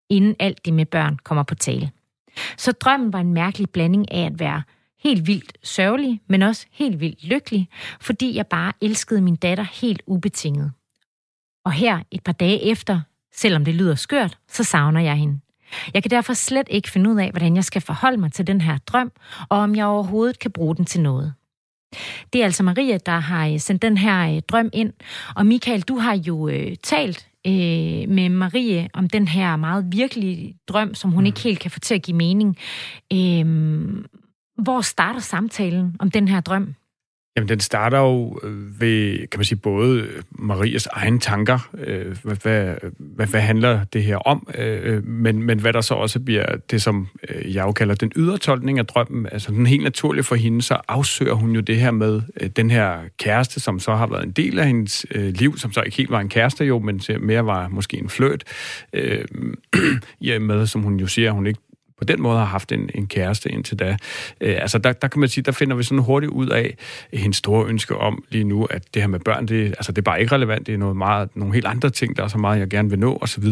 inden 0.10 0.36
alt 0.40 0.66
det 0.66 0.74
med 0.74 0.86
børn 0.86 1.18
kommer 1.24 1.44
på 1.44 1.56
tale. 1.56 1.92
Så 2.58 2.72
drømmen 2.72 3.14
var 3.14 3.20
en 3.20 3.34
mærkelig 3.34 3.70
blanding 3.70 4.12
af 4.12 4.26
at 4.26 4.40
være 4.40 4.64
helt 5.04 5.28
vildt 5.28 5.58
sørgelig, 5.64 6.22
men 6.28 6.42
også 6.42 6.66
helt 6.72 7.00
vildt 7.00 7.24
lykkelig, 7.24 7.70
fordi 8.02 8.36
jeg 8.36 8.48
bare 8.48 8.74
elskede 8.82 9.22
min 9.22 9.36
datter 9.36 9.64
helt 9.64 10.02
ubetinget. 10.08 10.72
Og 11.66 11.72
her, 11.72 12.00
et 12.12 12.24
par 12.24 12.34
dage 12.34 12.64
efter, 12.64 13.02
selvom 13.34 13.66
det 13.66 13.76
lyder 13.76 13.96
skørt, 13.96 14.38
så 14.48 14.64
savner 14.64 15.02
jeg 15.02 15.16
hende. 15.16 15.40
Jeg 15.94 16.04
kan 16.04 16.12
derfor 16.12 16.34
slet 16.34 16.68
ikke 16.70 16.90
finde 16.90 17.10
ud 17.10 17.20
af, 17.20 17.30
hvordan 17.32 17.56
jeg 17.56 17.64
skal 17.64 17.82
forholde 17.82 18.18
mig 18.18 18.32
til 18.32 18.48
den 18.48 18.62
her 18.62 18.78
drøm, 18.78 19.12
og 19.50 19.58
om 19.58 19.76
jeg 19.76 19.86
overhovedet 19.86 20.40
kan 20.40 20.52
bruge 20.52 20.76
den 20.76 20.86
til 20.86 21.02
noget. 21.02 21.34
Det 22.34 22.42
er 22.42 22.46
altså 22.46 22.64
Maria, 22.64 22.98
der 22.98 23.20
har 23.20 23.48
øh, 23.48 23.60
sendt 23.60 23.82
den 23.82 23.98
her 23.98 24.36
øh, 24.36 24.42
drøm 24.42 24.70
ind. 24.74 24.94
Og 25.36 25.46
Michael, 25.46 25.82
du 25.82 25.98
har 25.98 26.16
jo 26.16 26.48
øh, 26.48 26.76
talt 26.84 27.28
øh, 27.48 28.10
med 28.10 28.30
Marie 28.30 28.90
om 28.94 29.10
den 29.10 29.28
her 29.28 29.56
meget 29.56 29.86
virkelige 29.92 30.58
drøm, 30.68 30.96
som 30.96 31.12
hun 31.12 31.24
mm. 31.24 31.26
ikke 31.26 31.40
helt 31.40 31.60
kan 31.60 31.72
få 31.72 31.80
til 31.80 31.96
at 31.96 32.02
give 32.02 32.18
mening. 32.18 32.58
Øh, 33.14 33.46
hvor 34.64 34.82
starter 34.82 35.20
samtalen 35.20 35.96
om 36.00 36.12
den 36.12 36.28
her 36.28 36.42
drøm? 36.42 36.76
Jamen, 37.36 37.50
den 37.50 37.60
starter 37.60 37.98
jo 38.00 38.40
øh, 38.44 38.82
ved, 38.82 39.28
kan 39.28 39.40
man 39.40 39.46
sige, 39.46 39.60
både 39.60 40.08
Marias 40.32 40.88
egne 40.88 41.20
tanker, 41.20 41.70
øh, 41.78 42.18
hvad, 42.24 42.36
hvad, 42.36 42.76
hvad, 42.98 43.28
hvad 43.28 43.42
handler 43.42 43.84
det 43.84 44.04
her 44.04 44.18
om, 44.18 44.48
øh, 44.58 44.96
øh, 44.96 45.08
men, 45.08 45.44
men 45.44 45.60
hvad 45.60 45.74
der 45.74 45.82
så 45.82 45.94
også 45.94 46.20
bliver 46.20 46.56
det, 46.72 46.82
som 46.82 47.08
øh, 47.30 47.56
jeg 47.56 47.64
jo 47.64 47.72
kalder 47.72 47.96
den 47.96 48.12
ydre 48.16 48.38
tolkning 48.38 48.80
af 48.80 48.86
drømmen, 48.86 49.28
altså 49.32 49.52
den 49.52 49.66
helt 49.66 49.84
naturlige 49.84 50.24
for 50.24 50.36
hende, 50.36 50.62
så 50.62 50.78
afsøger 50.88 51.34
hun 51.34 51.52
jo 51.52 51.62
det 51.62 51.78
her 51.78 51.92
med 51.92 52.22
øh, 52.42 52.50
den 52.50 52.72
her 52.72 52.98
kæreste, 53.18 53.60
som 53.60 53.80
så 53.80 53.96
har 53.96 54.08
været 54.08 54.24
en 54.24 54.32
del 54.32 54.60
af 54.60 54.68
hendes 54.68 55.06
øh, 55.12 55.34
liv, 55.34 55.58
som 55.58 55.72
så 55.72 55.82
ikke 55.82 55.98
helt 55.98 56.12
var 56.12 56.20
en 56.20 56.30
kæreste 56.30 56.66
jo, 56.66 56.80
men 56.80 57.02
mere 57.20 57.46
var 57.46 57.68
måske 57.68 57.98
en 57.98 58.10
fløt, 58.10 58.44
øh, 58.94 59.26
ja, 60.22 60.40
med, 60.40 60.68
som 60.68 60.82
hun 60.82 61.00
jo 61.00 61.08
siger, 61.08 61.32
hun 61.32 61.48
ikke 61.48 61.60
på 62.00 62.04
den 62.06 62.22
måde 62.22 62.38
har 62.38 62.46
haft 62.46 62.72
en, 62.72 62.90
en 62.96 63.08
kæreste 63.08 63.52
indtil 63.52 63.80
da. 63.80 63.98
Øh, 64.42 64.58
altså 64.62 64.78
der, 64.78 64.94
der 64.94 65.08
kan 65.08 65.20
man 65.20 65.30
sige, 65.30 65.44
der 65.44 65.52
finder 65.52 65.76
vi 65.76 65.84
sådan 65.84 66.04
hurtigt 66.04 66.32
ud 66.32 66.48
af 66.48 66.76
hendes 67.14 67.38
store 67.38 67.68
ønske 67.68 67.98
om 67.98 68.24
lige 68.30 68.44
nu, 68.44 68.66
at 68.66 68.94
det 68.94 69.02
her 69.02 69.08
med 69.08 69.20
børn, 69.20 69.48
det, 69.48 69.66
altså 69.66 69.92
det 69.92 69.98
er 69.98 70.02
bare 70.02 70.22
ikke 70.22 70.36
relevant, 70.36 70.68
det 70.68 70.74
er 70.74 70.78
noget 70.78 70.98
meget, 70.98 71.36
nogle 71.36 71.54
helt 71.54 71.66
andre 71.66 71.90
ting, 71.90 72.18
der 72.18 72.24
er 72.24 72.28
så 72.28 72.38
meget, 72.38 72.60
jeg 72.60 72.70
gerne 72.70 72.90
vil 72.90 73.00
nå 73.00 73.18
osv. 73.22 73.46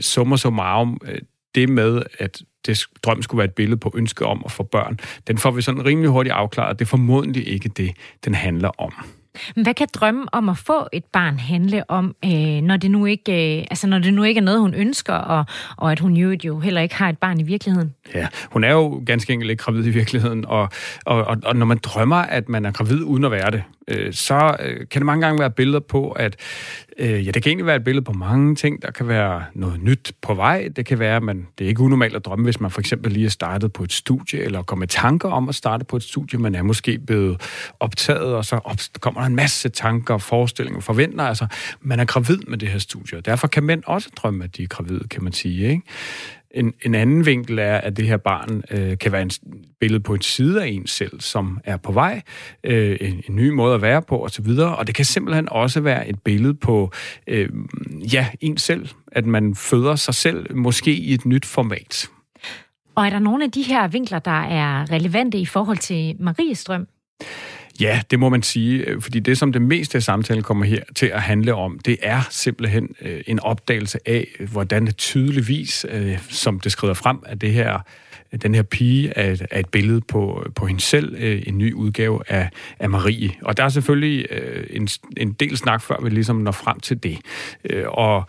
Summer 0.00 0.36
så 0.36 0.48
øh, 0.48 0.54
meget 0.54 0.80
om 0.80 1.00
øh, 1.06 1.18
det 1.54 1.68
med, 1.68 2.02
at 2.18 2.42
det 2.66 2.86
drøm 3.02 3.22
skulle 3.22 3.38
være 3.38 3.48
et 3.48 3.54
billede 3.54 3.76
på 3.76 3.92
ønske 3.94 4.26
om 4.26 4.42
at 4.44 4.52
få 4.52 4.62
børn, 4.62 4.98
den 5.26 5.38
får 5.38 5.50
vi 5.50 5.62
sådan 5.62 5.84
rimelig 5.84 6.10
hurtigt 6.10 6.32
afklaret. 6.32 6.78
Det 6.78 6.84
er 6.84 6.88
formodentlig 6.88 7.48
ikke 7.48 7.68
det, 7.68 7.92
den 8.24 8.34
handler 8.34 8.80
om. 8.80 8.92
Hvad 9.54 9.74
kan 9.74 9.88
drømme 9.94 10.26
om 10.32 10.48
at 10.48 10.58
få 10.58 10.88
et 10.92 11.04
barn 11.04 11.38
handle 11.38 11.90
om, 11.90 12.16
øh, 12.24 12.60
når, 12.62 12.76
det 12.76 12.90
nu 12.90 13.06
ikke, 13.06 13.58
øh, 13.58 13.66
altså 13.70 13.86
når 13.86 13.98
det 13.98 14.14
nu 14.14 14.22
ikke 14.22 14.38
er 14.38 14.42
noget, 14.42 14.60
hun 14.60 14.74
ønsker, 14.74 15.14
og, 15.14 15.44
og 15.76 15.92
at 15.92 16.00
hun 16.00 16.16
jo, 16.16 16.36
jo 16.44 16.60
heller 16.60 16.80
ikke 16.80 16.94
har 16.94 17.08
et 17.08 17.18
barn 17.18 17.40
i 17.40 17.42
virkeligheden? 17.42 17.94
Ja, 18.14 18.26
hun 18.50 18.64
er 18.64 18.72
jo 18.72 19.02
ganske 19.06 19.32
enkelt 19.32 19.50
ikke 19.50 19.62
gravid 19.62 19.86
i 19.86 19.90
virkeligheden, 19.90 20.44
og, 20.44 20.68
og, 21.04 21.24
og, 21.24 21.36
og 21.44 21.56
når 21.56 21.66
man 21.66 21.78
drømmer, 21.78 22.16
at 22.16 22.48
man 22.48 22.64
er 22.64 22.70
gravid 22.70 23.02
uden 23.02 23.24
at 23.24 23.30
være 23.30 23.50
det, 23.50 23.62
øh, 23.88 24.12
så 24.12 24.56
øh, 24.60 24.76
kan 24.76 25.00
det 25.00 25.06
mange 25.06 25.26
gange 25.26 25.40
være 25.40 25.50
billeder 25.50 25.80
på, 25.80 26.10
at 26.10 26.36
øh, 26.98 27.26
ja, 27.26 27.30
det 27.30 27.42
kan 27.42 27.50
egentlig 27.50 27.66
være 27.66 27.76
et 27.76 27.84
billede 27.84 28.04
på 28.04 28.12
mange 28.12 28.54
ting. 28.54 28.82
Der 28.82 28.90
kan 28.90 29.08
være 29.08 29.44
noget 29.54 29.82
nyt 29.82 30.12
på 30.22 30.34
vej. 30.34 30.68
Det 30.76 30.86
kan 30.86 30.98
være, 30.98 31.16
at 31.16 31.22
man, 31.22 31.46
det 31.58 31.64
er 31.64 31.68
ikke 31.68 31.80
unormalt 31.80 32.16
at 32.16 32.24
drømme, 32.24 32.44
hvis 32.44 32.60
man 32.60 32.70
for 32.70 32.80
eksempel 32.80 33.12
lige 33.12 33.26
er 33.26 33.30
startet 33.30 33.72
på 33.72 33.82
et 33.82 33.92
studie, 33.92 34.40
eller 34.40 34.62
kommer 34.62 34.84
i 34.84 34.88
tanker 34.88 35.28
om 35.28 35.48
at 35.48 35.54
starte 35.54 35.84
på 35.84 35.96
et 35.96 36.02
studie. 36.02 36.38
Man 36.38 36.54
er 36.54 36.62
måske 36.62 36.98
blevet 36.98 37.40
optaget, 37.80 38.34
og 38.34 38.44
så 38.44 38.56
op, 38.56 38.76
kommer 39.00 39.20
der 39.20 39.26
en 39.26 39.36
masse 39.36 39.68
tanker, 39.68 40.18
forestillinger, 40.18 40.80
forventer. 40.80 41.24
Altså, 41.24 41.46
man 41.80 42.00
er 42.00 42.04
gravid 42.04 42.38
med 42.48 42.58
det 42.58 42.68
her 42.68 42.78
studie. 42.78 43.20
Derfor 43.20 43.46
kan 43.46 43.62
mænd 43.62 43.82
også 43.86 44.10
drømme, 44.16 44.44
at 44.44 44.56
de 44.56 44.62
er 44.62 44.66
gravide, 44.66 45.08
kan 45.08 45.24
man 45.24 45.32
sige. 45.32 45.70
Ikke? 45.70 45.82
En, 46.54 46.72
en 46.82 46.94
anden 46.94 47.26
vinkel 47.26 47.58
er, 47.58 47.76
at 47.76 47.96
det 47.96 48.06
her 48.06 48.16
barn 48.16 48.62
øh, 48.70 48.98
kan 48.98 49.12
være 49.12 49.22
en 49.22 49.30
billede 49.80 50.00
på 50.00 50.14
en 50.14 50.22
side 50.22 50.62
af 50.62 50.66
en 50.66 50.86
selv, 50.86 51.20
som 51.20 51.60
er 51.64 51.76
på 51.76 51.92
vej, 51.92 52.22
øh, 52.64 52.96
en, 53.00 53.22
en 53.28 53.36
ny 53.36 53.48
måde 53.48 53.74
at 53.74 53.82
være 53.82 54.02
på 54.02 54.24
osv., 54.24 54.48
og 54.48 54.86
det 54.86 54.94
kan 54.94 55.04
simpelthen 55.04 55.48
også 55.48 55.80
være 55.80 56.08
et 56.08 56.22
billede 56.24 56.54
på, 56.54 56.92
øh, 57.26 57.48
ja, 58.12 58.26
en 58.40 58.56
selv, 58.56 58.88
at 59.12 59.26
man 59.26 59.54
føder 59.54 59.96
sig 59.96 60.14
selv, 60.14 60.56
måske 60.56 60.94
i 60.94 61.14
et 61.14 61.26
nyt 61.26 61.44
format. 61.44 62.08
Og 62.94 63.06
er 63.06 63.10
der 63.10 63.18
nogle 63.18 63.44
af 63.44 63.50
de 63.50 63.62
her 63.62 63.88
vinkler, 63.88 64.18
der 64.18 64.42
er 64.42 64.90
relevante 64.90 65.38
i 65.38 65.46
forhold 65.46 65.78
til 65.78 66.16
Maries 66.20 66.64
drøm? 66.64 66.86
Ja, 67.80 68.02
det 68.10 68.18
må 68.18 68.28
man 68.28 68.42
sige, 68.42 68.78
øh, 68.78 69.02
fordi 69.02 69.20
det, 69.20 69.38
som 69.38 69.52
det 69.52 69.62
meste 69.62 69.96
af 69.96 70.02
samtalen 70.02 70.42
kommer 70.42 70.64
her 70.64 70.82
til 70.94 71.06
at 71.06 71.22
handle 71.22 71.54
om, 71.54 71.78
det 71.78 71.96
er 72.02 72.22
simpelthen 72.30 72.88
øh, 73.00 73.20
en 73.26 73.40
opdagelse 73.40 73.98
af, 74.06 74.26
hvordan 74.52 74.86
det 74.86 74.96
tydeligvis, 74.96 75.86
øh, 75.88 76.18
som 76.28 76.60
det 76.60 76.72
skrider 76.72 76.94
frem, 76.94 77.18
at 77.26 77.40
det 77.40 77.52
her, 77.52 77.78
den 78.42 78.54
her 78.54 78.62
pige 78.62 79.12
er, 79.16 79.46
er 79.50 79.60
et 79.60 79.68
billede 79.68 80.00
på, 80.00 80.46
på 80.54 80.66
hende 80.66 80.80
selv, 80.80 81.14
øh, 81.18 81.42
en 81.46 81.58
ny 81.58 81.72
udgave 81.72 82.20
af, 82.28 82.50
af 82.78 82.90
Marie. 82.90 83.30
Og 83.42 83.56
der 83.56 83.64
er 83.64 83.68
selvfølgelig 83.68 84.26
øh, 84.30 84.66
en, 84.70 84.88
en 85.16 85.32
del 85.32 85.56
snak, 85.56 85.82
før 85.82 85.96
vi 86.02 86.10
ligesom 86.10 86.36
når 86.36 86.52
frem 86.52 86.80
til 86.80 87.02
det. 87.02 87.18
Og 87.86 88.24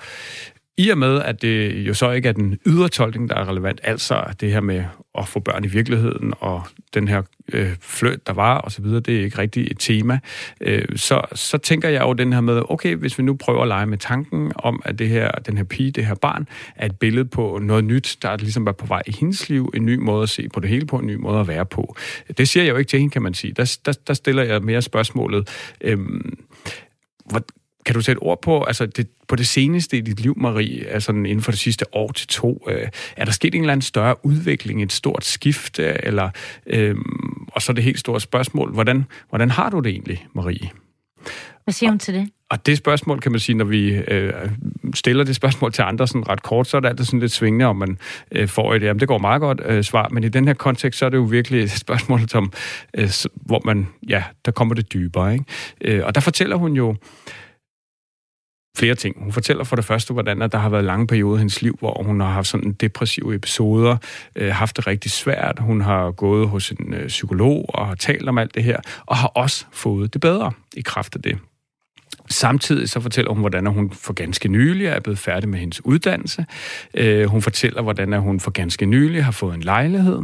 i 0.77 0.89
og 0.89 0.97
med, 0.97 1.21
at 1.21 1.41
det 1.41 1.71
jo 1.71 1.93
så 1.93 2.11
ikke 2.11 2.29
er 2.29 2.33
den 2.33 2.59
ydre 2.65 2.89
tolkning, 2.89 3.29
der 3.29 3.35
er 3.35 3.49
relevant, 3.49 3.79
altså 3.83 4.23
det 4.39 4.51
her 4.51 4.61
med 4.61 4.83
at 5.17 5.27
få 5.27 5.39
børn 5.39 5.63
i 5.63 5.67
virkeligheden, 5.67 6.33
og 6.39 6.63
den 6.93 7.07
her 7.07 7.21
øh, 7.53 7.75
fløt, 7.81 8.27
der 8.27 8.33
var, 8.33 8.57
og 8.57 8.71
så 8.71 8.81
videre, 8.81 8.99
det 8.99 9.19
er 9.19 9.23
ikke 9.23 9.37
rigtig 9.37 9.71
et 9.71 9.77
tema, 9.79 10.19
øh, 10.61 10.85
så, 10.95 11.21
så 11.33 11.57
tænker 11.57 11.89
jeg 11.89 12.01
jo 12.01 12.13
den 12.13 12.33
her 12.33 12.41
med, 12.41 12.61
okay, 12.69 12.95
hvis 12.95 13.17
vi 13.17 13.23
nu 13.23 13.35
prøver 13.35 13.61
at 13.61 13.67
lege 13.67 13.85
med 13.85 13.97
tanken 13.97 14.51
om, 14.55 14.81
at 14.85 14.99
det 14.99 15.09
her, 15.09 15.31
den 15.31 15.57
her 15.57 15.63
pige, 15.63 15.91
det 15.91 16.05
her 16.05 16.15
barn, 16.15 16.47
er 16.75 16.85
et 16.85 16.99
billede 16.99 17.25
på 17.25 17.59
noget 17.61 17.83
nyt, 17.83 18.17
der 18.21 18.37
ligesom 18.37 18.67
er 18.67 18.71
på 18.71 18.85
vej 18.85 19.01
i 19.07 19.11
hendes 19.19 19.49
liv, 19.49 19.71
en 19.73 19.85
ny 19.85 19.95
måde 19.95 20.23
at 20.23 20.29
se 20.29 20.49
på 20.49 20.59
det 20.59 20.69
hele 20.69 20.85
på, 20.85 20.97
en 20.97 21.07
ny 21.07 21.15
måde 21.15 21.39
at 21.39 21.47
være 21.47 21.65
på. 21.65 21.95
Det 22.37 22.47
siger 22.47 22.63
jeg 22.63 22.71
jo 22.71 22.77
ikke 22.77 22.89
til 22.89 22.99
hende, 22.99 23.11
kan 23.11 23.21
man 23.21 23.33
sige. 23.33 23.53
Der, 23.53 23.77
der, 23.85 23.93
der 24.07 24.13
stiller 24.13 24.43
jeg 24.43 24.61
mere 24.61 24.81
spørgsmålet, 24.81 25.49
øh, 25.81 25.99
hvor, 27.25 27.41
kan 27.85 27.95
du 27.95 28.01
sætte 28.01 28.19
ord 28.19 28.41
på, 28.41 28.63
altså 28.63 28.85
det, 28.85 29.07
på 29.27 29.35
det 29.35 29.47
seneste 29.47 29.97
i 29.97 30.01
dit 30.01 30.19
liv, 30.19 30.33
Marie, 30.37 30.87
altså 30.87 31.11
inden 31.11 31.41
for 31.41 31.51
det 31.51 31.59
sidste 31.59 31.95
år 31.95 32.11
til 32.11 32.27
to, 32.27 32.67
øh, 32.69 32.87
er 33.17 33.25
der 33.25 33.31
sket 33.31 33.55
en 33.55 33.61
eller 33.61 33.71
anden 33.71 33.81
større 33.81 34.25
udvikling, 34.25 34.83
et 34.83 34.91
stort 34.91 35.25
skift, 35.25 35.79
øh, 35.79 35.95
eller, 36.03 36.29
øh, 36.67 36.95
og 37.47 37.61
så 37.61 37.73
det 37.73 37.83
helt 37.83 37.99
store 37.99 38.21
spørgsmål, 38.21 38.73
hvordan, 38.73 39.05
hvordan 39.29 39.51
har 39.51 39.69
du 39.69 39.79
det 39.79 39.89
egentlig, 39.89 40.27
Marie? 40.35 40.69
Hvad 41.63 41.73
siger 41.73 41.89
hun 41.89 41.99
til 41.99 42.13
det? 42.13 42.29
Og 42.49 42.65
det 42.65 42.77
spørgsmål, 42.77 43.19
kan 43.19 43.31
man 43.31 43.39
sige, 43.39 43.55
når 43.55 43.65
vi 43.65 43.93
øh, 43.93 44.33
stiller 44.93 45.23
det 45.23 45.35
spørgsmål 45.35 45.73
til 45.73 45.81
andre 45.81 46.07
sådan 46.07 46.29
ret 46.29 46.43
kort, 46.43 46.67
så 46.67 46.77
er 46.77 46.81
det 46.81 46.87
altid 46.87 47.05
sådan 47.05 47.19
lidt 47.19 47.31
svingende, 47.31 47.65
om 47.65 47.75
man 47.75 47.97
øh, 48.31 48.47
får 48.47 48.75
et, 48.75 48.83
jamen 48.83 48.99
det 48.99 49.07
går 49.07 49.17
meget 49.17 49.41
godt 49.41 49.61
øh, 49.65 49.83
svar, 49.83 50.09
men 50.09 50.23
i 50.23 50.29
den 50.29 50.47
her 50.47 50.53
kontekst, 50.53 50.99
så 50.99 51.05
er 51.05 51.09
det 51.09 51.17
jo 51.17 51.23
virkelig 51.23 51.63
et 51.63 51.71
spørgsmål, 51.71 52.29
som, 52.29 52.51
øh, 52.97 53.09
hvor 53.35 53.61
man, 53.65 53.87
ja, 54.09 54.23
der 54.45 54.51
kommer 54.51 54.75
det 54.75 54.93
dybere, 54.93 55.33
ikke? 55.33 55.45
Øh, 55.81 56.05
og 56.05 56.15
der 56.15 56.21
fortæller 56.21 56.55
hun 56.55 56.73
jo, 56.73 56.95
flere 58.77 58.95
ting. 58.95 59.23
Hun 59.23 59.31
fortæller 59.31 59.63
for 59.63 59.75
det 59.75 59.85
første, 59.85 60.13
hvordan 60.13 60.41
at 60.41 60.51
der 60.51 60.57
har 60.57 60.69
været 60.69 60.83
lange 60.83 61.07
perioder 61.07 61.35
i 61.35 61.39
hendes 61.39 61.61
liv, 61.61 61.75
hvor 61.79 62.03
hun 62.03 62.19
har 62.19 62.29
haft 62.29 62.47
sådan 62.47 62.73
depressive 62.73 63.35
episoder, 63.35 63.97
øh, 64.35 64.51
haft 64.51 64.77
det 64.77 64.87
rigtig 64.87 65.11
svært. 65.11 65.59
Hun 65.59 65.81
har 65.81 66.11
gået 66.11 66.47
hos 66.47 66.71
en 66.71 66.93
øh, 66.93 67.07
psykolog 67.07 67.65
og 67.69 67.87
har 67.87 67.95
talt 67.95 68.29
om 68.29 68.37
alt 68.37 68.55
det 68.55 68.63
her, 68.63 68.79
og 69.05 69.17
har 69.17 69.27
også 69.27 69.65
fået 69.71 70.13
det 70.13 70.21
bedre 70.21 70.51
i 70.73 70.81
kraft 70.81 71.15
af 71.15 71.21
det. 71.21 71.37
Samtidig 72.29 72.89
så 72.89 72.99
fortæller 72.99 73.31
hun, 73.31 73.39
hvordan 73.39 73.65
hun 73.65 73.91
for 73.91 74.13
ganske 74.13 74.47
nylig 74.47 74.87
er 74.87 74.99
blevet 74.99 75.19
færdig 75.19 75.49
med 75.49 75.59
hendes 75.59 75.85
uddannelse. 75.85 76.45
Øh, 76.93 77.25
hun 77.25 77.41
fortæller, 77.41 77.81
hvordan 77.81 78.13
hun 78.13 78.39
for 78.39 78.51
ganske 78.51 78.85
nylig 78.85 79.25
har 79.25 79.31
fået 79.31 79.55
en 79.55 79.61
lejlighed. 79.61 80.21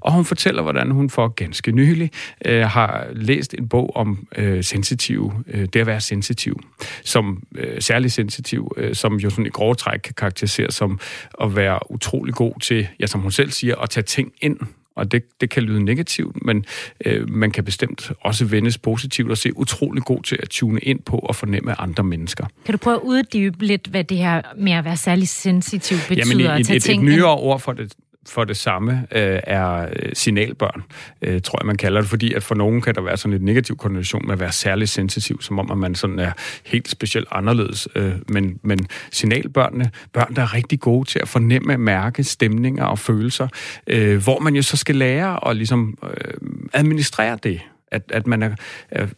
Og 0.00 0.12
hun 0.12 0.24
fortæller, 0.24 0.62
hvordan 0.62 0.90
hun 0.90 1.10
for 1.10 1.28
ganske 1.28 1.72
nylig 1.72 2.10
øh, 2.44 2.62
har 2.62 3.06
læst 3.12 3.54
en 3.54 3.68
bog 3.68 3.96
om 3.96 4.26
øh, 4.36 4.64
sensitiv, 4.64 5.32
øh, 5.46 5.68
det 5.72 5.80
at 5.80 5.86
være 5.86 6.00
sensitiv. 6.00 6.60
Som 7.04 7.42
øh, 7.54 7.80
særlig 7.80 8.12
sensitiv, 8.12 8.72
øh, 8.76 8.94
som 8.94 9.16
jo 9.16 9.30
sådan 9.30 9.46
i 9.46 9.48
grove 9.48 9.74
træk 9.74 9.98
kan 9.98 10.14
karakteriseres 10.14 10.74
som 10.74 11.00
at 11.40 11.56
være 11.56 11.90
utrolig 11.90 12.34
god 12.34 12.60
til, 12.60 12.88
ja 13.00 13.06
som 13.06 13.20
hun 13.20 13.30
selv 13.30 13.50
siger, 13.50 13.76
at 13.76 13.90
tage 13.90 14.04
ting 14.04 14.32
ind 14.40 14.58
og 14.96 15.12
det, 15.12 15.40
det 15.40 15.50
kan 15.50 15.62
lyde 15.62 15.84
negativt, 15.84 16.44
men 16.44 16.64
øh, 17.04 17.30
man 17.30 17.50
kan 17.50 17.64
bestemt 17.64 18.12
også 18.20 18.44
vendes 18.44 18.78
positivt 18.78 19.30
og 19.30 19.38
se 19.38 19.56
utrolig 19.56 20.02
god 20.02 20.22
til 20.22 20.38
at 20.42 20.48
tune 20.48 20.80
ind 20.80 21.00
på 21.00 21.16
og 21.16 21.36
fornemme 21.36 21.80
andre 21.80 22.04
mennesker. 22.04 22.46
Kan 22.64 22.72
du 22.72 22.78
prøve 22.78 22.96
at 22.96 23.02
uddybe 23.02 23.64
lidt, 23.64 23.86
hvad 23.86 24.04
det 24.04 24.16
her 24.16 24.42
med 24.56 24.72
at 24.72 24.84
være 24.84 24.96
særlig 24.96 25.28
sensitiv 25.28 25.98
betyder? 26.08 26.42
Jamen, 26.44 26.60
et, 26.60 26.70
et, 26.70 26.82
ting 26.82 27.02
et 27.02 27.14
nyere 27.14 27.34
ord 27.36 27.60
for 27.60 27.72
det, 27.72 27.92
for 28.30 28.44
det 28.44 28.56
samme 28.56 29.06
øh, 29.12 29.40
er 29.44 29.82
øh, 29.82 30.10
signalbørn, 30.12 30.82
øh, 31.22 31.40
tror 31.40 31.58
jeg, 31.62 31.66
man 31.66 31.76
kalder 31.76 32.00
det, 32.00 32.10
fordi 32.10 32.34
at 32.34 32.42
for 32.42 32.54
nogen 32.54 32.80
kan 32.80 32.94
der 32.94 33.00
være 33.00 33.16
sådan 33.16 33.32
et 33.32 33.42
negativ 33.42 33.76
konnotation 33.76 34.22
med 34.26 34.32
at 34.32 34.40
være 34.40 34.52
særlig 34.52 34.88
sensitiv, 34.88 35.42
som 35.42 35.58
om 35.58 35.70
at 35.70 35.78
man 35.78 35.94
sådan 35.94 36.18
er 36.18 36.32
helt 36.66 36.88
specielt 36.88 37.28
anderledes. 37.32 37.88
Øh, 37.94 38.12
men, 38.28 38.58
men 38.62 38.86
signalbørnene, 39.10 39.90
børn, 40.12 40.34
der 40.36 40.42
er 40.42 40.54
rigtig 40.54 40.80
gode 40.80 41.08
til 41.08 41.18
at 41.18 41.28
fornemme, 41.28 41.76
mærke 41.76 42.24
stemninger 42.24 42.84
og 42.84 42.98
følelser, 42.98 43.48
øh, 43.86 44.22
hvor 44.22 44.38
man 44.38 44.56
jo 44.56 44.62
så 44.62 44.76
skal 44.76 44.96
lære 44.96 45.48
at 45.48 45.56
ligesom 45.56 45.98
øh, 46.02 46.34
administrere 46.72 47.38
det 47.42 47.60
at, 47.90 48.02
at 48.08 48.26
man 48.26 48.42
er, 48.42 48.54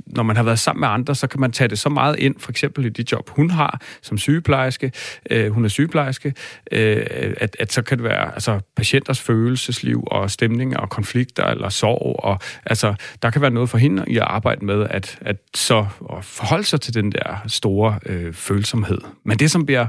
når 0.06 0.22
man 0.22 0.36
har 0.36 0.42
været 0.42 0.58
sammen 0.58 0.80
med 0.80 0.88
andre, 0.88 1.14
så 1.14 1.26
kan 1.26 1.40
man 1.40 1.52
tage 1.52 1.68
det 1.68 1.78
så 1.78 1.88
meget 1.88 2.18
ind, 2.18 2.34
for 2.38 2.50
eksempel 2.50 2.84
i 2.84 2.88
det 2.88 3.12
job, 3.12 3.30
hun 3.30 3.50
har 3.50 3.80
som 4.02 4.18
sygeplejerske, 4.18 4.92
øh, 5.30 5.50
hun 5.50 5.64
er 5.64 5.68
sygeplejerske, 5.68 6.34
øh, 6.72 7.06
at, 7.36 7.56
at 7.58 7.72
så 7.72 7.82
kan 7.82 7.98
det 7.98 8.04
være 8.04 8.34
altså, 8.34 8.60
patienters 8.76 9.20
følelsesliv 9.20 10.04
og 10.06 10.30
stemninger 10.30 10.78
og 10.78 10.90
konflikter 10.90 11.44
eller 11.44 11.68
sorg, 11.68 12.20
og 12.24 12.38
altså, 12.66 12.94
der 13.22 13.30
kan 13.30 13.42
være 13.42 13.50
noget 13.50 13.70
for 13.70 13.78
hende 13.78 14.04
i 14.06 14.16
at 14.16 14.22
arbejde 14.22 14.64
med, 14.64 14.86
at, 14.90 15.18
at 15.20 15.36
så 15.54 15.86
at 16.16 16.24
forholde 16.24 16.64
sig 16.64 16.80
til 16.80 16.94
den 16.94 17.12
der 17.12 17.44
store 17.46 17.98
øh, 18.06 18.32
følsomhed. 18.32 18.98
Men 19.24 19.38
det, 19.38 19.50
som 19.50 19.66
bliver 19.66 19.86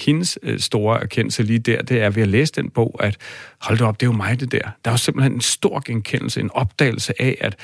hendes 0.00 0.38
øh, 0.42 0.58
store 0.60 1.00
erkendelse 1.02 1.42
lige 1.42 1.58
der, 1.58 1.82
det 1.82 2.02
er 2.02 2.10
ved 2.10 2.22
at 2.22 2.28
læse 2.28 2.52
den 2.52 2.70
bog, 2.70 3.00
at 3.00 3.16
hold 3.60 3.78
da 3.78 3.84
op, 3.84 4.00
det 4.00 4.06
er 4.06 4.10
jo 4.10 4.16
mig 4.16 4.40
det 4.40 4.52
der. 4.52 4.60
Der 4.84 4.90
er 4.90 4.92
jo 4.92 4.96
simpelthen 4.96 5.32
en 5.32 5.40
stor 5.40 5.82
genkendelse, 5.86 6.40
en 6.40 6.50
opdagelse 6.54 7.22
af, 7.22 7.36
at 7.40 7.56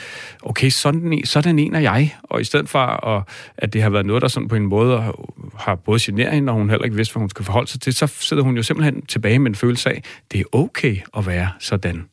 okay, 0.42 0.68
sådan 0.68 1.12
en, 1.12 1.26
sådan 1.26 1.58
en 1.58 1.74
er 1.74 1.80
jeg. 1.80 2.14
Og 2.22 2.40
i 2.40 2.44
stedet 2.44 2.68
for, 2.68 2.78
at, 2.78 3.22
at 3.58 3.72
det 3.72 3.82
har 3.82 3.90
været 3.90 4.06
noget, 4.06 4.22
der 4.22 4.28
sådan 4.28 4.48
på 4.48 4.56
en 4.56 4.66
måde 4.66 5.12
har 5.58 5.74
både 5.74 5.98
generet 6.02 6.32
hende, 6.32 6.52
og 6.52 6.58
hun 6.58 6.70
heller 6.70 6.84
ikke 6.84 6.96
vidste, 6.96 7.12
hvad 7.12 7.20
hun 7.20 7.30
skal 7.30 7.44
forholde 7.44 7.70
sig 7.70 7.80
til, 7.80 7.94
så 7.94 8.06
sidder 8.06 8.42
hun 8.42 8.56
jo 8.56 8.62
simpelthen 8.62 9.06
tilbage 9.06 9.38
med 9.38 9.50
en 9.50 9.54
følelse 9.54 9.90
af, 9.90 10.02
det 10.32 10.40
er 10.40 10.44
okay 10.52 10.96
at 11.16 11.26
være 11.26 11.48
sådan. 11.58 12.04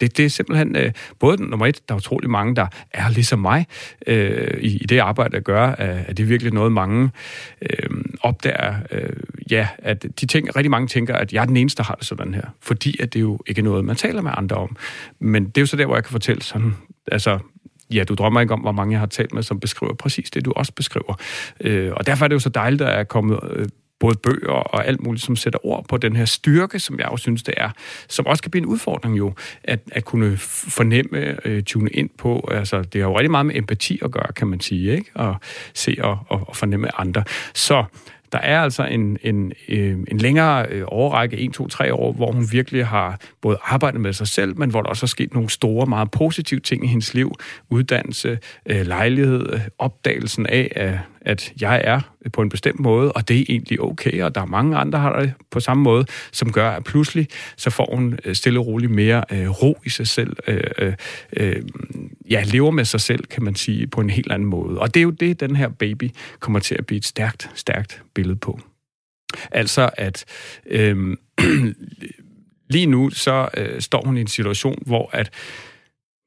Det, 0.00 0.16
det 0.16 0.24
er 0.24 0.28
simpelthen 0.28 0.76
øh, 0.76 0.92
både 1.18 1.42
nummer 1.42 1.66
et, 1.66 1.88
der 1.88 1.94
er 1.94 1.98
utrolig 1.98 2.30
mange, 2.30 2.56
der 2.56 2.66
er 2.90 3.10
ligesom 3.10 3.38
mig 3.38 3.66
øh, 4.06 4.60
i, 4.60 4.76
i 4.76 4.86
det 4.86 4.98
arbejde, 4.98 5.34
jeg 5.34 5.42
gør, 5.42 5.66
at, 5.66 6.04
er 6.08 6.12
det 6.12 6.28
virkelig 6.28 6.52
noget, 6.52 6.72
mange 6.72 7.10
øh, 7.62 7.90
opdager, 8.20 8.74
øh, 8.90 9.10
ja, 9.50 9.68
at 9.78 10.06
de 10.20 10.26
tænker, 10.26 10.56
rigtig 10.56 10.70
mange 10.70 10.88
tænker, 10.88 11.14
at 11.14 11.32
jeg 11.32 11.42
er 11.42 11.46
den 11.46 11.56
eneste, 11.56 11.78
der 11.78 11.84
har 11.84 11.94
det 11.94 12.06
sådan 12.06 12.34
her, 12.34 12.44
fordi 12.60 13.02
at 13.02 13.14
det 13.14 13.20
jo 13.20 13.38
ikke 13.46 13.58
er 13.58 13.64
noget, 13.64 13.84
man 13.84 13.96
taler 13.96 14.22
med 14.22 14.30
andre 14.36 14.56
om. 14.56 14.76
Men 15.18 15.44
det 15.44 15.58
er 15.58 15.62
jo 15.62 15.66
så 15.66 15.76
der, 15.76 15.86
hvor 15.86 15.96
jeg 15.96 16.04
kan 16.04 16.12
fortælle 16.12 16.42
sådan, 16.42 16.74
altså, 17.12 17.38
ja, 17.92 18.04
du 18.04 18.14
drømmer 18.14 18.40
ikke 18.40 18.52
om, 18.52 18.60
hvor 18.60 18.72
mange 18.72 18.92
jeg 18.92 19.00
har 19.00 19.06
talt 19.06 19.34
med, 19.34 19.42
som 19.42 19.60
beskriver 19.60 19.94
præcis 19.94 20.30
det, 20.30 20.44
du 20.44 20.52
også 20.56 20.72
beskriver. 20.72 21.14
Øh, 21.60 21.92
og 21.92 22.06
derfor 22.06 22.24
er 22.24 22.28
det 22.28 22.34
jo 22.34 22.40
så 22.40 22.48
dejligt, 22.48 22.82
at 22.82 22.86
der 22.86 22.92
er 22.92 23.04
kommet 23.04 23.38
øh, 23.50 23.66
både 24.00 24.16
bøger 24.16 24.52
og 24.52 24.86
alt 24.86 25.00
muligt, 25.00 25.24
som 25.24 25.36
sætter 25.36 25.66
ord 25.66 25.86
på 25.88 25.96
den 25.96 26.16
her 26.16 26.24
styrke, 26.24 26.78
som 26.78 26.98
jeg 26.98 27.06
også 27.06 27.22
synes, 27.22 27.42
det 27.42 27.54
er, 27.56 27.70
som 28.08 28.26
også 28.26 28.42
kan 28.42 28.50
blive 28.50 28.62
en 28.62 28.66
udfordring 28.66 29.18
jo, 29.18 29.34
at, 29.64 29.80
at 29.92 30.04
kunne 30.04 30.36
fornemme, 30.36 31.46
øh, 31.46 31.62
tune 31.62 31.90
ind 31.90 32.10
på, 32.18 32.48
altså 32.52 32.82
det 32.82 33.00
har 33.00 33.08
jo 33.08 33.18
rigtig 33.18 33.30
meget 33.30 33.46
med 33.46 33.56
empati 33.56 33.98
at 34.02 34.10
gøre, 34.10 34.32
kan 34.36 34.48
man 34.48 34.60
sige, 34.60 34.96
ikke? 34.96 35.10
Og 35.14 35.36
se 35.74 35.96
og, 36.00 36.18
og, 36.28 36.48
og 36.48 36.56
fornemme 36.56 37.00
andre. 37.00 37.24
Så 37.54 37.84
der 38.32 38.38
er 38.38 38.60
altså 38.60 38.84
en, 38.84 39.18
en, 39.22 39.52
øh, 39.68 39.98
en 40.08 40.18
længere 40.18 40.66
øh, 40.70 40.84
overrække, 40.86 41.36
1, 41.36 41.52
2, 41.52 41.68
3 41.68 41.94
år, 41.94 42.12
hvor 42.12 42.32
hun 42.32 42.48
virkelig 42.52 42.86
har 42.86 43.20
både 43.40 43.58
arbejdet 43.64 44.00
med 44.00 44.12
sig 44.12 44.28
selv, 44.28 44.58
men 44.58 44.70
hvor 44.70 44.82
der 44.82 44.88
også 44.88 45.06
er 45.06 45.08
sket 45.08 45.34
nogle 45.34 45.50
store, 45.50 45.86
meget 45.86 46.10
positive 46.10 46.60
ting 46.60 46.84
i 46.84 46.88
hendes 46.88 47.14
liv. 47.14 47.32
Uddannelse, 47.70 48.38
øh, 48.66 48.86
lejlighed, 48.86 49.52
øh, 49.52 49.60
opdagelsen 49.78 50.46
af, 50.46 50.72
at 50.76 50.98
at 51.20 51.52
jeg 51.60 51.80
er 51.84 52.00
på 52.32 52.42
en 52.42 52.48
bestemt 52.48 52.80
måde, 52.80 53.12
og 53.12 53.28
det 53.28 53.40
er 53.40 53.44
egentlig 53.48 53.80
okay, 53.80 54.22
og 54.22 54.34
der 54.34 54.40
er 54.40 54.46
mange 54.46 54.76
andre, 54.76 54.98
der 54.98 55.02
har 55.02 55.20
det 55.20 55.32
på 55.50 55.60
samme 55.60 55.82
måde, 55.82 56.06
som 56.32 56.52
gør, 56.52 56.70
at 56.70 56.84
pludselig 56.84 57.28
så 57.56 57.70
får 57.70 57.94
hun 57.94 58.18
øh, 58.24 58.34
stille 58.34 58.60
og 58.60 58.66
roligt 58.66 58.92
mere 58.92 59.24
øh, 59.32 59.62
ro 59.62 59.78
i 59.84 59.90
sig 59.90 60.08
selv, 60.08 60.36
øh, 61.32 61.62
ja, 62.30 62.42
lever 62.46 62.70
med 62.70 62.84
sig 62.84 63.00
selv, 63.00 63.24
kan 63.24 63.42
man 63.42 63.54
sige, 63.54 63.86
på 63.86 64.00
en 64.00 64.10
helt 64.10 64.32
anden 64.32 64.48
måde. 64.48 64.78
Og 64.78 64.94
det 64.94 65.00
er 65.00 65.04
jo 65.04 65.10
det, 65.10 65.40
den 65.40 65.56
her 65.56 65.68
baby 65.68 66.10
kommer 66.40 66.58
til 66.58 66.74
at 66.74 66.86
blive 66.86 66.98
et 66.98 67.04
stærkt, 67.04 67.50
stærkt 67.54 68.02
billede 68.14 68.36
på. 68.36 68.60
Altså 69.50 69.90
at 69.96 70.24
Øh, 70.66 71.16
lige 72.74 72.86
nu 72.86 73.10
så 73.10 73.48
øh, 73.56 73.80
står 73.80 74.02
hun 74.04 74.16
i 74.16 74.20
en 74.20 74.26
situation, 74.26 74.82
hvor 74.86 75.10
at 75.12 75.30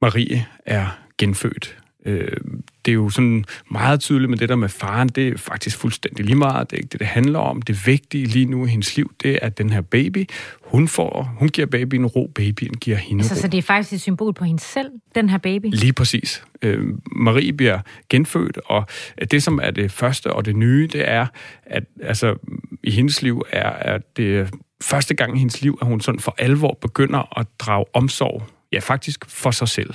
Marie 0.02 0.46
er 0.66 1.00
genfødt. 1.18 1.78
Øh, 2.06 2.38
det 2.86 2.92
er 2.92 2.96
jo 2.96 3.10
sådan 3.10 3.46
meget 3.72 4.00
tydeligt 4.00 4.30
med 4.30 4.38
det 4.38 4.50
der 4.50 4.56
med 4.56 4.70
faren, 4.70 5.10
det 5.10 5.28
er 5.28 5.38
faktisk 5.38 5.78
fuldstændig 5.78 6.26
lige 6.26 6.36
meget. 6.36 6.72
Det 6.72 6.78
er 6.78 6.80
ikke 6.80 6.90
det, 6.92 7.00
det 7.00 7.08
handler 7.08 7.40
om. 7.40 7.62
Det 7.62 7.88
vigtige 7.88 8.26
lige 8.26 8.46
nu 8.46 8.66
i 8.66 8.70
hendes 8.70 8.98
liv, 8.98 9.12
det 9.24 9.32
er, 9.32 9.40
at 9.42 9.58
den 9.58 9.70
her 9.70 9.82
baby, 9.82 10.30
hun 10.62 10.88
får, 10.88 11.36
hun 11.38 11.50
giver 11.50 11.68
babyen 11.68 12.06
ro, 12.06 12.32
babyen 12.36 12.74
giver 12.74 12.98
hende 12.98 13.22
altså, 13.22 13.36
ro. 13.36 13.42
Så 13.42 13.48
det 13.48 13.58
er 13.58 13.62
faktisk 13.62 13.94
et 13.94 14.02
symbol 14.02 14.34
på 14.34 14.44
hende 14.44 14.60
selv, 14.60 14.92
den 15.16 15.30
her 15.30 15.38
baby? 15.38 15.66
Lige 15.66 15.94
præcis. 15.94 16.44
Øh, 16.62 16.88
Marie 17.12 17.54
bliver 17.54 17.80
genfødt, 18.10 18.60
og 18.66 18.86
det, 19.32 19.44
som 19.44 19.60
er 19.64 19.72
det 19.72 19.92
første 19.92 20.34
og 20.34 20.46
det 20.46 20.56
nye, 20.56 20.90
det 20.94 21.10
er, 21.10 21.28
at 21.64 21.84
altså, 22.04 22.36
i 22.84 22.92
hendes 22.92 23.22
liv 23.22 23.44
er, 23.52 23.70
at 23.70 24.18
det 24.18 24.50
første 24.82 25.14
gang 25.14 25.36
i 25.36 25.40
hendes 25.40 25.62
liv, 25.62 25.78
at 25.82 25.88
hun 25.88 26.02
sådan 26.02 26.20
for 26.20 26.36
alvor 26.38 26.78
begynder 26.82 27.40
at 27.40 27.48
drage 27.60 27.86
omsorg, 27.94 28.44
ja 28.72 28.80
faktisk 28.80 29.26
for 29.30 29.52
sig 29.52 29.68
selv. 29.68 29.94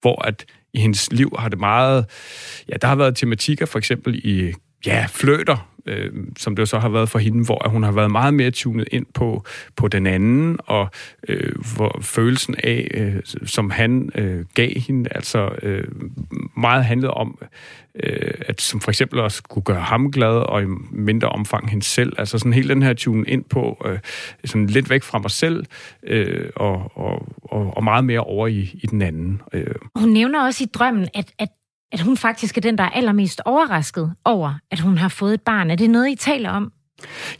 Hvor 0.00 0.24
at 0.24 0.44
i 0.76 0.80
hendes 0.80 1.12
liv 1.12 1.32
har 1.38 1.48
det 1.48 1.58
meget... 1.58 2.04
Ja, 2.68 2.74
der 2.82 2.88
har 2.88 2.94
været 2.94 3.16
tematikker 3.16 3.66
for 3.66 3.78
eksempel 3.78 4.14
i 4.24 4.52
ja, 4.86 5.06
fløter, 5.10 5.75
øh, 5.86 6.10
som 6.38 6.56
det 6.56 6.60
jo 6.60 6.66
så 6.66 6.78
har 6.78 6.88
været 6.88 7.08
for 7.08 7.18
hende, 7.18 7.44
hvor 7.44 7.68
hun 7.68 7.82
har 7.82 7.92
været 7.92 8.10
meget 8.10 8.34
mere 8.34 8.50
tunet 8.50 8.88
ind 8.90 9.06
på, 9.14 9.44
på 9.76 9.88
den 9.88 10.06
anden, 10.06 10.58
og 10.66 10.88
øh, 11.28 11.52
hvor 11.76 11.98
følelsen 12.00 12.54
af, 12.64 12.88
øh, 12.94 13.14
som 13.46 13.70
han 13.70 14.10
øh, 14.14 14.44
gav 14.54 14.70
hende, 14.86 15.10
altså 15.14 15.50
øh, 15.62 15.84
meget 16.56 16.84
handlede 16.84 17.14
om, 17.14 17.38
øh, 18.02 18.34
at 18.40 18.60
som 18.60 18.80
for 18.80 18.90
eksempel 18.90 19.20
også 19.20 19.42
kunne 19.42 19.62
gøre 19.62 19.80
ham 19.80 20.10
glad, 20.12 20.36
og 20.36 20.62
i 20.62 20.66
mindre 20.90 21.28
omfang 21.28 21.70
hende 21.70 21.84
selv. 21.84 22.12
Altså 22.18 22.38
sådan 22.38 22.52
hele 22.52 22.68
den 22.68 22.82
her 22.82 22.94
tune 22.94 23.28
ind 23.28 23.44
på, 23.44 23.82
øh, 23.84 23.98
sådan 24.44 24.66
lidt 24.66 24.90
væk 24.90 25.02
fra 25.02 25.18
mig 25.18 25.30
selv, 25.30 25.64
øh, 26.02 26.50
og, 26.56 26.92
og, 26.94 27.28
og, 27.42 27.76
og 27.76 27.84
meget 27.84 28.04
mere 28.04 28.20
over 28.20 28.46
i, 28.46 28.70
i 28.82 28.86
den 28.86 29.02
anden. 29.02 29.42
Øh. 29.52 29.74
Hun 29.96 30.08
nævner 30.08 30.44
også 30.44 30.64
i 30.64 30.66
drømmen, 30.66 31.08
at, 31.14 31.32
at 31.38 31.48
at 31.96 32.04
hun 32.04 32.16
faktisk 32.16 32.56
er 32.56 32.60
den, 32.60 32.78
der 32.78 32.84
er 32.84 32.90
allermest 32.90 33.40
overrasket 33.44 34.12
over, 34.24 34.54
at 34.70 34.80
hun 34.80 34.98
har 34.98 35.08
fået 35.08 35.34
et 35.34 35.40
barn. 35.40 35.70
Er 35.70 35.74
det 35.74 35.90
noget, 35.90 36.10
I 36.10 36.14
taler 36.14 36.50
om? 36.50 36.72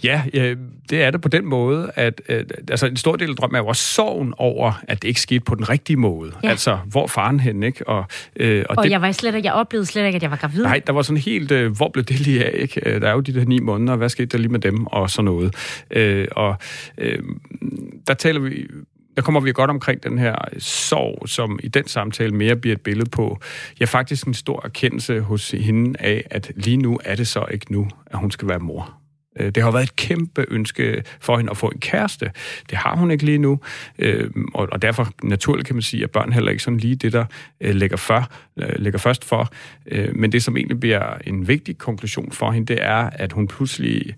Ja, 0.04 0.22
ja, 0.34 0.54
det 0.90 1.02
er 1.02 1.10
det 1.10 1.20
på 1.20 1.28
den 1.28 1.46
måde, 1.46 1.90
at, 1.94 2.22
at 2.26 2.52
altså 2.70 2.86
en 2.86 2.96
stor 2.96 3.16
del 3.16 3.30
af 3.30 3.36
drømmen 3.36 3.54
er 3.54 3.60
jo 3.60 3.66
også 3.66 3.82
sorgen 3.82 4.34
over, 4.38 4.82
at 4.88 5.02
det 5.02 5.08
ikke 5.08 5.20
skete 5.20 5.40
på 5.40 5.54
den 5.54 5.68
rigtige 5.68 5.96
måde. 5.96 6.32
Ja. 6.44 6.48
Altså, 6.48 6.78
hvor 6.86 7.06
faren 7.06 7.40
hen, 7.40 7.62
ikke? 7.62 7.88
Og, 7.88 8.04
øh, 8.36 8.64
og, 8.68 8.78
og 8.78 8.84
det, 8.84 8.90
jeg, 8.90 9.02
var 9.02 9.12
slet, 9.12 9.44
jeg 9.44 9.52
oplevede 9.52 9.86
slet 9.86 10.06
ikke, 10.06 10.16
at 10.16 10.22
jeg 10.22 10.30
var 10.30 10.36
gravid. 10.36 10.62
Nej, 10.62 10.80
der 10.86 10.92
var 10.92 11.02
sådan 11.02 11.22
helt, 11.22 11.52
øh, 11.52 11.76
hvor 11.76 11.88
blev 11.88 12.04
det 12.04 12.20
lige 12.20 12.44
af, 12.44 12.52
ikke? 12.54 12.80
Øh, 12.86 13.00
der 13.00 13.08
er 13.08 13.12
jo 13.12 13.20
de 13.20 13.34
der 13.34 13.44
ni 13.44 13.60
måneder, 13.60 13.96
hvad 13.96 14.08
skete 14.08 14.26
der 14.26 14.38
lige 14.38 14.52
med 14.52 14.60
dem, 14.60 14.86
og 14.86 15.10
sådan 15.10 15.24
noget. 15.24 15.54
Øh, 15.90 16.28
og 16.30 16.56
øh, 16.98 17.18
der 18.06 18.14
taler 18.14 18.40
vi 18.40 18.66
der 19.16 19.22
kommer 19.22 19.40
vi 19.40 19.52
godt 19.52 19.70
omkring 19.70 20.02
den 20.02 20.18
her 20.18 20.34
sorg, 20.58 21.28
som 21.28 21.58
i 21.62 21.68
den 21.68 21.88
samtale 21.88 22.34
mere 22.34 22.56
bliver 22.56 22.76
et 22.76 22.80
billede 22.80 23.10
på, 23.10 23.38
ja, 23.80 23.84
faktisk 23.84 24.26
en 24.26 24.34
stor 24.34 24.60
erkendelse 24.64 25.20
hos 25.20 25.50
hende 25.50 26.00
af, 26.00 26.26
at 26.30 26.52
lige 26.56 26.76
nu 26.76 27.00
er 27.04 27.14
det 27.14 27.28
så 27.28 27.46
ikke 27.50 27.72
nu, 27.72 27.88
at 28.06 28.18
hun 28.18 28.30
skal 28.30 28.48
være 28.48 28.58
mor. 28.58 28.96
Øh, 29.40 29.50
det 29.50 29.62
har 29.62 29.70
været 29.70 29.82
et 29.82 29.96
kæmpe 29.96 30.44
ønske 30.48 31.02
for 31.20 31.36
hende 31.36 31.50
at 31.50 31.56
få 31.56 31.66
en 31.66 31.80
kæreste. 31.80 32.30
Det 32.70 32.78
har 32.78 32.96
hun 32.96 33.10
ikke 33.10 33.24
lige 33.24 33.38
nu, 33.38 33.60
øh, 33.98 34.30
og 34.54 34.82
derfor 34.82 35.08
naturligt 35.22 35.66
kan 35.66 35.76
man 35.76 35.82
sige, 35.82 36.04
at 36.04 36.10
børn 36.10 36.32
heller 36.32 36.50
ikke 36.50 36.62
sådan 36.62 36.78
lige 36.78 36.96
det, 36.96 37.12
der 37.12 37.24
øh, 37.60 37.74
ligger, 37.74 37.96
lægger, 38.10 38.26
ligger 38.56 38.78
lægger 38.78 38.98
først 38.98 39.24
for. 39.24 39.52
Men 40.14 40.32
det, 40.32 40.42
som 40.42 40.56
egentlig 40.56 40.80
bliver 40.80 41.18
en 41.26 41.48
vigtig 41.48 41.78
konklusion 41.78 42.32
for 42.32 42.50
hende, 42.50 42.74
det 42.74 42.82
er, 42.82 43.10
at 43.12 43.32
hun 43.32 43.48
pludselig, 43.48 44.14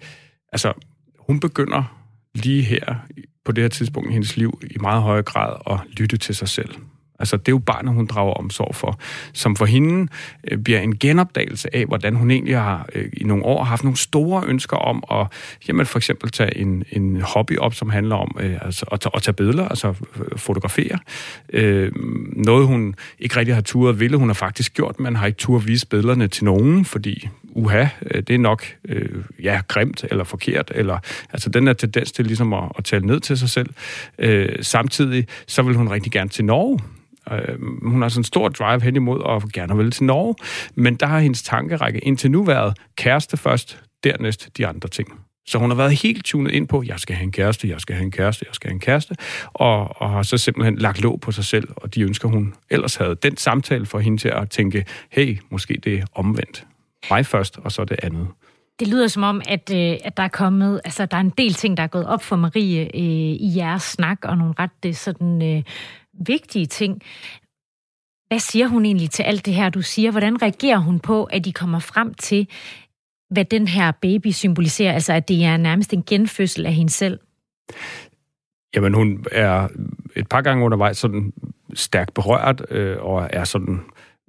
altså, 0.53 0.73
hun 1.19 1.41
begynder 1.41 1.99
lige 2.35 2.63
her 2.63 2.95
på 3.49 3.53
det 3.53 3.65
her 3.65 3.69
tidspunkt 3.69 4.11
i 4.11 4.13
hendes 4.13 4.37
liv 4.37 4.61
i 4.71 4.79
meget 4.81 5.03
højere 5.03 5.23
grad 5.23 5.57
at 5.71 5.81
lytte 5.97 6.17
til 6.17 6.35
sig 6.35 6.49
selv. 6.49 6.75
Altså, 7.19 7.37
det 7.37 7.49
er 7.49 7.53
jo 7.53 7.59
barnet, 7.59 7.95
hun 7.95 8.07
drager 8.07 8.33
omsorg 8.33 8.75
for, 8.75 8.99
som 9.33 9.57
for 9.57 9.67
hende 9.67 10.09
øh, 10.51 10.59
bliver 10.59 10.81
en 10.81 10.99
genopdagelse 10.99 11.77
af, 11.77 11.87
hvordan 11.87 12.15
hun 12.15 12.31
egentlig 12.31 12.59
har 12.59 12.89
øh, 12.95 13.09
i 13.13 13.25
nogle 13.25 13.45
år 13.45 13.65
haft 13.65 13.85
nogle 13.85 13.97
store 13.97 14.43
ønsker 14.47 14.77
om 14.77 15.05
at 15.11 15.27
jamen, 15.69 15.87
for 15.87 15.99
eksempel 15.99 16.31
tage 16.31 16.59
en, 16.59 16.85
en 16.93 17.21
hobby 17.21 17.59
op, 17.59 17.75
som 17.75 17.91
handler 17.91 18.17
om 18.17 18.37
øh, 18.41 18.57
altså, 18.63 18.87
at, 18.93 19.09
at 19.15 19.23
tage 19.23 19.35
billeder, 19.35 19.69
altså 19.69 19.95
øh, 20.17 20.39
fotografere. 20.39 20.99
Øh, 21.53 21.93
noget, 22.37 22.67
hun 22.67 22.95
ikke 23.19 23.37
rigtig 23.37 23.55
har 23.55 23.63
turet 23.63 24.01
ville, 24.01 24.17
hun 24.17 24.29
har 24.29 24.35
faktisk 24.35 24.75
gjort, 24.75 25.01
men 25.01 25.17
har 25.17 25.27
ikke 25.27 25.39
turet 25.39 25.67
vise 25.67 25.87
billederne 25.87 26.29
til 26.29 26.45
nogen, 26.45 26.85
fordi 26.85 27.29
uha, 27.45 27.87
øh, 28.11 28.23
det 28.23 28.35
er 28.35 28.39
nok 28.39 28.65
øh, 28.89 29.25
ja, 29.43 29.61
grimt 29.69 30.05
eller 30.11 30.25
forkert, 30.25 30.73
eller 30.75 30.99
altså 31.33 31.51
den 31.51 31.67
der 31.67 31.73
tendens 31.73 32.13
til 32.13 32.27
ligesom 32.27 32.53
at, 32.53 32.65
at 32.79 32.85
tale 32.85 33.07
ned 33.07 33.21
til 33.21 33.39
sig 33.39 33.51
selv. 33.51 33.71
Øh, 34.19 34.49
samtidig 34.61 35.27
så 35.47 35.63
vil 35.63 35.77
hun 35.77 35.91
rigtig 35.91 36.13
gerne 36.13 36.31
til 36.31 36.45
Norge, 36.45 36.81
Øh, 37.33 37.59
hun 37.83 38.03
har 38.03 38.09
sådan 38.09 38.21
en 38.21 38.25
stor 38.25 38.49
drive 38.49 38.83
hen 38.83 38.97
imod 38.97 39.21
og 39.21 39.43
gerne 39.53 39.77
vil 39.77 39.91
til 39.91 40.05
Norge, 40.05 40.35
men 40.75 40.95
der 40.95 41.07
har 41.07 41.21
hendes 41.21 41.43
tankerække 41.43 41.99
indtil 41.99 42.31
nu 42.31 42.43
været 42.43 42.79
kæreste 42.97 43.37
først, 43.37 43.83
dernæst 44.05 44.57
de 44.57 44.67
andre 44.67 44.89
ting. 44.89 45.09
Så 45.47 45.59
hun 45.59 45.71
har 45.71 45.77
været 45.77 46.03
helt 46.03 46.25
tunet 46.25 46.51
ind 46.51 46.69
på, 46.69 46.83
jeg 46.87 47.01
skal 47.01 47.17
have 47.17 47.25
en 47.25 47.33
kæreste, 47.33 47.69
jeg 47.69 47.81
skal 47.81 47.97
have 47.97 48.05
en 48.05 48.11
kæreste, 48.11 48.45
jeg 48.49 48.55
skal 48.55 48.69
have 48.69 48.75
en 48.75 48.81
kæreste, 48.81 49.15
og, 49.45 50.03
og 50.03 50.11
har 50.11 50.23
så 50.23 50.39
simpelthen 50.39 50.77
lagt 50.79 51.03
låg 51.03 51.21
på 51.21 51.33
sig 51.33 51.45
selv, 51.45 51.69
og 51.77 51.95
de 51.95 52.03
ønsker, 52.03 52.29
hun 52.29 52.55
ellers 52.71 52.97
havde. 52.97 53.15
Den 53.15 53.37
samtale 53.37 53.87
for 53.87 53.99
hende 53.99 54.19
til 54.19 54.29
at 54.29 54.51
tænke, 54.51 54.85
hey, 55.11 55.39
måske 55.51 55.81
det 55.85 55.99
er 55.99 56.05
omvendt. 56.15 56.67
Mig 57.11 57.27
først, 57.27 57.59
og 57.65 57.73
så 57.73 57.85
det 57.85 57.97
andet. 58.03 58.27
Det 58.79 58.89
lyder 58.89 59.07
som 59.07 59.23
om, 59.23 59.43
at, 59.49 59.71
øh, 59.75 59.97
at 60.05 60.17
der 60.17 60.23
er 60.23 60.29
kommet, 60.29 60.81
altså 60.85 61.07
der 61.07 61.17
er 61.17 61.21
en 61.21 61.33
del 61.39 61.55
ting, 61.55 61.77
der 61.77 61.83
er 61.83 61.87
gået 61.87 62.07
op 62.07 62.23
for 62.23 62.37
Marie 62.37 62.81
øh, 62.95 63.01
i 63.41 63.57
jeres 63.57 63.83
snak, 63.83 64.19
og 64.25 64.39
nogle 64.39 64.55
ret 64.59 64.71
det, 64.83 64.97
sådan, 64.97 65.43
øh, 65.43 65.63
vigtige 66.27 66.67
ting. 66.67 67.03
Hvad 68.29 68.39
siger 68.39 68.67
hun 68.67 68.85
egentlig 68.85 69.11
til 69.11 69.23
alt 69.23 69.47
det 69.47 69.55
her, 69.55 69.71
du 69.71 69.83
siger? 69.83 70.11
Hvordan 70.11 70.43
reagerer 70.43 70.79
hun 70.79 71.01
på, 71.01 71.25
at 71.25 71.45
de 71.45 71.53
kommer 71.53 71.79
frem 71.79 72.15
til, 72.15 72.49
hvad 73.31 73.45
den 73.45 73.69
her 73.69 73.93
baby 74.03 74.31
symboliserer? 74.31 74.93
Altså, 74.93 75.13
at 75.13 75.29
det 75.29 75.45
er 75.45 75.57
nærmest 75.57 75.93
en 75.93 76.03
genfødsel 76.03 76.67
af 76.67 76.73
hende 76.73 76.93
selv? 76.93 77.21
Jamen, 78.75 78.95
hun 78.95 79.25
er 79.33 79.69
et 80.17 80.29
par 80.29 80.41
gange 80.41 80.65
undervejs 80.65 80.97
sådan 80.97 81.33
stærkt 81.75 82.15
berørt, 82.15 82.63
øh, 82.71 82.97
og 83.01 83.29
er 83.33 83.45
sådan 83.45 83.81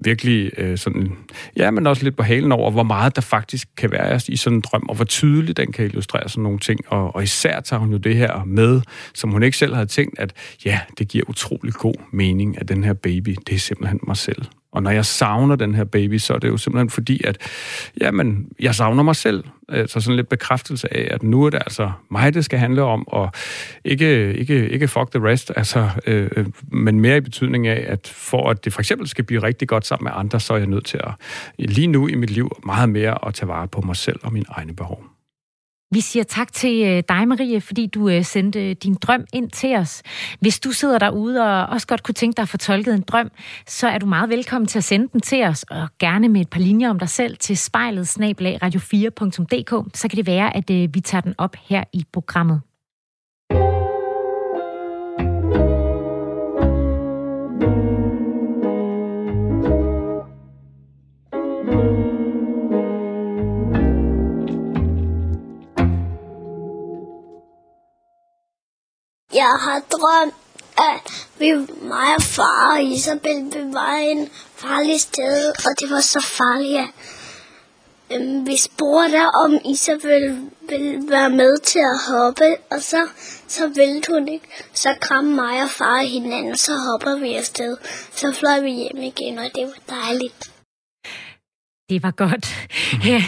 virkelig 0.02 0.52
øh, 0.58 0.78
sådan, 0.78 1.12
ja, 1.58 1.72
men 1.72 1.88
også 1.88 2.04
lidt 2.04 2.18
på 2.18 2.24
halen 2.24 2.52
over, 2.52 2.72
hvor 2.72 2.84
meget 2.84 3.16
der 3.16 3.22
faktisk 3.22 3.68
kan 3.78 3.92
være 3.92 4.20
i 4.28 4.36
sådan 4.36 4.58
en 4.58 4.62
drøm, 4.62 4.86
og 4.90 4.96
hvor 4.96 5.06
tydeligt 5.06 5.58
den 5.58 5.72
kan 5.72 5.86
illustrere 5.86 6.30
sådan 6.30 6.44
nogle 6.44 6.60
ting. 6.60 6.80
Og, 6.88 7.16
og 7.16 7.24
især 7.24 7.60
tager 7.60 7.80
hun 7.80 7.92
jo 7.92 7.98
det 7.98 8.16
her 8.16 8.44
med, 8.46 8.82
som 9.14 9.32
hun 9.32 9.44
ikke 9.44 9.58
selv 9.58 9.74
havde 9.74 9.88
tænkt, 9.88 10.20
at 10.20 10.34
ja, 10.66 10.80
det 10.98 11.08
giver 11.08 11.30
utrolig 11.30 11.74
god 11.74 11.96
mening, 12.12 12.62
at 12.62 12.70
den 12.70 12.84
her 12.84 12.94
baby, 12.94 13.36
det 13.48 13.56
er 13.56 13.60
simpelthen 13.60 14.00
mig 14.08 14.18
selv. 14.18 14.46
Og 14.72 14.84
når 14.84 14.92
jeg 14.92 15.06
savner 15.06 15.56
den 15.56 15.76
her 15.76 15.84
baby, 15.84 16.18
så 16.18 16.34
er 16.34 16.38
det 16.38 16.48
jo 16.48 16.58
simpelthen 16.58 16.90
fordi, 16.90 17.22
at 17.24 17.38
jamen, 18.02 18.48
jeg 18.60 18.76
savner 18.76 19.04
mig 19.04 19.16
selv. 19.16 19.44
Altså 19.70 20.02
sådan 20.02 20.16
lidt 20.16 20.30
bekræftelse 20.30 20.94
af, 20.94 21.08
at 21.14 21.24
nu 21.24 21.44
er 21.44 21.50
det 21.50 21.58
altså 21.58 21.92
mig, 22.12 22.34
det 22.34 22.46
skal 22.46 22.60
handle 22.60 22.84
om, 22.84 23.08
og 23.08 23.32
ikke, 23.86 24.34
ikke, 24.34 24.70
ikke 24.70 24.88
fuck 24.88 25.12
the 25.12 25.28
rest, 25.28 25.52
altså, 25.56 25.90
øh, 26.08 26.30
øh, 26.36 26.46
men 26.72 27.00
mere 27.00 27.18
i 27.18 27.22
betydning 27.22 27.68
af, 27.68 27.86
at 27.88 28.14
for 28.16 28.50
at 28.50 28.66
det 28.66 28.74
for 28.74 28.82
eksempel 28.82 29.08
skal 29.08 29.24
blive 29.24 29.44
rigtig 29.44 29.68
godt 29.68 29.86
sammen 29.86 30.06
med 30.06 30.12
andre, 30.16 30.40
så 30.40 30.54
er 30.54 30.58
jeg 30.58 30.68
nødt 30.68 30.86
til 30.86 31.00
at 31.04 31.12
lige 31.60 31.88
nu 31.88 32.08
i 32.08 32.16
mit 32.16 32.30
liv 32.30 32.52
meget 32.66 32.90
mere 32.90 33.28
at 33.28 33.34
tage 33.34 33.48
vare 33.48 33.68
på 33.68 33.82
mig 33.82 33.96
selv 33.96 34.20
og 34.24 34.34
mine 34.34 34.46
egne 34.50 34.76
behov. 34.76 35.09
Vi 35.92 36.02
siger 36.02 36.24
tak 36.24 36.54
til 36.54 36.84
øh, 36.84 37.04
dig, 37.10 37.28
Marie, 37.28 37.62
fordi 37.62 37.88
du 37.88 38.10
øh, 38.10 38.26
sendte 38.26 38.70
øh, 38.70 38.76
din 38.84 38.96
drøm 38.96 39.26
ind 39.34 39.50
til 39.50 39.76
os. 39.76 40.04
Hvis 40.40 40.60
du 40.60 40.72
sidder 40.72 41.00
derude 41.00 41.42
og 41.42 41.66
også 41.66 41.88
godt 41.88 42.04
kunne 42.04 42.14
tænke 42.14 42.38
dig 42.38 42.42
at 42.42 42.50
få 42.50 42.58
tolket 42.58 42.94
en 42.94 43.02
drøm, 43.02 43.32
så 43.68 43.88
er 43.88 43.98
du 43.98 44.06
meget 44.06 44.30
velkommen 44.30 44.68
til 44.68 44.78
at 44.78 44.84
sende 44.84 45.08
den 45.14 45.22
til 45.22 45.44
os, 45.44 45.64
og 45.64 45.88
gerne 46.00 46.30
med 46.30 46.42
et 46.42 46.50
par 46.50 46.60
linjer 46.60 46.90
om 46.90 47.00
dig 47.00 47.10
selv 47.10 47.38
til 47.38 47.58
spejlet 47.58 48.08
radio4.dk. 48.64 49.98
Så 49.98 50.08
kan 50.08 50.18
det 50.18 50.28
være, 50.28 50.58
at 50.58 50.70
vi 50.70 51.02
tager 51.02 51.22
den 51.22 51.34
op 51.38 51.56
her 51.70 51.84
i 51.94 52.06
programmet. 52.14 52.62
Jeg 69.40 69.56
har 69.66 69.80
drømt, 69.92 70.36
at 70.78 71.28
vi, 71.40 71.54
mig 71.82 72.16
og 72.18 72.22
far 72.22 72.74
og 72.74 72.84
Isabel 72.84 73.72
var 73.74 73.94
en 73.94 74.30
farlig 74.56 75.02
sted, 75.02 75.50
og 75.50 75.80
det 75.80 75.90
var 75.90 76.02
så 76.02 76.22
farligt, 76.22 76.80
at 78.10 78.22
øhm, 78.22 78.48
vi 78.48 78.58
spurgte, 78.58 79.22
om 79.44 79.60
Isabel 79.66 80.50
ville 80.70 81.10
være 81.10 81.30
med 81.30 81.58
til 81.58 81.80
at 81.80 82.00
hoppe, 82.10 82.56
og 82.72 82.82
så, 82.82 83.08
så 83.48 83.68
ville 83.68 84.02
hun 84.10 84.28
ikke. 84.28 84.48
Så 84.74 84.96
kram 85.02 85.24
mig 85.24 85.64
og 85.64 85.70
far 85.70 86.02
hinanden, 86.02 86.52
og 86.52 86.58
så 86.58 86.74
hopper 86.74 87.16
vi 87.20 87.34
afsted. 87.34 87.78
Så 88.16 88.32
fløj 88.32 88.60
vi 88.60 88.72
hjem 88.72 88.98
igen, 88.98 89.38
og 89.38 89.46
det 89.56 89.66
var 89.66 89.96
dejligt. 89.96 90.52
Det 91.90 92.04
var 92.04 92.12
godt. 92.12 92.46
Her, 93.04 93.20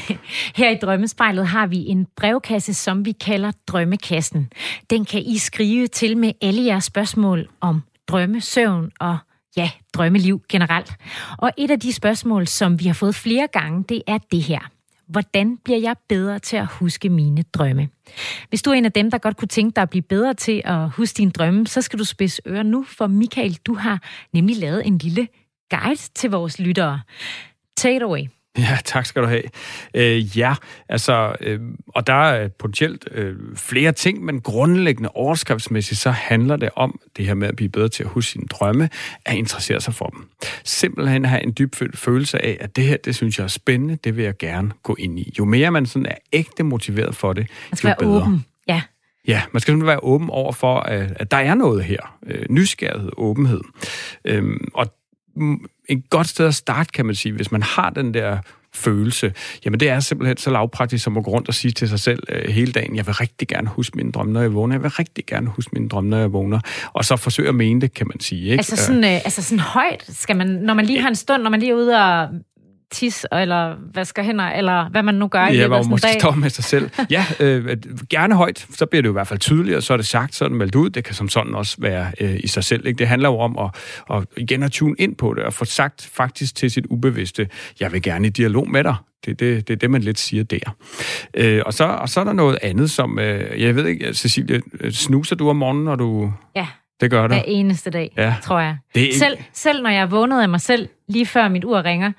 her 0.55 0.69
i 0.69 0.75
Drømmespejlet 0.81 1.47
har 1.47 1.67
vi 1.67 1.77
en 1.77 2.07
brevkasse, 2.15 2.73
som 2.73 3.05
vi 3.05 3.11
kalder 3.11 3.51
Drømmekassen. 3.67 4.51
Den 4.89 5.05
kan 5.05 5.21
I 5.21 5.37
skrive 5.37 5.87
til 5.87 6.17
med 6.17 6.33
alle 6.41 6.65
jeres 6.65 6.83
spørgsmål 6.83 7.49
om 7.61 7.81
drømme, 8.07 8.41
søvn 8.41 8.91
og 8.99 9.17
ja, 9.57 9.71
drømmeliv 9.93 10.41
generelt. 10.49 10.93
Og 11.37 11.51
et 11.57 11.71
af 11.71 11.79
de 11.79 11.93
spørgsmål, 11.93 12.47
som 12.47 12.79
vi 12.79 12.85
har 12.85 12.93
fået 12.93 13.15
flere 13.15 13.47
gange, 13.53 13.83
det 13.89 14.01
er 14.07 14.17
det 14.17 14.43
her. 14.43 14.59
Hvordan 15.07 15.57
bliver 15.57 15.79
jeg 15.79 15.95
bedre 16.09 16.39
til 16.39 16.57
at 16.57 16.67
huske 16.67 17.09
mine 17.09 17.43
drømme? 17.53 17.89
Hvis 18.49 18.61
du 18.61 18.69
er 18.69 18.73
en 18.73 18.85
af 18.85 18.91
dem, 18.91 19.11
der 19.11 19.17
godt 19.17 19.37
kunne 19.37 19.47
tænke 19.47 19.75
dig 19.75 19.81
at 19.81 19.89
blive 19.89 20.01
bedre 20.01 20.33
til 20.33 20.61
at 20.65 20.89
huske 20.89 21.17
dine 21.17 21.31
drømme, 21.31 21.67
så 21.67 21.81
skal 21.81 21.99
du 21.99 22.03
spidse 22.03 22.41
ører 22.47 22.63
nu, 22.63 22.83
for 22.83 23.07
Michael, 23.07 23.57
du 23.65 23.73
har 23.73 24.03
nemlig 24.33 24.57
lavet 24.57 24.87
en 24.87 24.97
lille 24.97 25.27
guide 25.69 26.01
til 26.15 26.29
vores 26.29 26.59
lyttere. 26.59 27.01
Take 27.77 27.95
it 27.95 28.01
away. 28.01 28.27
Ja, 28.57 28.77
tak 28.85 29.05
skal 29.05 29.21
du 29.21 29.27
have. 29.27 29.43
Øh, 29.93 30.37
ja, 30.37 30.53
altså, 30.89 31.35
øh, 31.41 31.59
og 31.87 32.07
der 32.07 32.13
er 32.13 32.47
potentielt 32.47 33.07
øh, 33.11 33.35
flere 33.55 33.91
ting, 33.91 34.25
men 34.25 34.41
grundlæggende 34.41 35.09
overskriftsmæssigt, 35.09 35.99
så 35.99 36.11
handler 36.11 36.55
det 36.55 36.69
om 36.75 36.99
det 37.17 37.25
her 37.25 37.33
med 37.33 37.47
at 37.47 37.55
blive 37.55 37.69
bedre 37.69 37.89
til 37.89 38.03
at 38.03 38.09
huske 38.09 38.31
sine 38.31 38.47
drømme, 38.47 38.89
at 39.25 39.35
interessere 39.35 39.81
sig 39.81 39.93
for 39.93 40.05
dem. 40.05 40.29
Simpelthen 40.63 41.25
have 41.25 41.43
en 41.43 41.53
dyb 41.59 41.75
følelse 41.95 42.45
af, 42.45 42.57
at 42.59 42.75
det 42.75 42.83
her, 42.83 42.97
det 42.97 43.15
synes 43.15 43.37
jeg 43.37 43.43
er 43.43 43.47
spændende, 43.47 43.95
det 43.95 44.17
vil 44.17 44.23
jeg 44.23 44.37
gerne 44.37 44.71
gå 44.83 44.95
ind 44.99 45.19
i. 45.19 45.33
Jo 45.39 45.45
mere 45.45 45.71
man 45.71 45.85
sådan 45.85 46.05
er 46.05 46.15
ægte 46.33 46.63
motiveret 46.63 47.15
for 47.15 47.33
det, 47.33 47.47
Man 47.71 47.77
skal 47.77 47.87
jo 47.87 47.95
være 47.99 48.09
bedre. 48.09 48.21
åben. 48.21 48.45
Ja. 48.67 48.81
Ja, 49.27 49.41
man 49.53 49.59
skal 49.61 49.71
simpelthen 49.71 49.87
være 49.87 50.03
åben 50.03 50.29
over 50.29 50.51
for, 50.51 50.79
at, 50.79 51.11
at 51.15 51.31
der 51.31 51.37
er 51.37 51.55
noget 51.55 51.83
her. 51.83 52.17
Øh, 52.27 52.45
nysgerrighed, 52.49 53.11
åbenhed. 53.17 53.61
Øhm, 54.25 54.67
og 54.73 54.93
et 55.91 56.09
godt 56.09 56.27
sted 56.27 56.47
at 56.47 56.55
starte, 56.55 56.91
kan 56.91 57.05
man 57.05 57.15
sige, 57.15 57.33
hvis 57.33 57.51
man 57.51 57.63
har 57.63 57.89
den 57.89 58.13
der 58.13 58.37
følelse, 58.73 59.33
jamen 59.65 59.79
det 59.79 59.89
er 59.89 59.99
simpelthen 59.99 60.37
så 60.37 60.49
lavpraktisk 60.49 61.03
som 61.03 61.17
at 61.17 61.23
gå 61.23 61.31
rundt 61.31 61.47
og 61.47 61.53
sige 61.53 61.71
til 61.71 61.89
sig 61.89 61.99
selv 61.99 62.23
øh, 62.29 62.49
hele 62.49 62.71
dagen, 62.71 62.95
jeg 62.95 63.07
vil 63.07 63.13
rigtig 63.13 63.47
gerne 63.47 63.69
huske 63.69 63.97
mine 63.97 64.11
drømme, 64.11 64.33
når 64.33 64.41
jeg 64.41 64.53
vågner, 64.53 64.75
jeg 64.75 64.83
vil 64.83 64.91
rigtig 64.91 65.25
gerne 65.25 65.47
huske 65.47 65.71
mine 65.73 65.89
drømme, 65.89 66.09
når 66.09 66.17
jeg 66.17 66.33
vågner, 66.33 66.59
og 66.93 67.05
så 67.05 67.15
forsøge 67.15 67.49
at 67.49 67.55
mene 67.55 67.81
det, 67.81 67.93
kan 67.93 68.07
man 68.07 68.19
sige. 68.19 68.43
Ikke? 68.43 68.57
Altså 68.57 68.75
sådan, 68.75 69.03
øh, 69.03 69.13
altså 69.13 69.41
sådan 69.41 69.59
højt, 69.59 70.05
skal 70.09 70.35
man, 70.35 70.47
når 70.47 70.73
man 70.73 70.85
lige 70.85 71.01
har 71.01 71.09
en 71.09 71.15
stund, 71.15 71.41
når 71.41 71.49
man 71.49 71.59
lige 71.59 71.71
er 71.71 71.75
ude 71.75 71.95
og 71.95 72.29
tis, 72.91 73.25
eller 73.31 73.75
vasker 73.93 74.23
hænder, 74.23 74.43
eller 74.45 74.89
hvad 74.89 75.03
man 75.03 75.15
nu 75.15 75.27
gør 75.27 75.47
i 75.47 75.55
Ja, 75.55 75.61
løbet 75.61 75.75
af 75.75 75.85
måske 75.85 76.07
dag. 76.07 76.21
står 76.21 76.31
med 76.31 76.49
sig 76.49 76.63
selv. 76.63 76.89
Ja, 77.09 77.25
øh, 77.39 77.77
gerne 78.09 78.35
højt, 78.35 78.67
så 78.73 78.85
bliver 78.85 79.01
det 79.01 79.07
jo 79.07 79.11
i 79.11 79.19
hvert 79.19 79.27
fald 79.27 79.39
tydeligt, 79.39 79.77
og 79.77 79.83
så 79.83 79.93
er 79.93 79.97
det 79.97 80.05
sagt, 80.07 80.35
så 80.35 80.45
er 80.45 80.49
det 80.49 80.57
meldt 80.57 80.75
ud. 80.75 80.89
Det 80.89 81.03
kan 81.03 81.13
som 81.15 81.29
sådan 81.29 81.55
også 81.55 81.75
være 81.79 82.11
øh, 82.21 82.35
i 82.43 82.47
sig 82.47 82.63
selv. 82.63 82.87
Ikke? 82.87 82.97
Det 82.97 83.07
handler 83.07 83.29
jo 83.29 83.39
om 83.39 83.57
at, 83.59 83.69
at 84.15 84.23
igen 84.37 84.63
at 84.63 84.71
tune 84.71 84.95
ind 84.99 85.15
på 85.15 85.33
det, 85.33 85.43
og 85.43 85.53
få 85.53 85.65
sagt 85.65 86.09
faktisk 86.13 86.55
til 86.55 86.71
sit 86.71 86.85
ubevidste, 86.89 87.47
jeg 87.79 87.91
vil 87.91 88.01
gerne 88.01 88.27
i 88.27 88.29
dialog 88.29 88.69
med 88.69 88.83
dig. 88.83 88.95
Det 89.25 89.31
er 89.31 89.35
det, 89.35 89.67
det, 89.67 89.73
er 89.73 89.77
det, 89.77 89.91
man 89.91 90.01
lidt 90.01 90.19
siger 90.19 90.43
der. 90.43 90.75
Øh, 91.33 91.61
og, 91.65 91.73
så, 91.73 91.83
og 91.85 92.09
så 92.09 92.19
er 92.19 92.23
der 92.23 92.33
noget 92.33 92.57
andet, 92.61 92.91
som, 92.91 93.19
øh, 93.19 93.61
jeg 93.61 93.75
ved 93.75 93.87
ikke, 93.87 94.13
Cecilie, 94.13 94.61
øh, 94.79 94.91
snuser 94.91 95.35
du 95.35 95.49
om 95.49 95.55
morgenen, 95.55 95.85
når 95.85 95.95
du... 95.95 96.33
Ja, 96.55 96.67
Det 97.01 97.11
gør 97.11 97.21
du. 97.27 97.33
hver 97.33 97.43
eneste 97.47 97.89
dag, 97.89 98.11
Ja. 98.17 98.35
tror 98.43 98.59
jeg. 98.59 98.77
Det 98.95 99.01
er 99.01 99.05
ikke- 99.05 99.19
Selv, 99.19 99.37
selv 99.53 99.81
når 99.83 99.89
jeg 99.89 100.01
er 100.01 100.05
vågnet 100.05 100.41
af 100.41 100.49
mig 100.49 100.61
selv, 100.61 100.89
lige 101.09 101.25
før 101.25 101.47
mit 101.49 101.65
ur 101.65 101.85
ringer, 101.85 102.11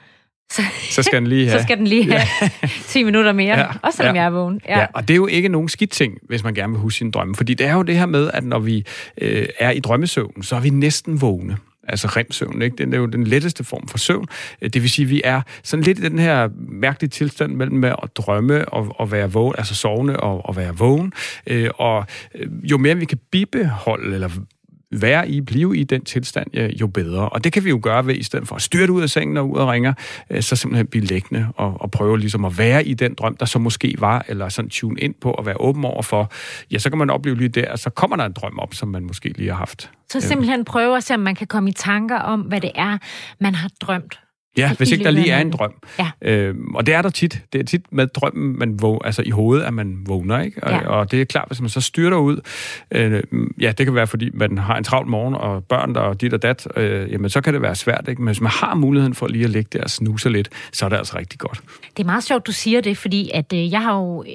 så, 0.52 0.62
Så 0.90 1.02
skal 1.02 1.18
den 1.20 1.26
lige 1.26 1.46
have... 1.48 1.58
så 1.58 1.62
skal 1.62 1.78
den 1.78 1.86
lige 1.86 2.12
have 2.12 2.48
10 2.86 3.02
minutter 3.08 3.32
mere, 3.32 3.58
Ja. 3.58 3.66
også 3.82 3.96
selvom 3.96 4.16
Ja. 4.16 4.20
jeg 4.22 4.26
er 4.26 4.30
vågen. 4.30 4.60
Ja. 4.68 4.78
ja, 4.80 4.86
og 4.94 5.08
det 5.08 5.14
er 5.14 5.16
jo 5.16 5.26
ikke 5.26 5.48
nogen 5.48 5.68
skidt 5.68 5.90
ting, 5.90 6.14
hvis 6.28 6.44
man 6.44 6.54
gerne 6.54 6.72
vil 6.72 6.80
huske 6.80 6.98
sine 6.98 7.10
drømme. 7.10 7.34
Fordi 7.34 7.54
det 7.54 7.66
er 7.66 7.74
jo 7.74 7.82
det 7.82 7.96
her 7.98 8.06
med, 8.06 8.30
at 8.34 8.44
når 8.44 8.58
vi 8.58 8.84
øh, 9.20 9.46
er 9.58 9.70
i 9.70 9.80
drømmesøvn, 9.80 10.42
så 10.42 10.56
er 10.56 10.60
vi 10.60 10.70
næsten 10.70 11.20
vågne. 11.20 11.56
Altså 11.88 12.06
remsøvn, 12.08 12.62
ikke? 12.62 12.76
Den 12.76 12.94
er 12.94 12.98
jo 12.98 13.06
den 13.06 13.24
letteste 13.24 13.64
form 13.64 13.88
for 13.88 13.98
søvn. 13.98 14.26
Øh, 14.62 14.70
Det 14.70 14.82
vil 14.82 14.90
sige, 14.90 15.04
at 15.04 15.10
vi 15.10 15.20
er 15.24 15.40
sådan 15.62 15.82
lidt 15.84 15.98
i 15.98 16.02
den 16.02 16.18
her 16.18 16.48
mærkelige 16.68 17.10
tilstand 17.10 17.52
mellem 17.54 17.76
med 17.76 17.88
at 18.02 18.16
drømme 18.16 18.68
og, 18.68 18.94
og 18.98 19.12
være 19.12 19.32
vågen, 19.32 19.54
altså 19.58 19.74
sovne 19.74 20.20
og, 20.20 20.46
og 20.46 20.56
være 20.56 20.76
vågen. 20.76 21.12
Øh, 21.46 21.70
Og 21.74 22.06
øh, 22.34 22.46
jo 22.70 22.78
mere 22.78 22.96
vi 22.96 23.04
kan 23.04 23.18
bibeholde 23.32 24.14
eller 24.14 24.28
være 24.92 25.28
i, 25.28 25.40
blive 25.40 25.76
i 25.76 25.84
den 25.84 26.04
tilstand, 26.04 26.46
ja, 26.54 26.68
jo 26.80 26.86
bedre. 26.86 27.28
Og 27.28 27.44
det 27.44 27.52
kan 27.52 27.64
vi 27.64 27.70
jo 27.70 27.80
gøre 27.82 28.06
ved, 28.06 28.14
i 28.14 28.22
stedet 28.22 28.48
for 28.48 28.56
at 28.56 28.62
styrte 28.62 28.92
ud 28.92 29.02
af 29.02 29.10
sengen 29.10 29.36
og 29.36 29.50
ud 29.50 29.56
og 29.56 29.68
ringer, 29.68 29.92
øh, 30.30 30.42
så 30.42 30.56
simpelthen 30.56 30.86
blive 30.86 31.04
liggende 31.04 31.48
og, 31.56 31.80
og 31.80 31.90
prøve 31.90 32.18
ligesom 32.18 32.44
at 32.44 32.58
være 32.58 32.84
i 32.84 32.94
den 32.94 33.14
drøm, 33.14 33.36
der 33.36 33.46
så 33.46 33.58
måske 33.58 33.94
var, 33.98 34.24
eller 34.28 34.48
sådan 34.48 34.68
tune 34.68 35.00
ind 35.00 35.14
på 35.20 35.32
at 35.32 35.46
være 35.46 35.60
åben 35.60 35.84
over 35.84 36.02
for, 36.02 36.32
ja, 36.70 36.78
så 36.78 36.90
kan 36.90 36.98
man 36.98 37.10
opleve 37.10 37.36
lige 37.36 37.48
der, 37.48 37.72
og 37.72 37.78
så 37.78 37.90
kommer 37.90 38.16
der 38.16 38.24
en 38.24 38.32
drøm 38.32 38.58
op, 38.58 38.74
som 38.74 38.88
man 38.88 39.04
måske 39.04 39.28
lige 39.28 39.50
har 39.50 39.56
haft. 39.56 39.90
Så 40.12 40.20
simpelthen 40.20 40.64
prøve 40.64 40.96
at 40.96 41.04
se, 41.04 41.14
om 41.14 41.20
man 41.20 41.34
kan 41.34 41.46
komme 41.46 41.70
i 41.70 41.72
tanker 41.72 42.18
om, 42.18 42.40
hvad 42.40 42.60
det 42.60 42.70
er, 42.74 42.98
man 43.40 43.54
har 43.54 43.70
drømt. 43.80 44.21
Ja, 44.56 44.74
hvis 44.74 44.90
ikke 44.90 45.04
der 45.04 45.10
lige 45.10 45.30
er 45.30 45.40
en 45.40 45.50
drøm. 45.50 45.72
Ja. 45.98 46.10
Øhm, 46.22 46.74
og 46.74 46.86
det 46.86 46.94
er 46.94 47.02
der 47.02 47.10
tit. 47.10 47.42
Det 47.52 47.60
er 47.60 47.64
tit 47.64 47.82
med 47.92 48.06
drømmen, 48.06 48.58
man 48.58 48.82
våg, 48.82 49.02
altså 49.04 49.22
i 49.26 49.30
hovedet, 49.30 49.64
at 49.64 49.74
man 49.74 49.96
vågner, 50.06 50.40
ikke? 50.40 50.64
Og, 50.64 50.70
Ja. 50.70 50.88
og 50.88 51.10
det 51.10 51.20
er 51.20 51.24
klart, 51.24 51.44
hvis 51.48 51.60
man 51.60 51.68
så 51.70 51.80
styrter 51.80 52.16
ud, 52.16 52.40
øh, 52.90 53.22
ja, 53.60 53.72
det 53.78 53.86
kan 53.86 53.94
være, 53.94 54.06
fordi 54.06 54.30
man 54.34 54.58
har 54.58 54.76
en 54.76 54.84
travl 54.84 55.06
morgen, 55.06 55.34
og 55.34 55.64
børn 55.64 55.94
der 55.94 56.00
og 56.00 56.20
dit 56.20 56.34
og 56.34 56.42
dat, 56.42 56.68
øh, 56.76 57.12
jamen 57.12 57.30
så 57.30 57.40
kan 57.40 57.54
det 57.54 57.62
være 57.62 57.74
svært, 57.74 58.04
ikke? 58.08 58.22
Men 58.22 58.26
hvis 58.28 58.40
man 58.40 58.50
har 58.50 58.74
muligheden 58.74 59.14
for 59.14 59.26
lige 59.26 59.44
at 59.44 59.50
ligge 59.50 59.68
der 59.78 59.82
og 59.84 59.90
snuse 59.90 60.28
lidt, 60.28 60.48
så 60.72 60.84
er 60.84 60.88
det 60.88 60.96
altså 60.96 61.18
rigtig 61.18 61.38
godt. 61.38 61.60
Det 61.96 62.02
er 62.02 62.06
meget 62.06 62.24
sjovt, 62.24 62.46
du 62.46 62.52
siger 62.52 62.80
det, 62.80 62.98
fordi 62.98 63.30
at 63.34 63.52
øh, 63.52 63.72
jeg 63.72 63.82
har 63.82 63.94
jo 63.98 64.22
øh, 64.22 64.30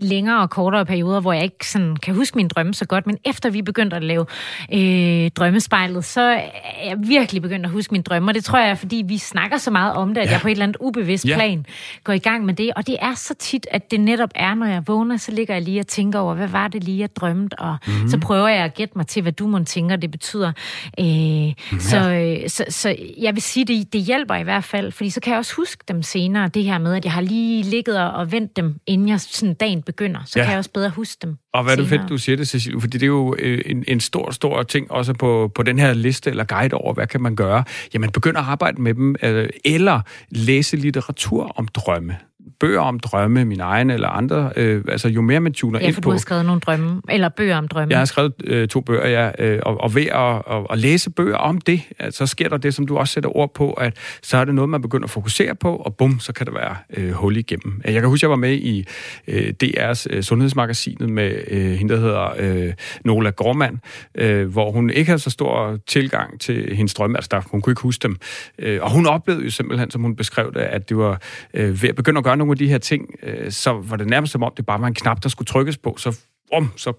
længere 0.00 0.40
og 0.42 0.50
kortere 0.50 0.86
perioder, 0.86 1.20
hvor 1.20 1.32
jeg 1.32 1.42
ikke 1.42 1.68
sådan 1.68 1.96
kan 1.96 2.14
huske 2.14 2.36
mine 2.36 2.48
drømme 2.48 2.74
så 2.74 2.84
godt, 2.84 3.06
men 3.06 3.18
efter 3.24 3.50
vi 3.50 3.62
begyndte 3.62 3.96
at 3.96 4.02
lave 4.02 4.26
øh, 4.74 5.30
drømmespejlet, 5.30 6.04
så 6.04 6.20
er 6.20 6.86
jeg 6.88 6.96
virkelig 7.06 7.42
begyndt 7.42 7.66
at 7.66 7.72
huske 7.72 7.92
mine 7.94 8.04
drømme, 8.04 8.30
og 8.30 8.34
det 8.34 8.44
tror 8.44 8.58
jeg 8.58 8.78
fordi 8.78 9.04
vi 9.08 9.18
snakker 9.18 9.56
så 9.62 9.70
meget 9.70 9.92
om 9.94 10.14
det, 10.14 10.20
at 10.20 10.26
Ja. 10.26 10.32
jeg 10.32 10.40
på 10.40 10.48
et 10.48 10.52
eller 10.52 10.64
andet 10.64 10.76
ubevidst 10.80 11.24
Ja. 11.28 11.34
plan 11.34 11.66
går 12.04 12.12
i 12.12 12.18
gang 12.18 12.44
med 12.44 12.54
det, 12.54 12.70
og 12.76 12.86
det 12.86 12.96
er 13.00 13.14
så 13.14 13.34
tit, 13.38 13.66
at 13.70 13.90
det 13.90 14.00
netop 14.00 14.30
er, 14.34 14.54
når 14.54 14.66
jeg 14.66 14.82
vågner, 14.86 15.16
så 15.16 15.32
ligger 15.32 15.54
jeg 15.54 15.62
lige 15.62 15.80
og 15.80 15.86
tænker 15.86 16.18
over, 16.18 16.34
hvad 16.34 16.48
var 16.48 16.68
det 16.68 16.84
lige, 16.84 16.98
jeg 16.98 17.16
drømte, 17.16 17.58
og 17.58 17.76
Mhm. 17.86 17.94
mm-hmm. 17.94 18.08
så 18.10 18.18
prøver 18.20 18.48
jeg 18.48 18.64
at 18.64 18.74
gætte 18.74 18.92
mig 18.98 19.06
til, 19.06 19.22
hvad 19.22 19.32
du 19.32 19.46
må 19.46 19.64
tænker, 19.64 19.96
det 19.96 20.10
betyder. 20.10 20.52
Øh, 21.00 21.80
så, 21.80 22.10
øh, 22.12 22.48
så, 22.50 22.64
så 22.68 22.96
jeg 23.18 23.34
vil 23.34 23.42
sige, 23.42 23.64
det, 23.64 23.92
det 23.92 24.00
hjælper 24.02 24.34
i 24.34 24.42
hvert 24.42 24.64
fald, 24.64 24.92
fordi 24.92 25.10
så 25.10 25.20
kan 25.20 25.30
jeg 25.30 25.38
også 25.38 25.54
huske 25.56 25.84
dem 25.88 26.02
senere, 26.02 26.48
det 26.48 26.64
her 26.64 26.78
med, 26.78 26.94
at 26.94 27.04
jeg 27.04 27.12
har 27.12 27.20
lige 27.20 27.62
ligget 27.62 28.00
og, 28.00 28.10
og 28.10 28.32
vendt 28.32 28.56
dem, 28.56 28.78
inden 28.86 29.08
jeg 29.08 29.20
sådan 29.20 29.54
dagen 29.54 29.82
begynder, 29.82 30.20
så 30.26 30.38
Ja. 30.38 30.44
kan 30.44 30.50
jeg 30.50 30.58
også 30.58 30.70
bedre 30.70 30.90
huske 30.90 31.18
dem. 31.22 31.36
Og 31.54 31.62
hvad 31.62 31.72
er 31.72 31.76
det 31.76 31.88
fedt, 31.88 32.08
du 32.08 32.18
siger 32.18 32.36
det, 32.36 32.48
Cecilie, 32.48 32.80
fordi 32.80 32.98
det 32.98 33.02
er 33.02 33.06
jo 33.06 33.36
øh, 33.38 33.62
en, 33.66 33.84
en 33.88 34.00
stor, 34.00 34.30
stor 34.30 34.62
ting 34.62 34.90
også 34.90 35.14
på, 35.14 35.52
på 35.54 35.62
den 35.62 35.78
her 35.78 35.94
liste 35.94 36.30
eller 36.30 36.44
guide 36.44 36.74
over, 36.74 36.94
hvad 36.94 37.06
kan 37.06 37.22
man 37.22 37.36
gøre. 37.36 37.64
Jamen, 37.94 38.10
begynd 38.10 38.38
at 38.38 38.44
arbejde 38.44 38.82
med 38.82 38.94
dem, 38.94 39.16
øh, 39.22 39.48
eller 39.64 40.00
læse 40.30 40.76
litteratur 40.76 41.52
om 41.56 41.68
drømme. 41.68 42.16
Bøger 42.60 42.80
om 42.80 43.00
drømme, 43.00 43.44
mine 43.44 43.62
egne 43.62 43.94
eller 43.94 44.08
andre. 44.08 44.52
Øh, 44.56 44.84
altså, 44.88 45.08
jo 45.08 45.20
mere 45.20 45.40
man 45.40 45.52
tuner 45.52 45.78
Ja, 45.80 45.86
ind 45.86 45.94
for 45.94 46.00
på... 46.00 46.04
du 46.06 46.10
har 46.10 46.18
skrevet 46.18 46.44
nogle 46.44 46.60
drømme, 46.60 47.02
eller 47.08 47.28
bøger 47.28 47.56
om 47.56 47.68
drømme. 47.68 47.90
Jeg 47.90 47.98
har 47.98 48.04
skrevet 48.04 48.32
øh, 48.44 48.68
to 48.68 48.80
bøger, 48.80 49.08
ja, 49.08 49.30
øh, 49.46 49.60
og, 49.62 49.80
og 49.80 49.94
ved 49.94 50.06
at, 50.06 50.56
at, 50.56 50.66
at 50.70 50.78
læse 50.78 51.10
bøger 51.10 51.36
om 51.36 51.60
det, 51.60 51.82
så 52.10 52.26
sker 52.26 52.48
der 52.48 52.56
det, 52.56 52.74
som 52.74 52.86
du 52.86 52.98
også 52.98 53.12
sætter 53.12 53.36
ord 53.36 53.54
på, 53.54 53.72
at 53.72 53.96
så 54.22 54.36
er 54.36 54.44
det 54.44 54.54
noget, 54.54 54.68
man 54.68 54.82
begynder 54.82 55.04
at 55.04 55.10
fokusere 55.10 55.54
på, 55.54 55.76
og 55.76 55.96
bum, 55.96 56.20
så 56.20 56.32
kan 56.32 56.46
der 56.46 56.52
være 56.52 56.76
øh, 56.96 57.12
hul 57.12 57.36
igennem. 57.36 57.80
Jeg 57.84 57.92
kan 57.92 58.08
huske, 58.08 58.24
jeg 58.24 58.30
var 58.30 58.36
med 58.36 58.52
i 58.52 58.86
øh, 59.28 59.52
DR's 59.64 60.06
øh, 60.10 60.22
sundhedsmagasinet 60.22 61.10
med 61.10 61.34
øh, 61.50 61.72
hende, 61.72 61.94
der 61.94 62.00
hedder 62.00 62.34
øh, 62.38 62.72
Nola 63.04 63.30
Gormand, 63.30 63.78
øh, 64.14 64.52
hvor 64.52 64.70
hun 64.70 64.90
ikke 64.90 65.08
havde 65.08 65.18
så 65.18 65.30
stor 65.30 65.78
tilgang 65.86 66.40
til 66.40 66.76
hendes 66.76 66.94
drømme, 66.94 67.18
altså 67.18 67.28
der, 67.30 67.40
hun 67.50 67.60
kunne 67.60 67.70
ikke 67.70 67.82
huske 67.82 68.02
dem. 68.02 68.16
Øh, 68.58 68.78
og 68.82 68.90
hun 68.90 69.06
oplevede 69.06 69.44
jo 69.44 69.50
simpelthen, 69.50 69.90
som 69.90 70.02
hun 70.02 70.16
beskrev 70.16 70.52
det, 70.54 70.60
at 70.60 70.88
det 70.88 70.96
var 70.96 71.20
øh, 71.54 71.82
ved 71.82 71.88
at 71.88 71.96
begynde 71.96 72.18
at 72.18 72.24
gøre 72.24 72.31
nogle 72.34 72.50
af 72.50 72.58
de 72.58 72.68
her 72.68 72.78
ting, 72.78 73.14
øh, 73.22 73.50
så 73.50 73.72
var 73.72 73.96
det 73.96 74.06
nærmest 74.06 74.32
som 74.32 74.42
om, 74.42 74.52
det 74.56 74.66
bare 74.66 74.80
var 74.80 74.86
en 74.86 74.94
knap, 74.94 75.22
der 75.22 75.28
skulle 75.28 75.46
trykkes 75.46 75.78
på, 75.78 75.94
så, 75.98 76.18
om, 76.52 76.70
så 76.76 76.92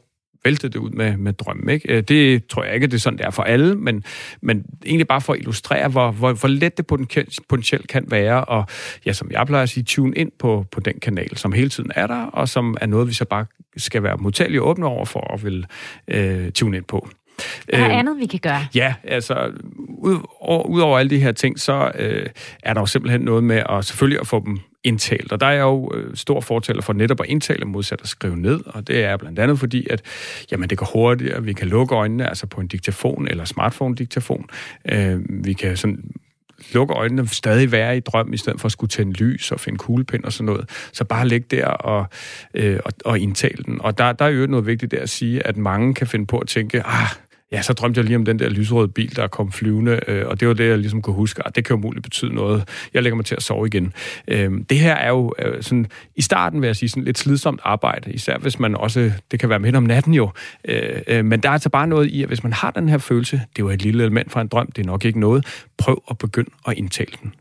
væltede 0.45 0.73
det 0.73 0.79
ud 0.79 0.89
med, 0.89 1.17
med 1.17 1.33
drømme. 1.33 1.73
Ikke? 1.73 1.93
Øh, 1.93 2.03
Det 2.03 2.47
tror 2.47 2.63
jeg 2.63 2.73
ikke, 2.73 2.87
det 2.87 2.93
er 2.93 2.99
sådan, 2.99 3.17
det 3.17 3.25
er 3.25 3.29
for 3.29 3.43
alle, 3.43 3.75
men, 3.75 4.03
men 4.41 4.65
egentlig 4.85 5.07
bare 5.07 5.21
for 5.21 5.33
at 5.33 5.39
illustrere, 5.39 5.87
hvor, 5.87 6.11
hvor, 6.11 6.33
hvor 6.33 6.49
let 6.49 6.77
det 6.77 6.87
potentielt, 7.49 7.87
kan 7.87 8.05
være, 8.07 8.45
og 8.45 8.65
ja, 9.05 9.13
som 9.13 9.31
jeg 9.31 9.47
plejer 9.47 9.63
at 9.63 9.69
sige, 9.69 9.83
tune 9.83 10.15
ind 10.15 10.31
på, 10.39 10.65
på 10.71 10.79
den 10.79 10.99
kanal, 11.01 11.37
som 11.37 11.51
hele 11.51 11.69
tiden 11.69 11.91
er 11.95 12.07
der, 12.07 12.25
og 12.25 12.49
som 12.49 12.77
er 12.81 12.85
noget, 12.85 13.07
vi 13.07 13.13
så 13.13 13.25
bare 13.25 13.45
skal 13.77 14.03
være 14.03 14.17
modtagelige 14.17 14.61
og 14.61 14.67
åbne 14.67 14.85
over 14.85 15.05
for 15.05 15.19
og 15.19 15.43
vil 15.43 15.65
øh, 16.07 16.51
tune 16.51 16.77
ind 16.77 16.85
på. 16.85 17.07
Er 17.67 17.77
der 17.77 17.89
Øh, 17.89 17.97
andet, 17.97 18.17
vi 18.19 18.25
kan 18.25 18.39
gøre? 18.39 18.65
Ja, 18.75 18.93
altså, 19.03 19.51
ud, 19.87 20.17
over, 20.39 20.63
ud 20.63 20.81
over 20.81 20.99
alle 20.99 21.09
de 21.09 21.19
her 21.19 21.31
ting, 21.31 21.59
så 21.59 21.91
øh, 21.95 22.29
er 22.63 22.73
der 22.73 22.81
jo 22.81 22.85
simpelthen 22.85 23.21
noget 23.21 23.43
med 23.43 23.63
at 23.69 23.85
selvfølgelig 23.85 24.19
at 24.21 24.27
få 24.27 24.43
dem 24.45 24.59
indtalt. 24.83 25.31
Og 25.31 25.39
der 25.39 25.47
er 25.47 25.51
jeg 25.51 25.61
jo 25.61 25.91
øh, 25.93 26.15
stor 26.15 26.41
fortæller 26.41 26.81
for 26.81 26.93
netop 26.93 27.21
at 27.21 27.27
indtale 27.27 27.65
modsat 27.65 28.01
at 28.01 28.07
skrive 28.07 28.37
ned, 28.37 28.59
og 28.65 28.87
det 28.87 29.03
er 29.03 29.17
blandt 29.17 29.39
andet 29.39 29.59
fordi, 29.59 29.87
at 29.89 30.01
jamen, 30.51 30.69
det 30.69 30.77
går 30.77 30.89
hurtigere, 30.93 31.43
vi 31.43 31.53
kan 31.53 31.67
lukke 31.67 31.95
øjnene, 31.95 32.29
altså 32.29 32.47
på 32.47 32.61
en 32.61 32.67
diktafon 32.67 33.27
eller 33.27 33.45
smartphone-diktafon. 33.45 34.45
Øh, 34.91 35.19
vi 35.29 35.53
kan 35.53 35.77
sådan 35.77 36.03
lukke 36.73 36.93
øjnene, 36.93 37.27
stadig 37.27 37.71
være 37.71 37.97
i 37.97 37.99
drøm, 37.99 38.33
i 38.33 38.37
stedet 38.37 38.61
for 38.61 38.65
at 38.65 38.71
skulle 38.71 38.89
tænde 38.89 39.13
lys 39.13 39.51
og 39.51 39.59
finde 39.59 39.77
kuglepind 39.77 40.23
og 40.23 40.33
sådan 40.33 40.45
noget. 40.45 40.89
Så 40.93 41.03
bare 41.03 41.27
ligge 41.27 41.47
der 41.57 41.65
og, 41.65 42.05
øh, 42.53 42.79
og, 42.85 42.91
og 43.05 43.19
indtale 43.19 43.63
den. 43.63 43.81
Og 43.81 43.97
der, 43.97 44.11
der 44.11 44.25
er 44.25 44.29
jo 44.29 44.47
noget 44.47 44.65
vigtigt 44.65 44.91
der 44.91 45.01
at 45.01 45.09
sige, 45.09 45.47
at 45.47 45.57
mange 45.57 45.93
kan 45.93 46.07
finde 46.07 46.25
på 46.25 46.37
at 46.37 46.47
tænke, 46.47 46.83
ah, 46.85 47.07
ja, 47.53 47.61
så 47.61 47.73
drømte 47.73 47.97
jeg 47.97 48.05
lige 48.05 48.15
om 48.15 48.25
den 48.25 48.39
der 48.39 48.49
lyserøde 48.49 48.87
bil, 48.87 49.15
der 49.15 49.27
kom 49.27 49.51
flyvende, 49.51 49.99
øh, 50.07 50.27
og 50.27 50.39
det 50.39 50.47
var 50.47 50.53
det, 50.53 50.69
jeg 50.69 50.77
ligesom 50.77 51.01
kunne 51.01 51.15
huske, 51.15 51.45
og 51.45 51.55
det 51.55 51.65
kan 51.65 51.75
jo 51.75 51.81
muligt 51.81 52.03
betyde 52.03 52.35
noget. 52.35 52.69
Jeg 52.93 53.03
lægger 53.03 53.15
mig 53.15 53.25
til 53.25 53.35
at 53.35 53.43
sove 53.43 53.67
igen. 53.67 53.93
Øh, 54.27 54.51
det 54.69 54.79
her 54.79 54.93
er 54.93 55.09
jo 55.09 55.33
øh, 55.39 55.63
sådan, 55.63 55.87
i 56.15 56.21
starten 56.21 56.61
vil 56.61 56.67
jeg 56.67 56.75
sige, 56.75 56.89
sådan 56.89 57.03
lidt 57.03 57.17
slidsomt 57.17 57.59
arbejde, 57.63 58.13
især 58.13 58.37
hvis 58.37 58.59
man 58.59 58.75
også, 58.75 59.11
det 59.31 59.39
kan 59.39 59.49
være 59.49 59.59
midt 59.59 59.75
om 59.75 59.83
natten 59.83 60.13
jo, 60.13 60.29
øh, 60.65 61.01
øh, 61.07 61.25
men 61.25 61.39
der 61.39 61.49
er 61.49 61.53
altså 61.53 61.69
bare 61.69 61.87
noget 61.87 62.09
i, 62.09 62.21
at 62.21 62.27
hvis 62.27 62.43
man 62.43 62.53
har 62.53 62.71
den 62.71 62.89
her 62.89 62.97
følelse, 62.97 63.41
det 63.55 63.65
var 63.65 63.71
et 63.71 63.81
lille 63.81 64.03
element 64.03 64.31
fra 64.31 64.41
en 64.41 64.47
drøm, 64.47 64.71
det 64.71 64.81
er 64.81 64.87
nok 64.87 65.05
ikke 65.05 65.19
noget, 65.19 65.45
prøv 65.77 66.03
at 66.09 66.17
begynde 66.17 66.49
at 66.67 66.73
indtale 66.77 67.11
den. 67.23 67.33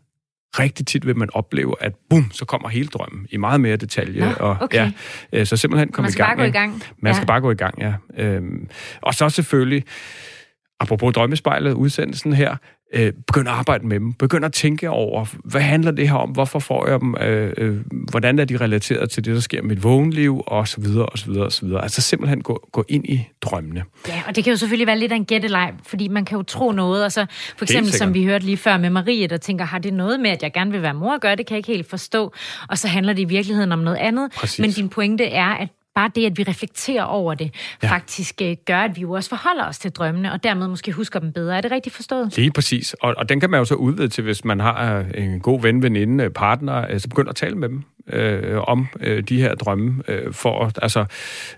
Rigtig 0.59 0.87
tit 0.87 1.07
vil 1.07 1.17
man 1.17 1.29
opleve, 1.33 1.75
at 1.81 1.93
bum, 2.11 2.31
så 2.33 2.45
kommer 2.45 2.69
hele 2.69 2.89
drømmen 2.89 3.27
i 3.31 3.37
meget 3.37 3.61
mere 3.61 3.77
detalje. 3.77 4.21
Nå, 4.21 4.31
og, 4.41 4.57
okay. 4.61 4.79
ja, 4.79 4.93
øh, 5.41 5.47
så 5.47 5.57
simpelthen 5.57 5.91
Man 5.99 6.09
i 6.09 6.13
skal 6.13 6.25
gang. 6.25 6.39
bare 6.39 6.47
gå 6.47 6.51
i 6.51 6.53
gang. 6.53 6.83
Man 6.99 7.15
skal 7.15 7.23
Ja. 7.23 7.27
bare 7.27 7.41
gå 7.41 7.51
i 7.51 7.55
gang, 7.55 7.75
ja. 7.81 7.95
Øhm, 8.19 8.69
og 9.03 9.15
så 9.15 9.29
selvfølgelig, 9.29 9.85
apropos 10.81 11.15
drømmespejlet, 11.15 11.73
udsendelsen 11.73 12.33
her, 12.33 12.57
øh, 12.93 13.13
begynd 13.27 13.49
at 13.49 13.55
arbejde 13.55 13.87
med 13.87 14.01
dem. 14.01 14.13
Begynd 14.13 14.45
at 14.45 14.53
tænke 14.53 14.91
over, 14.91 15.27
hvad 15.45 15.61
handler 15.61 15.91
det 15.91 16.09
her 16.09 16.17
om? 16.17 16.31
Hvorfor 16.31 16.59
får 16.59 16.89
jeg 16.89 17.01
dem? 17.01 17.15
Øh, 17.21 17.53
øh, 17.57 17.77
hvordan 18.11 18.39
er 18.39 18.45
de 18.45 18.57
relateret 18.57 19.11
til 19.11 19.25
det, 19.25 19.35
der 19.35 19.41
sker 19.41 19.59
i 19.59 19.65
mit 19.65 19.83
vågenliv? 19.83 20.43
Og 20.47 20.69
så 20.69 20.81
videre, 20.81 21.07
og 21.07 21.19
så 21.19 21.27
videre, 21.27 21.45
og 21.45 21.53
så 21.53 21.67
videre. 21.67 21.83
Altså 21.83 22.01
simpelthen 22.01 22.43
gå, 22.43 22.69
gå 22.73 22.85
ind 22.89 23.05
i 23.05 23.29
drømmene. 23.43 23.85
Ja, 24.09 24.23
og 24.27 24.37
det 24.37 24.45
kan 24.45 24.51
jo 24.51 24.57
selvfølgelig 24.57 24.87
være 24.87 24.99
lidt 24.99 25.13
af 25.13 25.17
en 25.17 25.25
gætteleg, 25.25 25.73
fordi 25.87 26.09
man 26.09 26.25
kan 26.25 26.37
jo 26.37 26.43
tro 26.43 26.73
noget, 26.73 27.05
og 27.05 27.13
så 27.13 27.27
for 27.57 27.65
eksempel, 27.65 27.93
som 27.93 28.15
vi 28.15 28.25
hørte 28.25 28.45
lige 28.45 28.57
før 28.57 28.77
med 28.77 28.91
Marie, 28.91 29.27
der 29.27 29.37
tænker, 29.37 29.65
har 29.65 29.79
det 29.79 29.95
noget 29.95 30.21
med, 30.21 30.31
at 30.31 30.43
jeg 30.43 30.53
gerne 30.53 30.71
vil 30.71 30.83
være 30.83 30.95
mor 30.95 31.15
at 31.15 31.21
gøre? 31.21 31.37
Det 31.37 31.47
kan 31.47 31.55
jeg 31.55 31.59
ikke 31.59 31.73
helt 31.73 31.91
forstå. 31.91 32.33
Og 32.69 32.79
så 32.79 32.89
handler 32.89 33.13
det 33.13 33.23
i 33.23 33.25
virkeligheden 33.25 33.73
om 33.73 33.79
noget 33.79 33.99
andet. 33.99 34.33
Præcis. 34.37 34.59
Men 34.59 34.71
din 34.71 34.89
pointe 34.89 35.25
er, 35.25 35.49
at 35.49 35.69
bare 35.95 36.11
det, 36.15 36.27
at 36.27 36.39
vi 36.39 36.43
reflekterer 36.43 37.05
over 37.05 37.35
det, 37.35 37.55
ja. 37.83 37.91
faktisk 37.91 38.43
øh, 38.43 38.57
gør, 38.67 38.79
at 38.79 38.97
vi 38.97 39.01
jo 39.01 39.13
også 39.13 39.29
forholder 39.29 39.69
os 39.69 39.79
til 39.79 39.91
drømmene, 39.91 40.33
og 40.33 40.43
dermed 40.43 40.69
måske 40.69 40.93
husker 40.93 41.21
dem 41.21 41.33
bedre. 41.33 41.57
Er 41.57 41.61
det 41.61 41.71
rigtigt 41.71 41.95
forstået? 41.95 42.37
Lige 42.37 42.53
præcis. 42.53 42.95
Og, 42.95 43.15
og 43.17 43.29
den 43.29 43.41
kan 43.41 43.51
man 43.51 43.59
jo 43.59 43.65
så 43.65 43.75
udvide 43.75 44.09
til, 44.09 44.25
hvis 44.25 44.45
man 44.45 44.61
har 44.61 44.99
øh, 44.99 45.25
en 45.25 45.41
god 45.41 45.63
ven, 45.63 45.83
veninde, 45.83 46.31
partner, 46.31 46.87
øh, 46.91 47.01
så 47.01 47.09
begynd 47.09 47.29
at 47.29 47.37
tale 47.37 47.55
med 47.55 47.69
dem 47.69 47.85
øh, 48.07 48.59
om 48.69 48.87
øh, 49.01 49.23
de 49.23 49.41
her 49.41 49.55
drømme. 49.55 50.03
Øh, 50.09 50.33
for, 50.33 50.71
altså, 50.83 51.05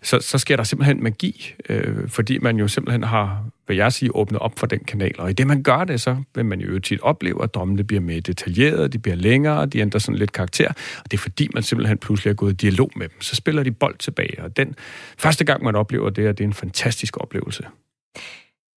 så, 0.03 0.21
så 0.21 0.39
sker 0.39 0.57
der 0.57 0.65
simpelthen 0.65 1.03
magi, 1.03 1.55
øh, 1.69 2.09
fordi 2.09 2.39
man 2.39 2.57
jo 2.57 2.69
simpelthen 2.69 3.05
har, 3.05 3.45
vil 3.69 3.77
jeg 3.77 3.93
sige, 3.93 4.17
åbne 4.17 4.39
op 4.39 4.59
for 4.59 4.67
den 4.67 4.79
kanal. 4.79 5.15
Og 5.19 5.31
i 5.31 5.33
det, 5.33 5.47
man 5.47 5.63
gør 5.63 5.85
det, 5.85 6.01
så 6.01 6.17
vil 6.35 6.45
man 6.45 6.61
jo 6.61 6.79
tit 6.79 7.01
opleve, 7.01 7.43
at 7.43 7.55
drømmene 7.55 7.85
bliver 7.85 8.01
mere 8.01 8.21
detaljerede, 8.21 8.89
de 8.89 8.99
bliver 8.99 9.17
længere, 9.17 9.67
de 9.67 9.79
ændrer 9.79 9.99
sådan 10.01 10.19
lidt 10.19 10.33
karakter. 10.33 10.69
Og 11.05 11.11
det 11.11 11.17
er 11.17 11.21
fordi, 11.21 11.49
man 11.55 11.63
simpelthen 11.63 11.99
pludselig 11.99 12.31
er 12.31 12.35
gået 12.35 12.53
i 12.53 12.57
dialog 12.57 12.91
med 12.97 13.09
dem. 13.09 13.21
Så 13.21 13.37
spiller 13.37 13.63
de 13.63 13.71
bold 13.71 13.99
tilbage. 13.99 14.43
Og 14.43 14.57
den 14.57 14.75
første 15.19 15.45
gang, 15.45 15.65
man 15.65 15.77
oplever 15.77 16.11
det, 16.11 16.27
er 16.27 16.33
det 16.33 16.45
er 16.45 16.49
en 16.49 16.55
fantastisk 16.55 17.17
oplevelse. 17.21 17.65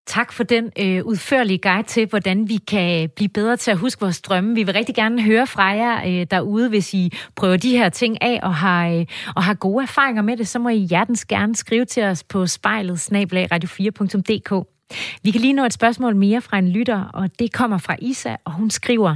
Tak 0.08 0.34
for 0.34 0.44
den 0.44 0.72
øh, 0.80 1.06
udførlige 1.06 1.58
guide 1.58 1.88
til, 1.88 2.08
hvordan 2.08 2.50
vi 2.50 2.58
kan 2.58 3.10
blive 3.16 3.30
bedre 3.30 3.58
til 3.58 3.72
at 3.72 3.78
huske 3.78 4.02
vores 4.02 4.22
drømme. 4.22 4.56
Vi 4.56 4.64
vil 4.64 4.74
rigtig 4.74 4.96
gerne 4.96 5.24
høre 5.24 5.48
fra 5.48 5.64
jer 5.64 6.22
øh, 6.22 6.28
derude, 6.32 6.70
hvis 6.70 6.94
I 6.94 7.14
prøver 7.36 7.58
de 7.58 7.78
her 7.78 7.90
ting 7.90 8.22
af 8.22 8.40
og 8.44 8.56
har, 8.56 8.88
øh, 8.88 9.06
og 9.36 9.44
har 9.44 9.54
gode 9.54 9.84
erfaringer 9.84 10.22
med 10.22 10.38
det, 10.38 10.48
så 10.48 10.60
må 10.60 10.70
I 10.70 10.78
hjertens 10.78 11.26
gerne 11.26 11.56
skrive 11.56 11.86
til 11.86 12.04
os 12.04 12.24
på 12.24 12.48
spejlet 12.48 13.12
radio4.dk. 13.12 14.77
Vi 15.24 15.32
kan 15.32 15.42
lige 15.42 15.54
nå 15.54 15.66
et 15.66 15.74
spørgsmål 15.74 16.16
mere 16.16 16.42
fra 16.42 16.58
en 16.58 16.70
lytter, 16.70 17.04
og 17.04 17.30
det 17.40 17.54
kommer 17.54 17.78
fra 17.78 17.96
Isa, 18.00 18.36
og 18.46 18.54
hun 18.54 18.70
skriver, 18.70 19.16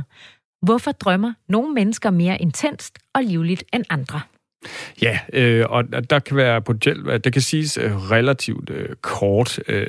hvorfor 0.61 0.91
drømmer 0.91 1.33
nogle 1.49 1.73
mennesker 1.73 2.09
mere 2.09 2.41
intenst 2.41 2.99
og 3.15 3.23
livligt 3.23 3.63
end 3.73 3.85
andre? 3.89 4.21
Ja, 5.01 5.19
øh, 5.33 5.65
og 5.69 6.09
der 6.09 6.19
kan 6.19 6.37
være 6.37 6.61
potentielt, 6.61 7.07
øh, 7.07 7.19
det 7.23 7.33
kan 7.33 7.41
siges 7.41 7.77
øh, 7.77 8.11
relativt 8.11 8.69
øh, 8.69 8.89
kort. 9.01 9.59
Øh, 9.67 9.87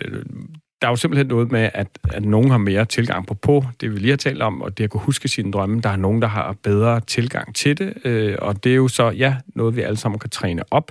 der 0.83 0.89
er 0.89 0.93
jo 0.93 0.97
simpelthen 0.97 1.27
noget 1.27 1.53
med, 1.53 1.71
at, 1.75 1.99
at 2.13 2.25
nogen 2.25 2.51
har 2.51 2.59
mere 2.59 2.85
tilgang 2.85 3.27
på 3.27 3.35
på, 3.35 3.65
det 3.81 3.93
vi 3.93 3.99
lige 3.99 4.11
har 4.11 4.17
talt 4.17 4.43
om, 4.43 4.63
og 4.63 4.79
det 4.79 4.85
at 4.85 4.91
kunne 4.91 5.01
huske 5.01 5.29
sine 5.29 5.53
drømme. 5.53 5.81
Der 5.81 5.89
er 5.89 5.97
nogen, 5.97 6.23
der 6.23 6.29
har 6.29 6.57
bedre 6.63 7.01
tilgang 7.01 7.55
til 7.55 7.79
det, 7.79 7.95
øh, 8.05 8.37
og 8.39 8.65
det 8.65 8.73
er 8.73 8.77
jo 8.77 8.89
så, 8.89 9.11
ja, 9.11 9.37
noget 9.55 9.77
vi 9.77 9.81
alle 9.81 9.97
sammen 9.97 10.19
kan 10.19 10.31
træne 10.31 10.63
op. 10.71 10.91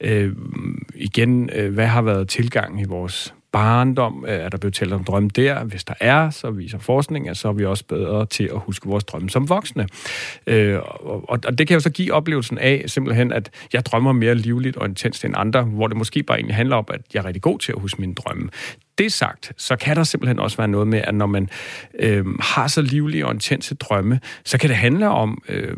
Øh, 0.00 0.32
igen, 0.94 1.50
øh, 1.54 1.74
hvad 1.74 1.86
har 1.86 2.02
været 2.02 2.28
tilgangen 2.28 2.78
i 2.78 2.84
vores 2.84 3.34
barndom, 3.52 4.24
øh, 4.28 4.34
er 4.34 4.48
der 4.48 4.58
blevet 4.58 4.74
talt 4.74 4.92
om 4.92 5.04
drømme 5.04 5.28
der. 5.28 5.64
Hvis 5.64 5.84
der 5.84 5.94
er, 6.00 6.30
så 6.30 6.50
viser 6.50 6.78
forskning, 6.78 7.28
at 7.28 7.36
så 7.36 7.48
er 7.48 7.52
vi 7.52 7.64
også 7.64 7.84
bedre 7.84 8.26
til 8.26 8.44
at 8.44 8.58
huske 8.58 8.88
vores 8.88 9.04
drømme 9.04 9.30
som 9.30 9.48
voksne. 9.48 9.86
Øh, 10.46 10.78
og, 11.00 11.24
og 11.28 11.58
det 11.58 11.66
kan 11.68 11.74
jo 11.74 11.80
så 11.80 11.90
give 11.90 12.12
oplevelsen 12.12 12.58
af 12.58 12.84
simpelthen, 12.86 13.32
at 13.32 13.50
jeg 13.72 13.86
drømmer 13.86 14.12
mere 14.12 14.34
livligt 14.34 14.76
og 14.76 14.88
intenst 14.88 15.24
end 15.24 15.34
andre, 15.36 15.62
hvor 15.62 15.86
det 15.86 15.96
måske 15.96 16.22
bare 16.22 16.38
egentlig 16.38 16.56
handler 16.56 16.76
om, 16.76 16.84
at 16.88 17.00
jeg 17.14 17.20
er 17.20 17.24
rigtig 17.24 17.42
god 17.42 17.58
til 17.58 17.72
at 17.72 17.80
huske 17.80 18.00
mine 18.00 18.14
drømme 18.14 18.48
det 19.00 19.12
sagt, 19.12 19.52
så 19.56 19.76
kan 19.76 19.96
der 19.96 20.04
simpelthen 20.04 20.38
også 20.38 20.56
være 20.56 20.68
noget 20.68 20.88
med, 20.88 20.98
at 21.04 21.14
når 21.14 21.26
man 21.26 21.48
øh, 21.98 22.24
har 22.40 22.68
så 22.68 22.82
livlige 22.82 23.26
og 23.26 23.32
intense 23.32 23.74
drømme, 23.74 24.20
så 24.44 24.58
kan 24.58 24.68
det 24.68 24.76
handle 24.76 25.08
om, 25.08 25.42
øh, 25.48 25.76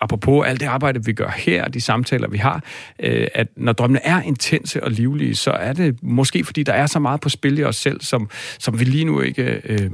apropos 0.00 0.46
alt 0.46 0.60
det 0.60 0.66
arbejde, 0.66 1.04
vi 1.04 1.12
gør 1.12 1.30
her, 1.36 1.68
de 1.68 1.80
samtaler, 1.80 2.28
vi 2.28 2.38
har, 2.38 2.64
øh, 2.98 3.26
at 3.34 3.48
når 3.56 3.72
drømmene 3.72 4.00
er 4.04 4.22
intense 4.22 4.84
og 4.84 4.90
livlige, 4.90 5.34
så 5.34 5.50
er 5.50 5.72
det 5.72 6.02
måske, 6.02 6.44
fordi 6.44 6.62
der 6.62 6.72
er 6.72 6.86
så 6.86 6.98
meget 6.98 7.20
på 7.20 7.28
spil 7.28 7.58
i 7.58 7.64
os 7.64 7.76
selv, 7.76 8.00
som, 8.00 8.30
som 8.58 8.80
vi 8.80 8.84
lige 8.84 9.04
nu 9.04 9.20
ikke 9.20 9.60
øh, 9.64 9.90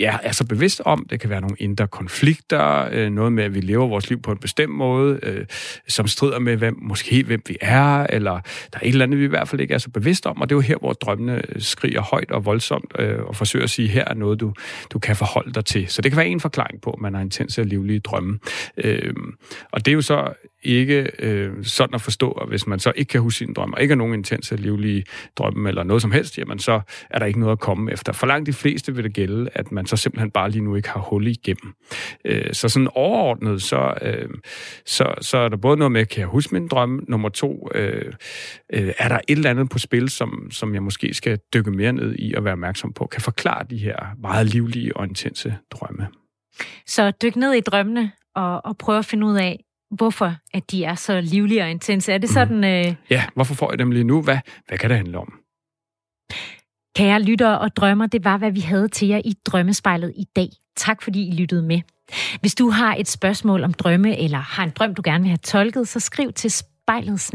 ja, 0.00 0.18
er 0.22 0.32
så 0.32 0.46
bevidst 0.46 0.82
om. 0.84 1.06
Det 1.10 1.20
kan 1.20 1.30
være 1.30 1.40
nogle 1.40 1.56
indre 1.58 1.86
konflikter, 1.86 2.88
øh, 2.92 3.10
noget 3.10 3.32
med, 3.32 3.44
at 3.44 3.54
vi 3.54 3.60
lever 3.60 3.86
vores 3.86 4.08
liv 4.08 4.22
på 4.22 4.32
en 4.32 4.38
bestemt 4.38 4.72
måde, 4.72 5.20
øh, 5.22 5.46
som 5.88 6.06
strider 6.06 6.38
med, 6.38 6.56
hvem, 6.56 6.78
måske 6.82 7.24
hvem 7.24 7.42
vi 7.46 7.56
er, 7.60 8.06
eller 8.06 8.32
der 8.72 8.78
er 8.78 8.80
et 8.82 8.88
eller 8.88 9.04
andet, 9.04 9.18
vi 9.18 9.24
i 9.24 9.28
hvert 9.28 9.48
fald 9.48 9.60
ikke 9.60 9.74
er 9.74 9.78
så 9.78 9.90
bevidst 9.90 10.26
om, 10.26 10.40
og 10.40 10.48
det 10.48 10.54
er 10.54 10.56
jo 10.56 10.60
her, 10.60 10.76
hvor 10.76 10.92
drømmene 10.92 11.42
øh, 11.48 11.62
skriger 11.62 12.02
højt 12.02 12.30
og 12.30 12.44
voldsomt, 12.44 12.92
øh, 12.98 13.22
og 13.22 13.36
forsøger 13.36 13.64
at 13.64 13.70
sige, 13.70 13.88
her 13.88 14.04
er 14.06 14.14
noget, 14.14 14.40
du, 14.40 14.54
du 14.92 14.98
kan 14.98 15.16
forholde 15.16 15.52
dig 15.52 15.64
til. 15.64 15.88
Så 15.88 16.02
det 16.02 16.10
kan 16.10 16.16
være 16.16 16.28
en 16.28 16.40
forklaring 16.40 16.80
på, 16.80 16.90
at 16.90 17.00
man 17.00 17.14
har 17.14 17.20
intense 17.20 17.60
og 17.60 17.66
livlige 17.66 18.00
drømme. 18.00 18.38
Øh, 18.76 19.14
og 19.72 19.86
det 19.86 19.92
er 19.92 19.94
jo 19.94 20.02
så 20.02 20.32
ikke 20.62 21.10
øh, 21.18 21.64
sådan 21.64 21.94
at 21.94 22.00
forstå, 22.00 22.30
at 22.30 22.48
hvis 22.48 22.66
man 22.66 22.78
så 22.78 22.92
ikke 22.96 23.08
kan 23.08 23.20
huske 23.20 23.38
sine 23.38 23.54
drømme, 23.54 23.76
og 23.76 23.82
ikke 23.82 23.92
har 23.92 23.96
nogen 23.96 24.14
intense 24.14 24.56
livlige 24.56 25.04
drømme 25.36 25.68
eller 25.68 25.82
noget 25.82 26.02
som 26.02 26.10
helst, 26.10 26.38
jamen 26.38 26.58
så 26.58 26.80
er 27.10 27.18
der 27.18 27.26
ikke 27.26 27.40
noget 27.40 27.52
at 27.52 27.60
komme 27.60 27.92
efter. 27.92 28.12
For 28.12 28.26
langt 28.26 28.46
de 28.46 28.52
fleste 28.52 28.94
vil 28.94 29.04
det 29.04 29.12
gælde, 29.12 29.50
at 29.54 29.72
man 29.72 29.86
så 29.86 29.96
simpelthen 29.96 30.30
bare 30.30 30.50
lige 30.50 30.64
nu 30.64 30.74
ikke 30.74 30.88
har 30.88 31.00
hul 31.00 31.26
igennem. 31.26 31.74
Øh, 32.24 32.54
så 32.54 32.68
sådan 32.68 32.88
overordnet, 32.94 33.62
så, 33.62 33.94
øh, 34.02 34.28
så, 34.86 35.14
så 35.20 35.38
er 35.38 35.48
der 35.48 35.56
både 35.56 35.76
noget 35.76 35.92
med, 35.92 36.06
kan 36.06 36.20
jeg 36.20 36.28
huske 36.28 36.54
min 36.54 36.68
drømme? 36.68 37.00
Nummer 37.08 37.28
to, 37.28 37.68
øh, 37.74 38.12
øh, 38.72 38.92
er 38.98 39.08
der 39.08 39.18
et 39.28 39.36
eller 39.36 39.50
andet 39.50 39.70
på 39.70 39.78
spil, 39.78 40.08
som, 40.08 40.50
som 40.50 40.74
jeg 40.74 40.82
måske 40.82 41.14
skal 41.14 41.38
dykke 41.54 41.70
mere 41.70 41.92
ned 41.92 42.14
i 42.18 42.34
og 42.34 42.44
være 42.44 42.52
opmærksom 42.52 42.92
på, 42.92 43.06
kan 43.06 43.20
forklare 43.22 43.64
de 43.70 43.76
her 43.76 43.96
meget 44.18 44.46
livlige 44.46 44.96
og 44.96 45.04
intense 45.04 45.56
drømme. 45.70 46.06
Så 46.86 47.10
dyk 47.22 47.36
ned 47.36 47.52
i 47.52 47.60
drømmene 47.60 48.12
og, 48.34 48.64
og 48.64 48.78
prøv 48.78 48.98
at 48.98 49.04
finde 49.04 49.26
ud 49.26 49.36
af, 49.36 49.64
hvorfor 49.90 50.34
at 50.54 50.70
de 50.70 50.84
er 50.84 50.94
så 50.94 51.20
livlige 51.20 51.62
og 51.62 51.70
intense. 51.70 52.12
Er 52.12 52.18
det 52.18 52.30
sådan... 52.30 52.56
Mm. 52.56 52.64
Øh... 52.64 52.94
Ja, 53.10 53.24
hvorfor 53.34 53.54
får 53.54 53.72
jeg 53.72 53.78
dem 53.78 53.90
lige 53.90 54.04
nu? 54.04 54.22
Hvad, 54.22 54.38
hvad 54.68 54.78
kan 54.78 54.90
det 54.90 54.96
handle 54.96 55.18
om? 55.18 55.32
Kære 56.96 57.22
lyttere 57.22 57.58
og 57.58 57.76
drømmer, 57.76 58.06
det 58.06 58.24
var, 58.24 58.36
hvad 58.36 58.50
vi 58.50 58.60
havde 58.60 58.88
til 58.88 59.08
jer 59.08 59.20
i 59.24 59.34
Drømmespejlet 59.46 60.12
i 60.16 60.24
dag. 60.36 60.48
Tak 60.76 61.02
fordi 61.02 61.28
I 61.28 61.32
lyttede 61.32 61.62
med. 61.62 61.80
Hvis 62.40 62.54
du 62.54 62.70
har 62.70 62.94
et 62.94 63.08
spørgsmål 63.08 63.64
om 63.64 63.74
drømme, 63.74 64.18
eller 64.18 64.38
har 64.38 64.64
en 64.64 64.70
drøm, 64.70 64.94
du 64.94 65.02
gerne 65.04 65.22
vil 65.22 65.28
have 65.28 65.36
tolket, 65.36 65.88
så 65.88 66.00
skriv 66.00 66.32
til 66.32 66.50
spejlet 66.50 67.34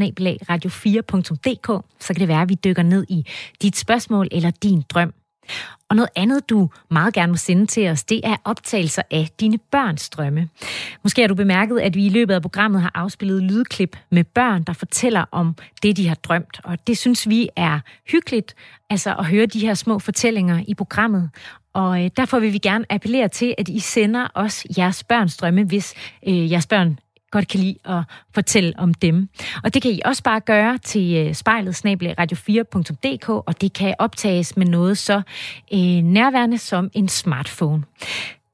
radio4.dk, 0.50 1.86
så 2.00 2.14
kan 2.14 2.20
det 2.20 2.28
være, 2.28 2.42
at 2.42 2.48
vi 2.48 2.54
dykker 2.64 2.82
ned 2.82 3.06
i 3.08 3.26
dit 3.62 3.76
spørgsmål 3.76 4.28
eller 4.32 4.50
din 4.50 4.82
drøm. 4.90 5.14
Og 5.88 5.96
noget 5.96 6.10
andet, 6.16 6.50
du 6.50 6.70
meget 6.90 7.14
gerne 7.14 7.32
må 7.32 7.36
sende 7.36 7.66
til 7.66 7.88
os, 7.88 8.04
det 8.04 8.20
er 8.24 8.36
optagelser 8.44 9.02
af 9.10 9.28
dine 9.40 9.58
børns 9.58 10.08
drømme. 10.08 10.48
Måske 11.02 11.20
har 11.20 11.28
du 11.28 11.34
bemærket, 11.34 11.80
at 11.80 11.94
vi 11.94 12.06
i 12.06 12.08
løbet 12.08 12.34
af 12.34 12.42
programmet 12.42 12.82
har 12.82 12.90
afspillet 12.94 13.42
lydklip 13.42 13.96
med 14.10 14.24
børn, 14.24 14.62
der 14.62 14.72
fortæller 14.72 15.24
om 15.30 15.54
det, 15.82 15.96
de 15.96 16.08
har 16.08 16.14
drømt. 16.14 16.60
Og 16.64 16.86
det 16.86 16.98
synes 16.98 17.28
vi 17.28 17.48
er 17.56 17.80
hyggeligt, 18.12 18.54
altså 18.90 19.14
at 19.18 19.26
høre 19.26 19.46
de 19.46 19.60
her 19.60 19.74
små 19.74 19.98
fortællinger 19.98 20.64
i 20.68 20.74
programmet. 20.74 21.30
Og 21.72 22.04
øh, 22.04 22.10
derfor 22.16 22.38
vil 22.38 22.52
vi 22.52 22.58
gerne 22.58 22.84
appellere 22.90 23.28
til, 23.28 23.54
at 23.58 23.68
I 23.68 23.78
sender 23.78 24.28
os 24.34 24.66
jeres 24.78 25.04
børns 25.04 25.36
drømme, 25.36 25.64
hvis 25.64 25.94
øh, 26.28 26.52
jeres 26.52 26.66
børn 26.66 26.98
godt 27.30 27.48
kan 27.48 27.60
lide 27.60 27.76
at 27.84 28.02
fortælle 28.34 28.72
om 28.78 28.94
dem. 28.94 29.28
Og 29.64 29.74
det 29.74 29.82
kan 29.82 29.90
I 29.90 30.00
også 30.04 30.22
bare 30.22 30.40
gøre 30.40 30.78
til 30.78 31.14
øh, 31.14 31.34
spejlet 31.34 31.84
radio4.dk, 31.86 33.28
og 33.28 33.60
det 33.60 33.72
kan 33.72 33.94
optages 33.98 34.56
med 34.56 34.66
noget 34.66 34.98
så 34.98 35.22
øh, 35.72 35.78
nærværende 36.02 36.58
som 36.58 36.90
en 36.92 37.08
smartphone. 37.08 37.84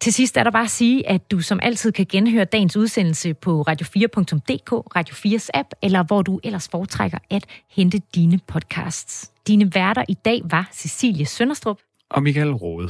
Til 0.01 0.13
sidst 0.13 0.37
er 0.37 0.45
der 0.45 0.51
bare 0.51 0.65
at 0.65 0.71
sige, 0.71 1.09
at 1.09 1.31
du 1.31 1.41
som 1.41 1.61
altid 1.63 1.93
kan 1.93 2.07
genhøre 2.11 2.45
dagens 2.45 2.77
udsendelse 2.77 3.35
på 3.35 3.65
radio4.dk, 3.69 4.73
Radio 4.97 5.15
4's 5.15 5.49
app, 5.55 5.69
eller 5.83 6.03
hvor 6.03 6.23
du 6.23 6.41
ellers 6.45 6.69
foretrækker 6.69 7.19
at 7.31 7.47
hente 7.71 8.01
dine 8.15 8.41
podcasts. 8.47 9.33
Dine 9.47 9.75
værter 9.75 10.05
i 10.09 10.15
dag 10.15 10.41
var 10.45 10.69
Cecilie 10.73 11.27
Sønderstrup 11.27 11.79
og 12.11 12.23
Michael 12.23 12.53
Rode. 12.53 12.89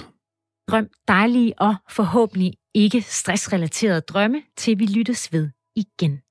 Drøm 0.70 0.88
dejlige 1.08 1.54
og 1.58 1.74
forhåbentlig 1.90 2.52
ikke 2.74 3.02
stressrelaterede 3.02 4.00
drømme, 4.00 4.42
til 4.56 4.78
vi 4.78 4.86
lyttes 4.86 5.32
ved 5.32 5.50
igen. 5.74 6.21